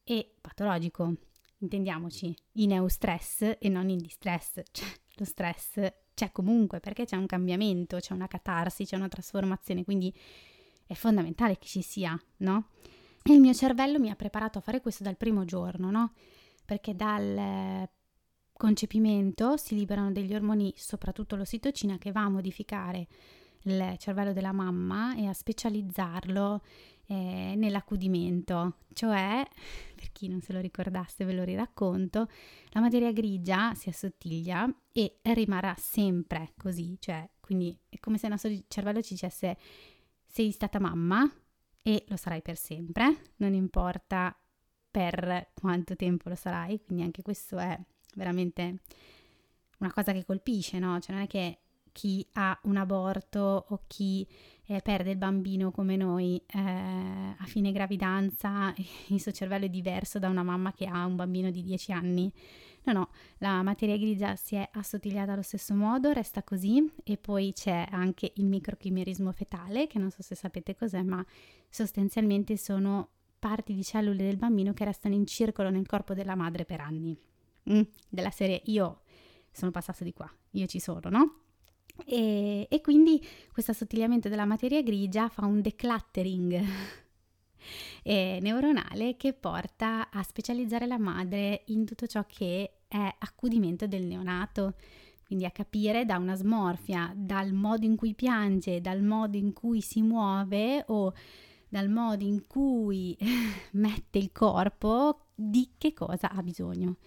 e 0.04 0.36
patologico. 0.40 1.14
Intendiamoci, 1.60 2.36
in 2.54 2.74
eustress 2.74 3.58
e 3.60 3.70
non 3.70 3.90
in 3.90 3.98
distress, 3.98 4.62
cioè 4.72 4.88
lo 5.16 5.26
stress 5.26 5.94
c'è 6.14 6.32
comunque 6.32 6.80
perché 6.80 7.06
c'è 7.06 7.16
un 7.18 7.26
cambiamento, 7.26 7.98
c'è 7.98 8.14
una 8.14 8.28
catarsi, 8.28 8.86
c'è 8.86 8.96
una 8.96 9.08
trasformazione, 9.08 9.84
quindi 9.84 10.14
è 10.88 10.94
fondamentale 10.94 11.58
che 11.58 11.68
ci 11.68 11.82
sia, 11.82 12.20
no? 12.38 12.70
E 13.24 13.34
il 13.34 13.40
mio 13.40 13.54
cervello 13.54 14.00
mi 14.00 14.10
ha 14.10 14.16
preparato 14.16 14.60
a 14.60 14.62
fare 14.62 14.82
questo 14.82 15.04
dal 15.04 15.18
primo 15.18 15.46
giorno, 15.46 15.90
no? 15.90 16.14
Perché 16.64 16.96
dal 16.96 17.88
concepimento 18.58 19.58
si 19.58 19.76
liberano 19.76 20.12
degli 20.12 20.34
ormoni, 20.34 20.74
soprattutto 20.76 21.36
l'ossitocina, 21.36 21.98
che 21.98 22.12
va 22.12 22.24
a 22.24 22.30
modificare 22.30 23.08
il 23.64 23.96
cervello 23.98 24.34
della 24.34 24.52
mamma 24.52 25.16
e 25.16 25.28
a 25.28 25.34
specializzarlo 25.34 26.62
eh, 27.08 27.54
nell'accudimento, 27.56 28.78
cioè, 28.94 29.46
per 29.96 30.12
chi 30.12 30.28
non 30.28 30.42
se 30.42 30.54
lo 30.54 30.60
ricordasse 30.60 31.26
ve 31.26 31.34
lo 31.34 31.44
riracconto, 31.44 32.28
la 32.70 32.82
materia 32.82 33.12
grigia 33.12 33.74
si 33.76 33.90
assottiglia 33.90 34.68
e 34.92 35.20
rimarrà 35.22 35.76
sempre 35.78 36.54
così, 36.58 36.98
cioè, 37.00 37.28
quindi 37.40 37.78
è 37.90 38.00
come 38.00 38.18
se 38.18 38.26
il 38.26 38.32
nostro 38.32 38.52
cervello 38.68 39.02
ci 39.02 39.14
dicesse 39.14 39.58
sei 40.26 40.52
stata 40.52 40.80
mamma 40.80 41.30
e 41.82 42.04
lo 42.08 42.16
sarai 42.16 42.42
per 42.42 42.58
sempre, 42.58 43.34
non 43.38 43.54
importa 43.54 44.36
per 44.90 45.52
quanto 45.54 45.96
tempo 45.96 46.30
lo 46.30 46.36
sarai, 46.36 46.82
quindi 46.82 47.04
anche 47.04 47.22
questo 47.22 47.58
è 47.58 47.78
veramente 48.16 48.80
una 49.80 49.94
cosa 49.94 50.12
che 50.12 50.26
colpisce, 50.26 50.80
no? 50.80 51.00
Cioè 51.00 51.16
non 51.16 51.24
è 51.24 51.28
che 51.28 51.60
chi 51.96 52.28
ha 52.34 52.60
un 52.64 52.76
aborto 52.76 53.68
o 53.70 53.84
chi 53.88 54.28
eh, 54.66 54.82
perde 54.82 55.12
il 55.12 55.18
bambino 55.18 55.72
come 55.72 55.96
noi 55.96 56.42
eh, 56.46 56.60
a 56.60 57.46
fine 57.46 57.72
gravidanza, 57.72 58.74
il 59.08 59.22
suo 59.22 59.32
cervello 59.32 59.64
è 59.64 59.70
diverso 59.70 60.20
da 60.20 60.28
una 60.28 60.44
mamma 60.44 60.74
che 60.74 60.88
ha 60.88 61.06
un 61.06 61.16
bambino 61.16 61.50
di 61.52 61.64
10 61.64 61.92
anni. 61.94 62.30
No, 62.84 62.94
no, 62.94 63.10
la 63.38 63.64
materia 63.64 63.98
grigia 63.98 64.36
si 64.36 64.56
è 64.56 64.70
assottigliata 64.74 65.32
allo 65.32 65.42
stesso 65.42 65.74
modo, 65.74 66.12
resta 66.12 66.44
così 66.44 66.92
e 67.04 67.18
poi 67.18 67.54
c'è 67.54 67.88
anche 67.90 68.34
il 68.36 68.46
microchimerismo 68.46 69.32
fetale, 69.32 69.88
che 69.88 69.98
non 69.98 70.12
so 70.12 70.22
se 70.22 70.36
sapete 70.36 70.76
cos'è, 70.76 71.02
ma 71.02 71.26
sostanzialmente 71.70 72.58
sono 72.58 73.10
parti 73.40 73.74
di 73.74 73.84
cellule 73.84 74.24
del 74.24 74.38
bambino 74.38 74.74
che 74.74 74.84
restano 74.84 75.16
in 75.16 75.26
circolo 75.26 75.70
nel 75.70 75.88
corpo 75.88 76.14
della 76.14 76.36
madre 76.36 76.66
per 76.66 76.82
anni. 76.82 77.18
Mm, 77.70 77.82
della 78.10 78.30
serie 78.30 78.62
io 78.66 79.02
sono 79.52 79.72
passato 79.72 80.04
di 80.04 80.14
qua, 80.14 80.32
io 80.52 80.66
ci 80.66 80.80
sono, 80.80 81.10
no? 81.10 81.40
E, 82.06 82.68
e 82.70 82.82
quindi 82.82 83.26
questo 83.52 83.72
assottigliamento 83.72 84.28
della 84.28 84.46
materia 84.46 84.82
grigia 84.82 85.30
fa 85.30 85.46
un 85.46 85.62
decluttering 85.62 86.64
neuronale 88.04 89.16
che 89.16 89.34
porta 89.34 90.10
a 90.10 90.22
specializzare 90.24 90.86
la 90.86 91.00
madre 91.00 91.64
in 91.68 91.86
tutto 91.86 92.06
ciò 92.06 92.26
che 92.28 92.80
è 92.88 93.16
accudimento 93.20 93.88
del 93.88 94.04
neonato, 94.04 94.76
quindi 95.26 95.46
a 95.46 95.52
capire 95.52 96.06
da 96.06 96.18
una 96.18 96.36
smorfia, 96.36 97.14
dal 97.16 97.54
modo 97.54 97.86
in 97.86 97.96
cui 97.96 98.14
piange, 98.14 98.82
dal 98.82 99.02
modo 99.02 99.38
in 99.38 99.54
cui 99.54 99.82
si 99.82 100.02
muove 100.02 100.84
o 100.88 101.14
dal 101.68 101.90
modo 101.90 102.24
in 102.24 102.46
cui 102.46 103.18
mette 103.74 104.18
il 104.20 104.32
corpo, 104.32 105.28
di 105.34 105.72
che 105.78 105.94
cosa 105.94 106.32
ha 106.32 106.42
bisogno, 106.44 106.98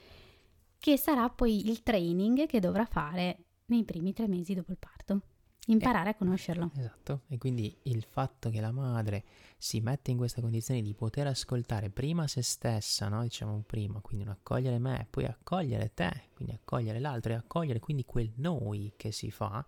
che 0.79 0.97
sarà 0.97 1.29
poi 1.29 1.69
il 1.69 1.83
training 1.83 2.47
che 2.47 2.61
dovrà 2.61 2.85
fare 2.85 3.45
nei 3.67 3.85
primi 3.85 4.13
tre 4.13 4.29
mesi 4.29 4.55
dopo 4.55 4.71
il 4.71 4.79
parto. 4.79 5.21
Imparare 5.67 6.09
eh, 6.09 6.13
a 6.13 6.15
conoscerlo. 6.15 6.71
Esatto, 6.77 7.23
e 7.29 7.37
quindi 7.37 7.77
il 7.83 8.03
fatto 8.03 8.49
che 8.49 8.61
la 8.61 8.73
madre 8.73 9.25
si 9.59 9.81
mette 9.81 10.11
in 10.11 10.17
questa 10.17 10.41
condizione 10.41 10.81
di 10.81 10.95
poter 10.95 11.27
ascoltare 11.27 11.91
prima 11.91 12.27
se 12.27 12.41
stessa, 12.43 13.09
no? 13.09 13.23
diciamo 13.23 13.63
prima, 13.67 14.01
quindi 14.01 14.25
non 14.25 14.35
accogliere 14.35 14.79
me, 14.79 15.07
poi 15.11 15.27
accogliere 15.27 15.93
te, 15.93 16.29
quindi 16.35 16.55
accogliere 16.55 17.01
l'altro 17.01 17.33
e 17.33 17.37
accogliere 17.37 17.81
quindi 17.81 18.07
quel 18.07 18.33
noi 18.37 18.95
che 18.97 19.13
si 19.13 19.31
fa 19.31 19.65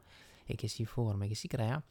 e 0.46 0.54
che 0.54 0.68
si 0.68 0.86
forma 0.86 1.26
e 1.26 1.28
che 1.28 1.34
si 1.34 1.48
crea 1.48 1.82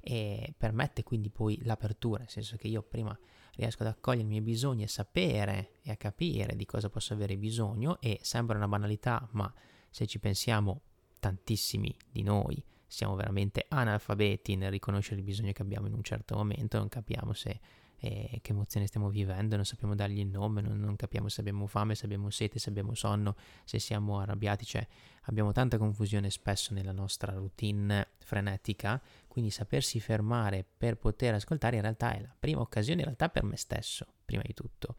e 0.00 0.54
permette 0.56 1.02
quindi 1.02 1.30
poi 1.30 1.58
l'apertura, 1.64 2.20
nel 2.20 2.30
senso 2.30 2.56
che 2.56 2.68
io 2.68 2.82
prima 2.82 3.18
riesco 3.56 3.82
ad 3.82 3.88
accogliere 3.88 4.24
i 4.24 4.28
miei 4.28 4.42
bisogni 4.42 4.84
e 4.84 4.88
sapere 4.88 5.78
e 5.82 5.90
a 5.90 5.96
capire 5.96 6.54
di 6.56 6.64
cosa 6.64 6.88
posso 6.88 7.12
avere 7.14 7.36
bisogno 7.36 7.98
e 8.00 8.18
sembra 8.22 8.56
una 8.56 8.68
banalità, 8.68 9.26
ma 9.32 9.52
se 9.90 10.06
ci 10.06 10.18
pensiamo 10.18 10.82
tantissimi 11.18 11.94
di 12.10 12.22
noi 12.22 12.62
siamo 12.86 13.16
veramente 13.16 13.66
analfabeti 13.68 14.56
nel 14.56 14.70
riconoscere 14.70 15.16
il 15.18 15.24
bisogno 15.24 15.52
che 15.52 15.62
abbiamo 15.62 15.86
in 15.86 15.94
un 15.94 16.02
certo 16.02 16.36
momento, 16.36 16.78
non 16.78 16.88
capiamo 16.88 17.32
se, 17.32 17.60
eh, 17.98 18.38
che 18.42 18.52
emozione 18.52 18.86
stiamo 18.86 19.08
vivendo, 19.08 19.56
non 19.56 19.64
sappiamo 19.64 19.94
dargli 19.94 20.18
il 20.18 20.28
nome, 20.28 20.60
non, 20.60 20.78
non, 20.78 20.96
capiamo 20.96 21.28
se 21.28 21.40
abbiamo 21.40 21.66
fame, 21.66 21.94
se 21.94 22.04
abbiamo 22.04 22.30
sete, 22.30 22.58
se 22.58 22.68
abbiamo 22.68 22.94
sonno, 22.94 23.36
se 23.64 23.78
siamo 23.78 24.18
arrabbiati, 24.18 24.64
cioè 24.64 24.86
abbiamo 25.22 25.52
tanta 25.52 25.78
confusione 25.78 26.30
spesso 26.30 26.74
nella 26.74 26.92
nostra 26.92 27.32
routine 27.32 28.08
frenetica, 28.18 29.00
quindi 29.28 29.50
sapersi 29.50 30.00
fermare 30.00 30.64
per 30.76 30.96
poter 30.96 31.34
ascoltare 31.34 31.76
in 31.76 31.82
realtà 31.82 32.14
è 32.14 32.20
la 32.20 32.34
prima 32.38 32.60
occasione 32.60 33.00
in 33.00 33.06
realtà 33.06 33.28
per 33.28 33.44
me 33.44 33.56
stesso, 33.56 34.06
prima 34.24 34.42
di 34.44 34.54
tutto 34.54 34.96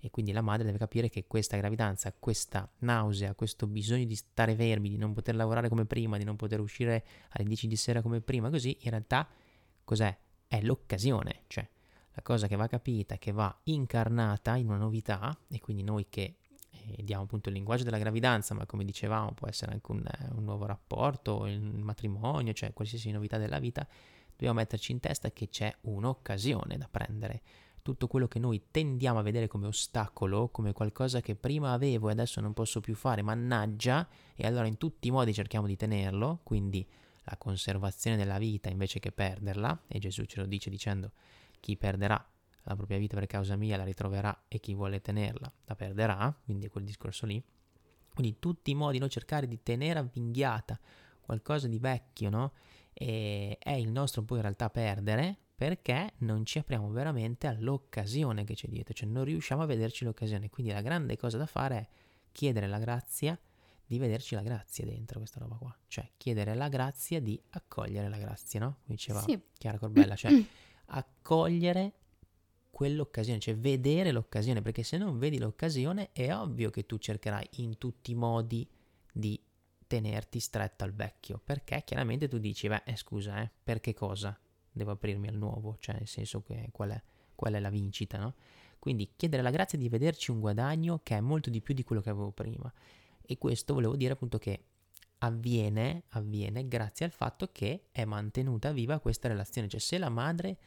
e 0.00 0.10
quindi 0.10 0.32
la 0.32 0.42
madre 0.42 0.64
deve 0.64 0.78
capire 0.78 1.08
che 1.08 1.26
questa 1.26 1.56
gravidanza, 1.56 2.12
questa 2.16 2.70
nausea, 2.78 3.34
questo 3.34 3.66
bisogno 3.66 4.04
di 4.04 4.14
stare 4.14 4.54
fermi, 4.54 4.88
di 4.88 4.96
non 4.96 5.12
poter 5.12 5.34
lavorare 5.34 5.68
come 5.68 5.86
prima, 5.86 6.16
di 6.16 6.24
non 6.24 6.36
poter 6.36 6.60
uscire 6.60 7.04
alle 7.30 7.44
10 7.44 7.66
di 7.66 7.76
sera 7.76 8.00
come 8.00 8.20
prima, 8.20 8.48
così 8.48 8.76
in 8.82 8.90
realtà 8.90 9.28
cos'è? 9.84 10.16
È 10.46 10.60
l'occasione, 10.62 11.37
la 12.18 12.22
cosa 12.22 12.48
che 12.48 12.56
va 12.56 12.66
capita, 12.66 13.16
che 13.16 13.30
va 13.30 13.56
incarnata 13.64 14.56
in 14.56 14.66
una 14.66 14.76
novità 14.76 15.38
e 15.48 15.60
quindi 15.60 15.84
noi 15.84 16.06
che 16.08 16.38
eh, 16.70 17.04
diamo 17.04 17.22
appunto 17.22 17.48
il 17.48 17.54
linguaggio 17.54 17.84
della 17.84 17.98
gravidanza, 17.98 18.54
ma 18.54 18.66
come 18.66 18.84
dicevamo 18.84 19.34
può 19.34 19.46
essere 19.46 19.70
anche 19.70 19.92
un, 19.92 20.04
un 20.34 20.42
nuovo 20.42 20.66
rapporto, 20.66 21.46
il 21.46 21.60
matrimonio, 21.60 22.52
cioè 22.54 22.72
qualsiasi 22.72 23.12
novità 23.12 23.38
della 23.38 23.60
vita, 23.60 23.86
dobbiamo 24.30 24.54
metterci 24.54 24.90
in 24.90 24.98
testa 24.98 25.30
che 25.30 25.48
c'è 25.48 25.72
un'occasione 25.82 26.76
da 26.76 26.88
prendere. 26.90 27.40
Tutto 27.82 28.08
quello 28.08 28.26
che 28.26 28.40
noi 28.40 28.64
tendiamo 28.72 29.20
a 29.20 29.22
vedere 29.22 29.46
come 29.46 29.68
ostacolo, 29.68 30.48
come 30.48 30.72
qualcosa 30.72 31.20
che 31.20 31.36
prima 31.36 31.70
avevo 31.70 32.08
e 32.08 32.12
adesso 32.12 32.40
non 32.40 32.52
posso 32.52 32.80
più 32.80 32.96
fare, 32.96 33.22
mannaggia, 33.22 34.06
e 34.34 34.44
allora 34.44 34.66
in 34.66 34.76
tutti 34.76 35.06
i 35.06 35.12
modi 35.12 35.32
cerchiamo 35.32 35.68
di 35.68 35.76
tenerlo, 35.76 36.40
quindi 36.42 36.84
la 37.22 37.36
conservazione 37.36 38.16
della 38.16 38.38
vita 38.38 38.68
invece 38.70 38.98
che 38.98 39.12
perderla, 39.12 39.84
e 39.86 40.00
Gesù 40.00 40.24
ce 40.24 40.40
lo 40.40 40.46
dice 40.46 40.68
dicendo 40.68 41.12
chi 41.60 41.76
perderà 41.76 42.22
la 42.62 42.76
propria 42.76 42.98
vita 42.98 43.16
per 43.16 43.26
causa 43.26 43.56
mia 43.56 43.76
la 43.76 43.84
ritroverà 43.84 44.44
e 44.48 44.60
chi 44.60 44.74
vuole 44.74 45.00
tenerla 45.00 45.52
la 45.64 45.74
perderà, 45.74 46.38
quindi 46.44 46.66
è 46.66 46.68
quel 46.68 46.84
discorso 46.84 47.24
lì. 47.26 47.42
Quindi 48.12 48.34
in 48.34 48.38
tutti 48.40 48.70
i 48.72 48.74
modi 48.74 48.98
no, 48.98 49.08
cercare 49.08 49.46
di 49.46 49.62
tenere 49.62 50.00
avvinghiata 50.00 50.78
qualcosa 51.20 51.68
di 51.68 51.78
vecchio, 51.78 52.30
no? 52.30 52.52
E 52.92 53.56
è 53.58 53.72
il 53.72 53.90
nostro 53.90 54.22
poi 54.22 54.38
in 54.38 54.42
realtà 54.42 54.70
perdere, 54.70 55.36
perché 55.54 56.12
non 56.18 56.44
ci 56.44 56.58
apriamo 56.58 56.90
veramente 56.90 57.46
all'occasione 57.46 58.44
che 58.44 58.54
c'è 58.54 58.68
dietro, 58.68 58.94
cioè 58.94 59.08
non 59.08 59.24
riusciamo 59.24 59.62
a 59.62 59.66
vederci 59.66 60.04
l'occasione. 60.04 60.50
Quindi 60.50 60.72
la 60.72 60.82
grande 60.82 61.16
cosa 61.16 61.38
da 61.38 61.46
fare 61.46 61.76
è 61.76 61.88
chiedere 62.32 62.66
la 62.66 62.78
grazia 62.78 63.38
di 63.84 63.98
vederci 63.98 64.34
la 64.34 64.42
grazia 64.42 64.84
dentro 64.84 65.18
questa 65.18 65.40
roba 65.40 65.56
qua, 65.56 65.74
cioè 65.86 66.10
chiedere 66.16 66.54
la 66.54 66.68
grazia 66.68 67.20
di 67.20 67.40
accogliere 67.50 68.08
la 68.08 68.18
grazia, 68.18 68.60
no? 68.60 68.76
Come 68.82 68.96
diceva 68.96 69.20
sì. 69.20 69.40
Chiara 69.54 69.78
Corbella, 69.78 70.14
cioè 70.14 70.30
accogliere 70.90 71.94
quell'occasione, 72.70 73.40
cioè 73.40 73.56
vedere 73.56 74.12
l'occasione, 74.12 74.62
perché 74.62 74.82
se 74.82 74.98
non 74.98 75.18
vedi 75.18 75.38
l'occasione 75.38 76.10
è 76.12 76.32
ovvio 76.32 76.70
che 76.70 76.86
tu 76.86 76.98
cercherai 76.98 77.48
in 77.56 77.76
tutti 77.76 78.12
i 78.12 78.14
modi 78.14 78.68
di 79.12 79.40
tenerti 79.86 80.38
stretto 80.38 80.84
al 80.84 80.92
vecchio, 80.92 81.40
perché 81.42 81.82
chiaramente 81.84 82.28
tu 82.28 82.38
dici, 82.38 82.68
beh, 82.68 82.82
eh, 82.84 82.96
scusa, 82.96 83.42
eh, 83.42 83.50
per 83.62 83.80
che 83.80 83.94
cosa 83.94 84.38
devo 84.70 84.92
aprirmi 84.92 85.28
al 85.28 85.34
nuovo? 85.34 85.76
Cioè, 85.80 85.96
nel 85.96 86.06
senso 86.06 86.42
che 86.42 86.68
qual 86.70 86.90
è, 86.90 87.02
qual 87.34 87.54
è 87.54 87.58
la 87.58 87.70
vincita, 87.70 88.18
no? 88.18 88.34
Quindi 88.78 89.10
chiedere 89.16 89.42
la 89.42 89.50
grazia 89.50 89.76
di 89.76 89.88
vederci 89.88 90.30
un 90.30 90.38
guadagno 90.38 91.00
che 91.02 91.16
è 91.16 91.20
molto 91.20 91.50
di 91.50 91.60
più 91.60 91.74
di 91.74 91.82
quello 91.82 92.00
che 92.00 92.10
avevo 92.10 92.30
prima. 92.30 92.72
E 93.20 93.36
questo 93.38 93.74
volevo 93.74 93.96
dire 93.96 94.12
appunto 94.12 94.38
che 94.38 94.64
avviene, 95.18 96.04
avviene 96.10 96.68
grazie 96.68 97.06
al 97.06 97.10
fatto 97.10 97.50
che 97.50 97.88
è 97.90 98.04
mantenuta 98.04 98.70
viva 98.70 99.00
questa 99.00 99.26
relazione. 99.26 99.68
Cioè 99.68 99.80
se 99.80 99.98
la 99.98 100.08
madre 100.08 100.58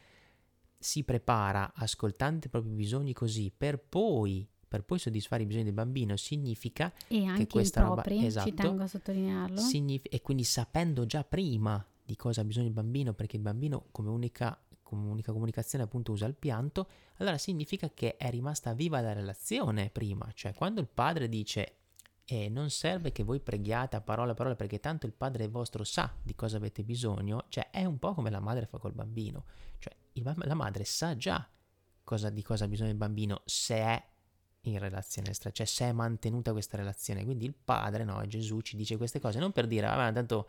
si 0.82 1.04
prepara 1.04 1.72
ascoltando 1.74 2.46
i 2.46 2.48
propri 2.48 2.70
bisogni 2.70 3.12
così 3.12 3.52
per 3.56 3.78
poi, 3.78 4.46
per 4.66 4.82
poi 4.82 4.98
soddisfare 4.98 5.44
i 5.44 5.46
bisogni 5.46 5.64
del 5.64 5.74
bambino, 5.74 6.16
significa 6.16 6.92
e 7.06 7.24
anche 7.24 7.46
che 7.46 7.52
questa 7.52 7.82
propri, 7.84 8.16
roba 8.16 8.26
esatto, 8.26 8.48
ci 8.48 8.54
tengo 8.54 8.82
a 8.82 8.86
sottolinearlo. 8.88 9.60
Signif- 9.60 10.12
e 10.12 10.20
quindi 10.20 10.42
sapendo 10.42 11.06
già 11.06 11.22
prima 11.22 11.84
di 12.04 12.16
cosa 12.16 12.40
ha 12.40 12.44
bisogno 12.44 12.66
il 12.66 12.72
bambino, 12.72 13.14
perché 13.14 13.36
il 13.36 13.42
bambino 13.42 13.86
come 13.92 14.08
unica, 14.08 14.60
come 14.82 15.08
unica 15.08 15.32
comunicazione 15.32 15.84
appunto 15.84 16.10
usa 16.10 16.26
il 16.26 16.34
pianto, 16.34 16.88
allora 17.18 17.38
significa 17.38 17.90
che 17.94 18.16
è 18.16 18.28
rimasta 18.30 18.72
viva 18.72 19.00
la 19.00 19.12
relazione 19.12 19.88
prima. 19.90 20.28
Cioè 20.34 20.52
quando 20.52 20.80
il 20.80 20.88
padre 20.88 21.28
dice 21.28 21.76
e 22.32 22.48
non 22.48 22.70
serve 22.70 23.12
che 23.12 23.24
voi 23.24 23.40
preghiate 23.40 23.96
a 23.96 24.00
parole 24.00 24.32
a 24.32 24.34
parole 24.34 24.56
perché 24.56 24.80
tanto 24.80 25.04
il 25.04 25.12
padre 25.12 25.48
vostro 25.48 25.84
sa 25.84 26.10
di 26.22 26.34
cosa 26.34 26.56
avete 26.56 26.82
bisogno, 26.82 27.44
cioè 27.50 27.68
è 27.70 27.84
un 27.84 27.98
po' 27.98 28.14
come 28.14 28.30
la 28.30 28.40
madre 28.40 28.64
fa 28.64 28.78
col 28.78 28.94
bambino, 28.94 29.44
cioè 29.78 29.94
il, 30.12 30.34
la 30.44 30.54
madre 30.54 30.84
sa 30.84 31.14
già 31.14 31.46
cosa, 32.02 32.30
di 32.30 32.42
cosa 32.42 32.64
ha 32.64 32.68
bisogno 32.68 32.88
il 32.88 32.96
bambino 32.96 33.42
se 33.44 33.76
è 33.76 34.02
in 34.62 34.78
relazione 34.78 35.28
extra, 35.28 35.50
cioè 35.50 35.66
se 35.66 35.84
è 35.84 35.92
mantenuta 35.92 36.52
questa 36.52 36.78
relazione, 36.78 37.22
quindi 37.22 37.44
il 37.44 37.52
padre, 37.52 38.02
no, 38.04 38.26
Gesù 38.26 38.60
ci 38.62 38.76
dice 38.76 38.96
queste 38.96 39.20
cose 39.20 39.38
non 39.38 39.52
per 39.52 39.66
dire, 39.66 39.86
vabbè, 39.86 40.14
tanto 40.14 40.48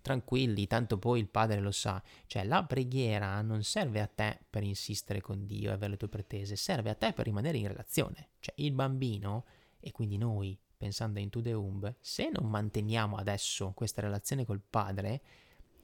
tranquilli, 0.00 0.66
tanto 0.66 0.96
poi 0.96 1.20
il 1.20 1.28
padre 1.28 1.60
lo 1.60 1.72
sa, 1.72 2.02
cioè 2.26 2.44
la 2.44 2.64
preghiera 2.64 3.42
non 3.42 3.62
serve 3.64 4.00
a 4.00 4.06
te 4.06 4.38
per 4.48 4.62
insistere 4.62 5.20
con 5.20 5.44
Dio 5.44 5.68
e 5.68 5.74
avere 5.74 5.90
le 5.90 5.96
tue 5.98 6.08
pretese, 6.08 6.56
serve 6.56 6.88
a 6.88 6.94
te 6.94 7.12
per 7.12 7.26
rimanere 7.26 7.58
in 7.58 7.68
relazione, 7.68 8.30
cioè 8.38 8.54
il 8.58 8.72
bambino 8.72 9.44
e 9.80 9.92
quindi 9.92 10.16
noi 10.16 10.58
pensando 10.78 11.18
a 11.18 11.22
Into 11.22 11.42
the 11.42 11.52
Womb, 11.52 11.94
se 12.00 12.30
non 12.30 12.48
manteniamo 12.48 13.16
adesso 13.16 13.72
questa 13.74 14.00
relazione 14.00 14.46
col 14.46 14.62
padre, 14.68 15.20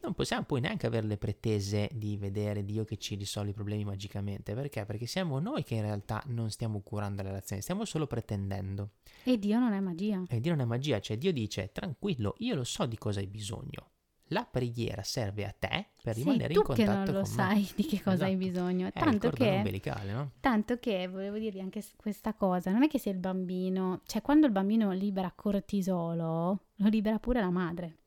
non 0.05 0.13
possiamo 0.13 0.45
poi 0.45 0.61
neanche 0.61 0.87
avere 0.87 1.07
le 1.07 1.17
pretese 1.17 1.89
di 1.93 2.17
vedere 2.19 2.65
Dio 2.65 2.85
che 2.85 2.99
ci 2.99 3.15
risolve 3.15 3.51
i 3.51 3.55
problemi 3.55 3.85
magicamente. 3.85 4.55
Perché? 4.55 4.85
Perché 4.85 5.07
siamo 5.07 5.39
noi 5.39 5.65
che 5.65 5.75
in 5.75 5.83
realtà 5.83 6.23
non 6.27 6.51
stiamo 6.51 6.81
curando 6.81 7.23
la 7.23 7.31
relazione, 7.31 7.63
stiamo 7.63 7.85
solo 7.87 8.07
pretendendo. 8.07 8.91
E 9.25 9.39
Dio 9.39 9.59
non 9.59 9.73
è 9.73 9.81
magia. 9.81 10.23
E 10.29 10.41
Dio 10.41 10.53
non 10.53 10.61
è 10.61 10.65
magia, 10.65 11.01
cioè 11.01 11.17
Dio 11.17 11.33
dice 11.33 11.71
tranquillo, 11.73 12.35
io 12.39 12.55
lo 12.55 12.65
so 12.65 12.85
di 12.85 12.99
cosa 12.99 13.21
hai 13.21 13.27
bisogno. 13.27 13.93
La 14.35 14.45
preghiera 14.45 15.05
serve 15.05 15.45
a 15.45 15.55
te 15.57 15.91
per 16.03 16.17
rimanere 16.17 16.53
sì, 16.53 16.59
in 16.59 16.65
contatto 16.65 16.85
con 16.85 16.95
me. 16.95 17.05
tu 17.05 17.07
che 17.07 17.13
non 17.13 17.21
lo 17.21 17.25
sai 17.25 17.71
di 17.77 17.85
che 17.85 18.03
cosa 18.03 18.15
esatto. 18.15 18.31
hai 18.31 18.37
bisogno. 18.37 18.91
Tanto 18.91 19.31
che, 19.31 19.81
no? 20.07 20.33
tanto 20.41 20.79
che, 20.81 21.07
volevo 21.07 21.39
dirvi 21.39 21.61
anche 21.61 21.85
questa 21.95 22.35
cosa, 22.35 22.73
non 22.73 22.83
è 22.83 22.89
che 22.89 22.99
se 22.99 23.11
il 23.11 23.19
bambino, 23.19 24.01
cioè 24.07 24.23
quando 24.23 24.47
il 24.47 24.53
bambino 24.53 24.91
libera 24.91 25.33
cortisolo, 25.33 26.61
lo 26.75 26.89
libera 26.89 27.21
pure 27.21 27.39
la 27.39 27.51
madre. 27.51 27.99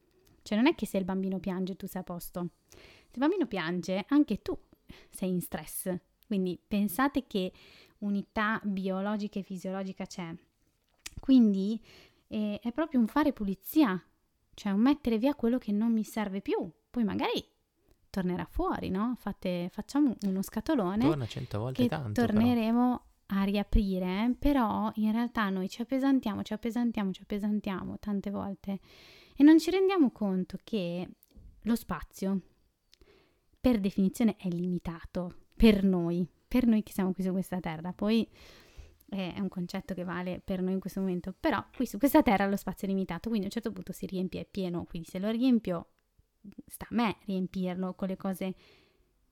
Cioè 0.42 0.58
non 0.58 0.68
è 0.68 0.76
che 0.76 0.86
se 0.86 0.98
il 0.98 1.06
bambino 1.06 1.40
piange 1.40 1.78
tu 1.78 1.88
sei 1.88 2.02
a 2.02 2.04
posto. 2.04 2.50
Se 2.70 3.14
il 3.14 3.20
bambino 3.20 3.48
piange, 3.48 4.04
anche 4.10 4.42
tu 4.42 4.58
sei 5.10 5.30
in 5.30 5.40
stress. 5.40 5.96
Quindi 6.26 6.60
pensate 6.68 7.26
che 7.26 7.54
unità 8.00 8.60
biologica 8.66 9.40
e 9.40 9.44
fisiologica 9.44 10.06
c'è. 10.06 10.36
Quindi 11.22 11.82
eh, 12.28 12.60
è 12.62 12.72
proprio 12.74 13.00
un 13.00 13.08
fare 13.08 13.32
pulizia 13.32 14.02
cioè 14.58 14.72
un 14.72 14.80
mettere 14.80 15.20
via 15.20 15.36
quello 15.36 15.60
che 15.60 15.72
non 15.72 15.92
mi 15.92 16.04
serve 16.04 16.42
più. 16.42 16.58
Poi 16.90 17.04
magari 17.04 17.48
tornerà 18.10 18.44
fuori, 18.46 18.90
no? 18.90 19.14
Fate, 19.16 19.70
facciamo 19.72 20.16
uno 20.24 20.42
scatolone. 20.42 21.04
Torna 21.04 21.28
cento 21.28 21.60
volte 21.60 21.84
che 21.84 21.88
tanto. 21.88 22.26
Torneremo 22.26 23.04
però. 23.28 23.40
a 23.40 23.44
riaprire, 23.44 24.36
però 24.40 24.92
in 24.96 25.12
realtà 25.12 25.50
noi 25.50 25.70
ci 25.70 25.84
appesantiamo, 25.84 26.42
ci 26.42 26.54
appesantiamo, 26.54 27.12
ci 27.12 27.22
appesantiamo 27.22 28.00
tante 28.00 28.32
volte 28.32 28.80
e 29.36 29.44
non 29.44 29.60
ci 29.60 29.70
rendiamo 29.70 30.10
conto 30.10 30.58
che 30.64 31.08
lo 31.62 31.76
spazio 31.76 32.42
per 33.62 33.80
definizione 33.80 34.38
è 34.38 34.48
limitato 34.48 35.36
per 35.56 35.84
noi, 35.84 36.28
per 36.48 36.66
noi 36.66 36.82
che 36.82 36.94
siamo 36.94 37.14
qui 37.14 37.22
su 37.24 37.32
questa 37.32 37.60
terra. 37.60 37.94
Poi 37.94 38.28
è 39.10 39.40
un 39.40 39.48
concetto 39.48 39.94
che 39.94 40.04
vale 40.04 40.42
per 40.44 40.62
noi 40.62 40.74
in 40.74 40.80
questo 40.80 41.00
momento, 41.00 41.34
però 41.38 41.64
qui 41.76 41.86
su 41.86 41.98
questa 41.98 42.22
terra 42.22 42.46
lo 42.46 42.58
spazio 42.58 42.88
è 42.88 42.92
limitato, 42.92 43.30
quindi 43.30 43.46
a 43.46 43.48
un 43.48 43.54
certo 43.54 43.72
punto 43.72 43.92
si 43.92 44.06
riempie, 44.06 44.42
è 44.42 44.46
pieno, 44.46 44.84
quindi 44.86 45.08
se 45.10 45.20
lo 45.20 45.30
riempio 45.30 45.88
sta 46.66 46.86
a 46.90 46.96
me 46.96 47.18
riempirlo 47.26 47.94
con 47.94 48.08
le 48.08 48.18
cose 48.18 48.56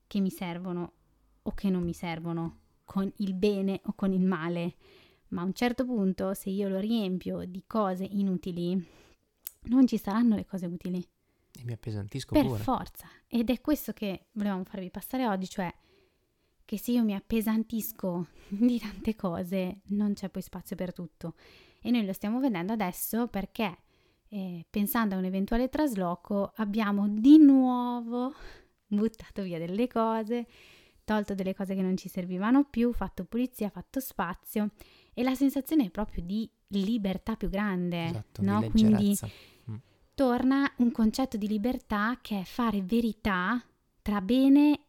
che 0.07 0.19
mi 0.19 0.30
servono 0.30 0.93
o 1.41 1.53
che 1.53 1.69
non 1.69 1.84
mi 1.84 1.93
servono, 1.93 2.59
con 2.84 3.11
il 3.17 3.34
bene 3.34 3.82
o 3.86 3.93
con 3.95 4.13
il 4.13 4.23
male, 4.26 4.76
ma 5.30 5.41
a 5.41 5.45
un 5.45 5.53
certo 5.53 5.86
punto 5.86 6.34
se 6.34 6.49
io 6.49 6.67
lo 6.69 6.80
riempio 6.80 7.45
di 7.45 7.63
cose 7.67 8.03
inutili, 8.03 8.84
non 9.63 9.88
ci 9.88 9.97
saranno 9.97 10.36
le 10.36 10.45
cose 10.45 10.65
utili. 10.65 11.05
E 11.57 11.63
mi 11.63 11.73
appesantisco 11.73 12.34
per 12.34 12.45
pure. 12.45 12.63
forza. 12.63 13.07
Ed 13.28 13.49
è 13.49 13.61
questo 13.61 13.93
che 13.93 14.28
volevamo 14.34 14.63
farvi 14.63 14.89
passare 14.89 15.28
oggi, 15.28 15.47
cioè 15.47 15.73
che 16.66 16.80
se 16.80 16.91
io 16.91 17.03
mi 17.03 17.13
appesantisco 17.13 18.28
di 18.49 18.80
tante 18.80 19.16
cose 19.16 19.82
non 19.89 20.13
c'è 20.13 20.30
poi 20.30 20.41
spazio 20.41 20.76
per 20.76 20.93
tutto. 20.93 21.36
E 21.82 21.91
noi 21.91 22.05
lo 22.05 22.13
stiamo 22.13 22.39
vedendo 22.39 22.74
adesso 22.74 23.28
perché 23.28 23.78
eh, 24.30 24.66
pensando 24.70 25.16
a 25.16 25.20
un 25.20 25.26
eventuale 25.26 25.70
trasloco 25.70 26.51
abbiamo 26.55 27.07
di 27.07 27.38
nuovo 27.38 28.34
buttato 28.88 29.43
via 29.43 29.59
delle 29.59 29.88
cose, 29.88 30.47
tolto 31.03 31.36
delle 31.36 31.53
cose 31.53 31.76
che 31.76 31.84
non 31.84 31.95
ci 31.95 32.09
servivano 32.09 32.63
più, 32.66 32.91
fatto 32.91 33.24
pulizia, 33.26 33.70
fatto 33.70 33.99
spazio 33.99 34.72
e 35.13 35.22
la 35.22 35.36
sensazione 35.36 35.86
è 35.86 35.89
proprio 35.91 36.24
di 36.24 36.49
libertà 36.68 37.36
più 37.36 37.49
grande, 37.49 38.05
esatto, 38.05 38.41
no? 38.41 38.61
Di 38.61 38.70
Quindi 38.70 39.18
mm. 39.70 39.76
torna 40.16 40.70
un 40.78 40.91
concetto 40.91 41.38
di 41.38 41.47
libertà 41.47 42.18
che 42.22 42.41
è 42.41 42.43
fare 42.43 42.82
verità 42.82 43.63
tra 44.01 44.22
bene 44.22 44.80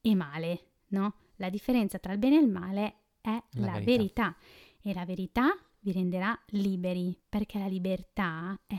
e 0.00 0.14
male 0.14 0.67
no? 0.88 1.14
La 1.36 1.50
differenza 1.50 1.98
tra 1.98 2.12
il 2.12 2.18
bene 2.18 2.36
e 2.36 2.40
il 2.40 2.48
male 2.48 2.94
è 3.20 3.30
la, 3.30 3.66
la 3.66 3.72
verità. 3.80 3.84
verità 3.84 4.36
e 4.82 4.94
la 4.94 5.04
verità 5.04 5.56
vi 5.80 5.92
renderà 5.92 6.38
liberi 6.48 7.16
perché 7.28 7.58
la 7.58 7.66
libertà 7.66 8.58
è 8.66 8.78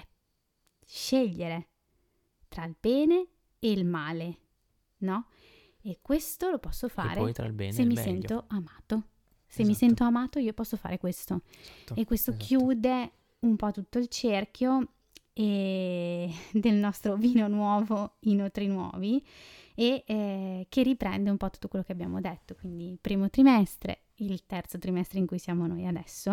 scegliere 0.86 1.68
tra 2.48 2.66
il 2.66 2.76
bene 2.80 3.28
e 3.60 3.72
il 3.72 3.86
male, 3.86 4.38
no? 5.00 5.28
E 5.82 6.00
questo 6.02 6.50
lo 6.50 6.60
posso 6.60 6.90
fare 6.90 7.34
se 7.34 7.84
mi 7.86 7.94
meglio. 7.94 8.02
sento 8.02 8.46
amato. 8.48 9.04
Se 9.46 9.62
esatto. 9.62 9.68
mi 9.68 9.74
sento 9.76 10.04
amato 10.04 10.40
io 10.40 10.54
posso 10.54 10.78
fare 10.78 10.98
questo. 10.98 11.42
Esatto. 11.50 11.96
E 11.96 12.06
questo 12.06 12.32
esatto. 12.32 12.46
chiude 12.46 13.12
un 13.40 13.56
po' 13.56 13.72
tutto 13.72 13.98
il 13.98 14.08
cerchio 14.08 14.94
del 15.34 16.74
nostro 16.74 17.16
vino 17.16 17.48
nuovo, 17.48 18.18
i 18.22 18.36
notri 18.36 18.68
nuovi 18.68 19.24
e 19.80 20.04
eh, 20.06 20.66
che 20.68 20.84
riprende 20.84 21.30
un 21.30 21.38
po' 21.38 21.50
tutto 21.50 21.70
quello 21.70 21.86
che 21.86 21.94
abbiamo 21.94 22.20
detto, 22.20 22.54
quindi 22.54 22.98
primo 23.00 23.30
trimestre, 23.30 24.08
il 24.16 24.46
terzo 24.46 24.78
trimestre 24.78 25.20
in 25.20 25.26
cui 25.26 25.40
siamo 25.40 25.68
noi 25.68 25.88
adesso. 25.88 26.32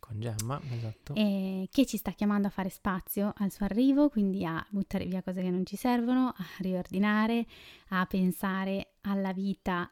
Con 0.00 0.18
Gemma, 0.18 0.58
esatto. 0.72 1.14
E 1.14 1.68
che 1.70 1.84
ci 1.84 1.98
sta 1.98 2.12
chiamando 2.12 2.46
a 2.46 2.50
fare 2.50 2.70
spazio 2.70 3.34
al 3.36 3.52
suo 3.52 3.66
arrivo, 3.66 4.08
quindi 4.08 4.46
a 4.46 4.64
buttare 4.70 5.04
via 5.04 5.22
cose 5.22 5.42
che 5.42 5.50
non 5.50 5.66
ci 5.66 5.76
servono, 5.76 6.28
a 6.28 6.44
riordinare, 6.60 7.44
a 7.88 8.06
pensare 8.06 8.92
alla 9.02 9.34
vita 9.34 9.90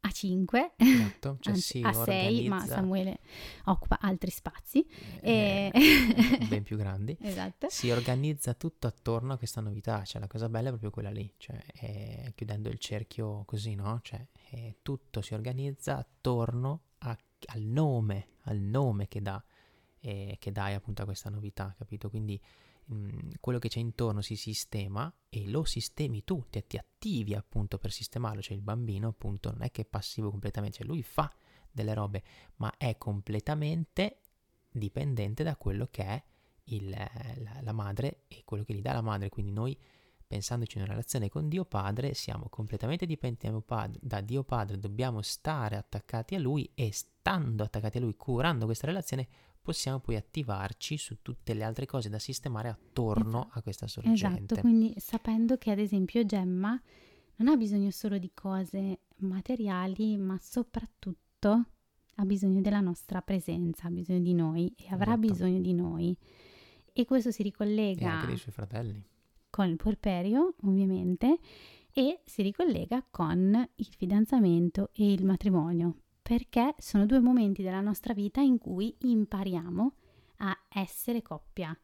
a 0.00 0.10
5, 0.10 0.72
esatto, 0.76 1.38
cioè 1.40 1.52
anzi 1.54 1.80
a 1.82 1.92
6, 1.92 2.48
ma 2.48 2.64
Samuele 2.64 3.18
occupa 3.64 3.98
altri 4.00 4.30
spazi. 4.30 4.86
Eh, 5.20 5.70
e... 5.72 6.46
ben 6.48 6.62
più 6.62 6.76
grandi. 6.76 7.16
esatto. 7.20 7.68
Si 7.68 7.90
organizza 7.90 8.54
tutto 8.54 8.86
attorno 8.86 9.32
a 9.32 9.38
questa 9.38 9.60
novità, 9.60 10.04
cioè 10.04 10.20
la 10.20 10.26
cosa 10.26 10.48
bella 10.48 10.66
è 10.66 10.70
proprio 10.70 10.90
quella 10.90 11.10
lì, 11.10 11.32
cioè 11.36 11.62
è, 11.72 12.32
chiudendo 12.34 12.68
il 12.68 12.78
cerchio 12.78 13.42
così, 13.44 13.74
no? 13.74 14.00
Cioè 14.02 14.24
tutto 14.82 15.20
si 15.20 15.34
organizza 15.34 15.98
attorno 15.98 16.82
a, 16.98 17.16
al 17.46 17.62
nome, 17.62 18.28
al 18.42 18.58
nome 18.58 19.08
che 19.08 19.20
dà, 19.20 19.42
eh, 20.00 20.36
che 20.38 20.52
dai 20.52 20.74
appunto 20.74 21.02
a 21.02 21.04
questa 21.04 21.30
novità, 21.30 21.74
capito? 21.76 22.08
Quindi 22.08 22.40
quello 23.40 23.58
che 23.58 23.68
c'è 23.68 23.80
intorno 23.80 24.22
si 24.22 24.36
sistema 24.36 25.12
e 25.28 25.48
lo 25.48 25.64
sistemi 25.64 26.24
tu, 26.24 26.46
ti, 26.48 26.64
ti 26.66 26.76
attivi 26.76 27.34
appunto 27.34 27.78
per 27.78 27.92
sistemarlo, 27.92 28.40
cioè 28.40 28.56
il 28.56 28.62
bambino 28.62 29.08
appunto 29.08 29.50
non 29.50 29.62
è 29.62 29.70
che 29.70 29.82
è 29.82 29.84
passivo 29.84 30.30
completamente, 30.30 30.78
cioè 30.78 30.86
lui 30.86 31.02
fa 31.02 31.32
delle 31.70 31.94
robe, 31.94 32.22
ma 32.56 32.74
è 32.76 32.96
completamente 32.96 34.20
dipendente 34.70 35.42
da 35.42 35.56
quello 35.56 35.88
che 35.90 36.04
è 36.04 36.22
il, 36.64 36.88
la, 36.88 37.60
la 37.60 37.72
madre 37.72 38.24
e 38.28 38.42
quello 38.44 38.64
che 38.64 38.74
gli 38.74 38.82
dà 38.82 38.92
la 38.92 39.02
madre, 39.02 39.28
quindi 39.28 39.52
noi 39.52 39.78
pensandoci 40.28 40.76
in 40.76 40.82
una 40.82 40.92
relazione 40.92 41.30
con 41.30 41.48
Dio 41.48 41.64
Padre, 41.64 42.12
siamo 42.12 42.48
completamente 42.50 43.06
dipendenti 43.06 43.64
da 44.00 44.20
Dio 44.20 44.44
Padre, 44.44 44.78
dobbiamo 44.78 45.22
stare 45.22 45.76
attaccati 45.76 46.34
a 46.34 46.38
Lui 46.38 46.70
e 46.74 46.92
stando 46.92 47.64
attaccati 47.64 47.96
a 47.96 48.00
Lui, 48.00 48.14
curando 48.14 48.66
questa 48.66 48.86
relazione, 48.86 49.26
possiamo 49.68 49.98
poi 49.98 50.16
attivarci 50.16 50.96
su 50.96 51.18
tutte 51.20 51.52
le 51.52 51.62
altre 51.62 51.84
cose 51.84 52.08
da 52.08 52.18
sistemare 52.18 52.70
attorno 52.70 53.40
esatto. 53.40 53.58
a 53.58 53.62
questa 53.62 53.86
sorgente. 53.86 54.26
Esatto, 54.26 54.60
quindi 54.62 54.94
sapendo 54.96 55.58
che 55.58 55.70
ad 55.70 55.78
esempio 55.78 56.24
Gemma 56.24 56.80
non 57.36 57.48
ha 57.48 57.56
bisogno 57.56 57.90
solo 57.90 58.16
di 58.16 58.30
cose 58.32 59.00
materiali, 59.16 60.16
ma 60.16 60.38
soprattutto 60.40 61.66
ha 62.14 62.24
bisogno 62.24 62.62
della 62.62 62.80
nostra 62.80 63.20
presenza, 63.20 63.88
ha 63.88 63.90
bisogno 63.90 64.20
di 64.20 64.32
noi 64.32 64.72
e 64.74 64.86
avrà 64.88 65.12
esatto. 65.12 65.32
bisogno 65.32 65.60
di 65.60 65.74
noi. 65.74 66.16
E 66.94 67.04
questo 67.04 67.30
si 67.30 67.42
ricollega... 67.42 68.00
E 68.00 68.06
anche 68.06 68.26
dei 68.26 68.38
suoi 68.38 68.54
fratelli 68.54 69.04
con 69.50 69.66
il 69.66 69.76
puerperio 69.76 70.54
ovviamente 70.62 71.38
e 71.92 72.20
si 72.24 72.42
ricollega 72.42 73.04
con 73.10 73.68
il 73.74 73.88
fidanzamento 73.96 74.90
e 74.92 75.12
il 75.12 75.24
matrimonio 75.24 75.96
perché 76.28 76.74
sono 76.76 77.06
due 77.06 77.20
momenti 77.20 77.62
della 77.62 77.80
nostra 77.80 78.12
vita 78.12 78.42
in 78.42 78.58
cui 78.58 78.94
impariamo 78.98 79.92
a 80.40 80.58
essere 80.68 81.22
coppia. 81.22 81.74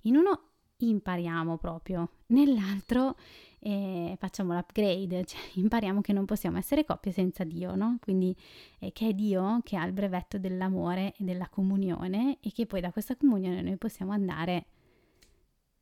In 0.00 0.16
uno 0.16 0.48
impariamo 0.78 1.56
proprio, 1.56 2.10
nell'altro 2.26 3.14
eh, 3.60 4.16
facciamo 4.18 4.54
l'upgrade, 4.54 5.22
cioè 5.24 5.40
impariamo 5.52 6.00
che 6.00 6.12
non 6.12 6.24
possiamo 6.24 6.58
essere 6.58 6.84
coppia 6.84 7.12
senza 7.12 7.44
Dio, 7.44 7.76
no? 7.76 7.98
Quindi 8.00 8.34
eh, 8.80 8.90
che 8.90 9.10
è 9.10 9.12
Dio 9.12 9.60
che 9.62 9.76
ha 9.76 9.86
il 9.86 9.92
brevetto 9.92 10.36
dell'amore 10.36 11.14
e 11.16 11.22
della 11.22 11.48
comunione 11.48 12.38
e 12.40 12.50
che 12.50 12.66
poi 12.66 12.80
da 12.80 12.90
questa 12.90 13.14
comunione 13.14 13.62
noi 13.62 13.76
possiamo 13.76 14.10
andare 14.10 14.66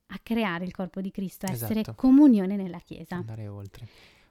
a 0.09 0.19
creare 0.23 0.67
il 0.67 0.73
corpo 0.73 1.01
di 1.01 1.11
Cristo, 1.11 1.47
a 1.47 1.53
essere 1.53 1.81
esatto. 1.81 1.97
comunione 1.97 2.57
nella 2.57 2.81
Chiesa. 2.81 3.17
Andare 3.17 3.49
oltre. 3.49 3.89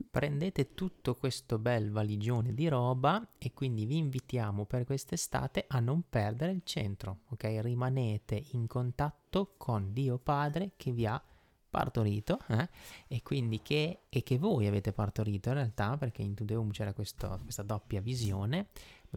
Prendete 0.09 0.73
tutto 0.73 1.15
questo 1.15 1.57
bel 1.59 1.91
valigione 1.91 2.53
di 2.53 2.67
roba 2.67 3.33
e 3.37 3.53
quindi 3.53 3.85
vi 3.85 3.97
invitiamo 3.97 4.65
per 4.65 4.85
quest'estate 4.85 5.65
a 5.67 5.79
non 5.79 6.03
perdere 6.09 6.51
il 6.51 6.61
centro, 6.63 7.21
ok? 7.29 7.59
Rimanete 7.61 8.43
in 8.51 8.67
contatto 8.67 9.53
con 9.57 9.93
Dio 9.93 10.17
Padre 10.17 10.71
che 10.77 10.91
vi 10.91 11.05
ha 11.05 11.21
partorito 11.69 12.39
eh? 12.47 12.67
e 13.07 13.21
quindi 13.21 13.61
che, 13.61 14.01
e 14.09 14.23
che 14.23 14.37
voi 14.37 14.65
avete 14.65 14.91
partorito 14.91 15.49
in 15.49 15.55
realtà 15.55 15.97
perché 15.97 16.23
in 16.23 16.33
Tudeum 16.33 16.71
c'era 16.71 16.93
questo, 16.93 17.39
questa 17.43 17.61
doppia 17.61 18.01
visione 18.01 18.69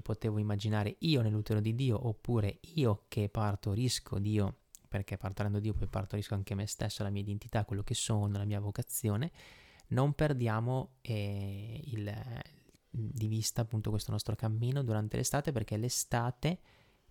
potevo 0.02 0.38
immaginare 0.38 0.96
io 1.00 1.22
nell'utero 1.22 1.60
di 1.60 1.74
Dio 1.74 2.06
oppure 2.06 2.58
io 2.74 3.04
che 3.08 3.28
partorisco 3.28 4.18
Dio 4.18 4.56
perché 4.92 5.16
partorendo 5.16 5.58
Dio 5.58 5.72
poi 5.72 5.86
partorisco 5.86 6.34
anche 6.34 6.54
me 6.54 6.66
stesso, 6.66 7.02
la 7.02 7.08
mia 7.08 7.22
identità, 7.22 7.64
quello 7.64 7.82
che 7.82 7.94
sono, 7.94 8.36
la 8.36 8.44
mia 8.44 8.60
vocazione, 8.60 9.32
non 9.92 10.14
perdiamo 10.14 10.96
eh, 11.02 11.80
il, 11.84 12.12
di 12.90 13.26
vista 13.28 13.62
appunto 13.62 13.90
questo 13.90 14.10
nostro 14.10 14.34
cammino 14.34 14.82
durante 14.82 15.16
l'estate 15.16 15.52
perché 15.52 15.76
l'estate 15.76 16.58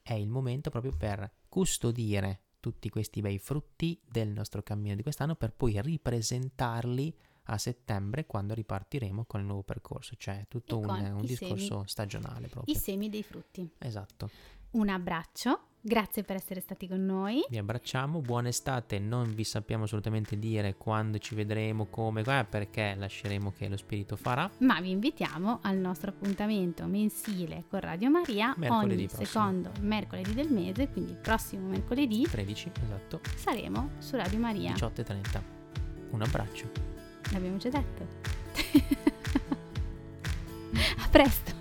è 0.02 0.14
il 0.14 0.28
momento 0.28 0.70
proprio 0.70 0.96
per 0.96 1.32
custodire 1.48 2.42
tutti 2.60 2.90
questi 2.90 3.22
bei 3.22 3.40
frutti 3.40 4.00
del 4.08 4.30
nostro 4.30 4.62
cammino 4.62 4.96
di 4.96 5.02
quest'anno 5.02 5.36
per 5.36 5.54
poi 5.54 5.82
ripresentarli 5.82 7.16
a 7.46 7.58
settembre 7.58 8.26
quando 8.28 8.54
ripartiremo 8.54 9.26
con 9.26 9.40
il 9.40 9.48
nuovo 9.48 9.64
percorso, 9.64 10.16
cioè 10.16 10.46
tutto 10.48 10.78
un, 10.78 10.90
un 10.90 11.26
discorso 11.26 11.74
semi, 11.74 11.88
stagionale 11.88 12.48
proprio. 12.48 12.74
I 12.74 12.78
semi 12.78 13.10
dei 13.10 13.24
frutti. 13.24 13.68
Esatto. 13.80 14.30
Un 14.72 14.88
abbraccio 14.90 15.66
Grazie 15.84 16.22
per 16.22 16.36
essere 16.36 16.60
stati 16.60 16.88
con 16.88 17.04
noi. 17.04 17.44
Vi 17.50 17.58
abbracciamo, 17.58 18.22
buona 18.22 18.50
estate. 18.50 19.00
Non 19.00 19.34
vi 19.34 19.44
sappiamo 19.44 19.86
assolutamente 19.86 20.38
dire 20.38 20.76
quando 20.76 21.18
ci 21.18 21.34
vedremo, 21.34 21.88
come, 21.88 22.22
perché 22.48 22.94
lasceremo 22.96 23.52
che 23.52 23.68
lo 23.68 23.78
Spirito 23.78 24.16
farà. 24.16 24.48
Ma 24.60 24.80
vi 24.80 24.92
invitiamo 24.92 25.58
al 25.64 25.78
nostro 25.78 26.12
appuntamento 26.12 26.86
mensile 26.86 27.64
con 27.68 27.80
Radio 27.80 28.12
Maria 28.12 28.54
mercoledì 28.58 28.94
ogni 28.94 29.08
prossimo. 29.08 29.26
secondo 29.26 29.72
mercoledì 29.82 30.34
del 30.36 30.52
mese, 30.52 30.88
quindi 30.90 31.14
il 31.14 31.18
prossimo 31.18 31.68
mercoledì 31.68 32.28
13, 32.30 32.72
esatto. 32.84 33.22
Saremo 33.38 33.94
su 33.98 34.16
Radio 34.18 34.38
Maria 34.38 34.74
18.30. 34.74 35.42
Un 36.12 36.22
abbraccio. 36.22 36.70
L'abbiamo 37.32 37.58
già 37.58 37.70
detto. 37.70 38.08
A 41.00 41.08
presto. 41.10 41.61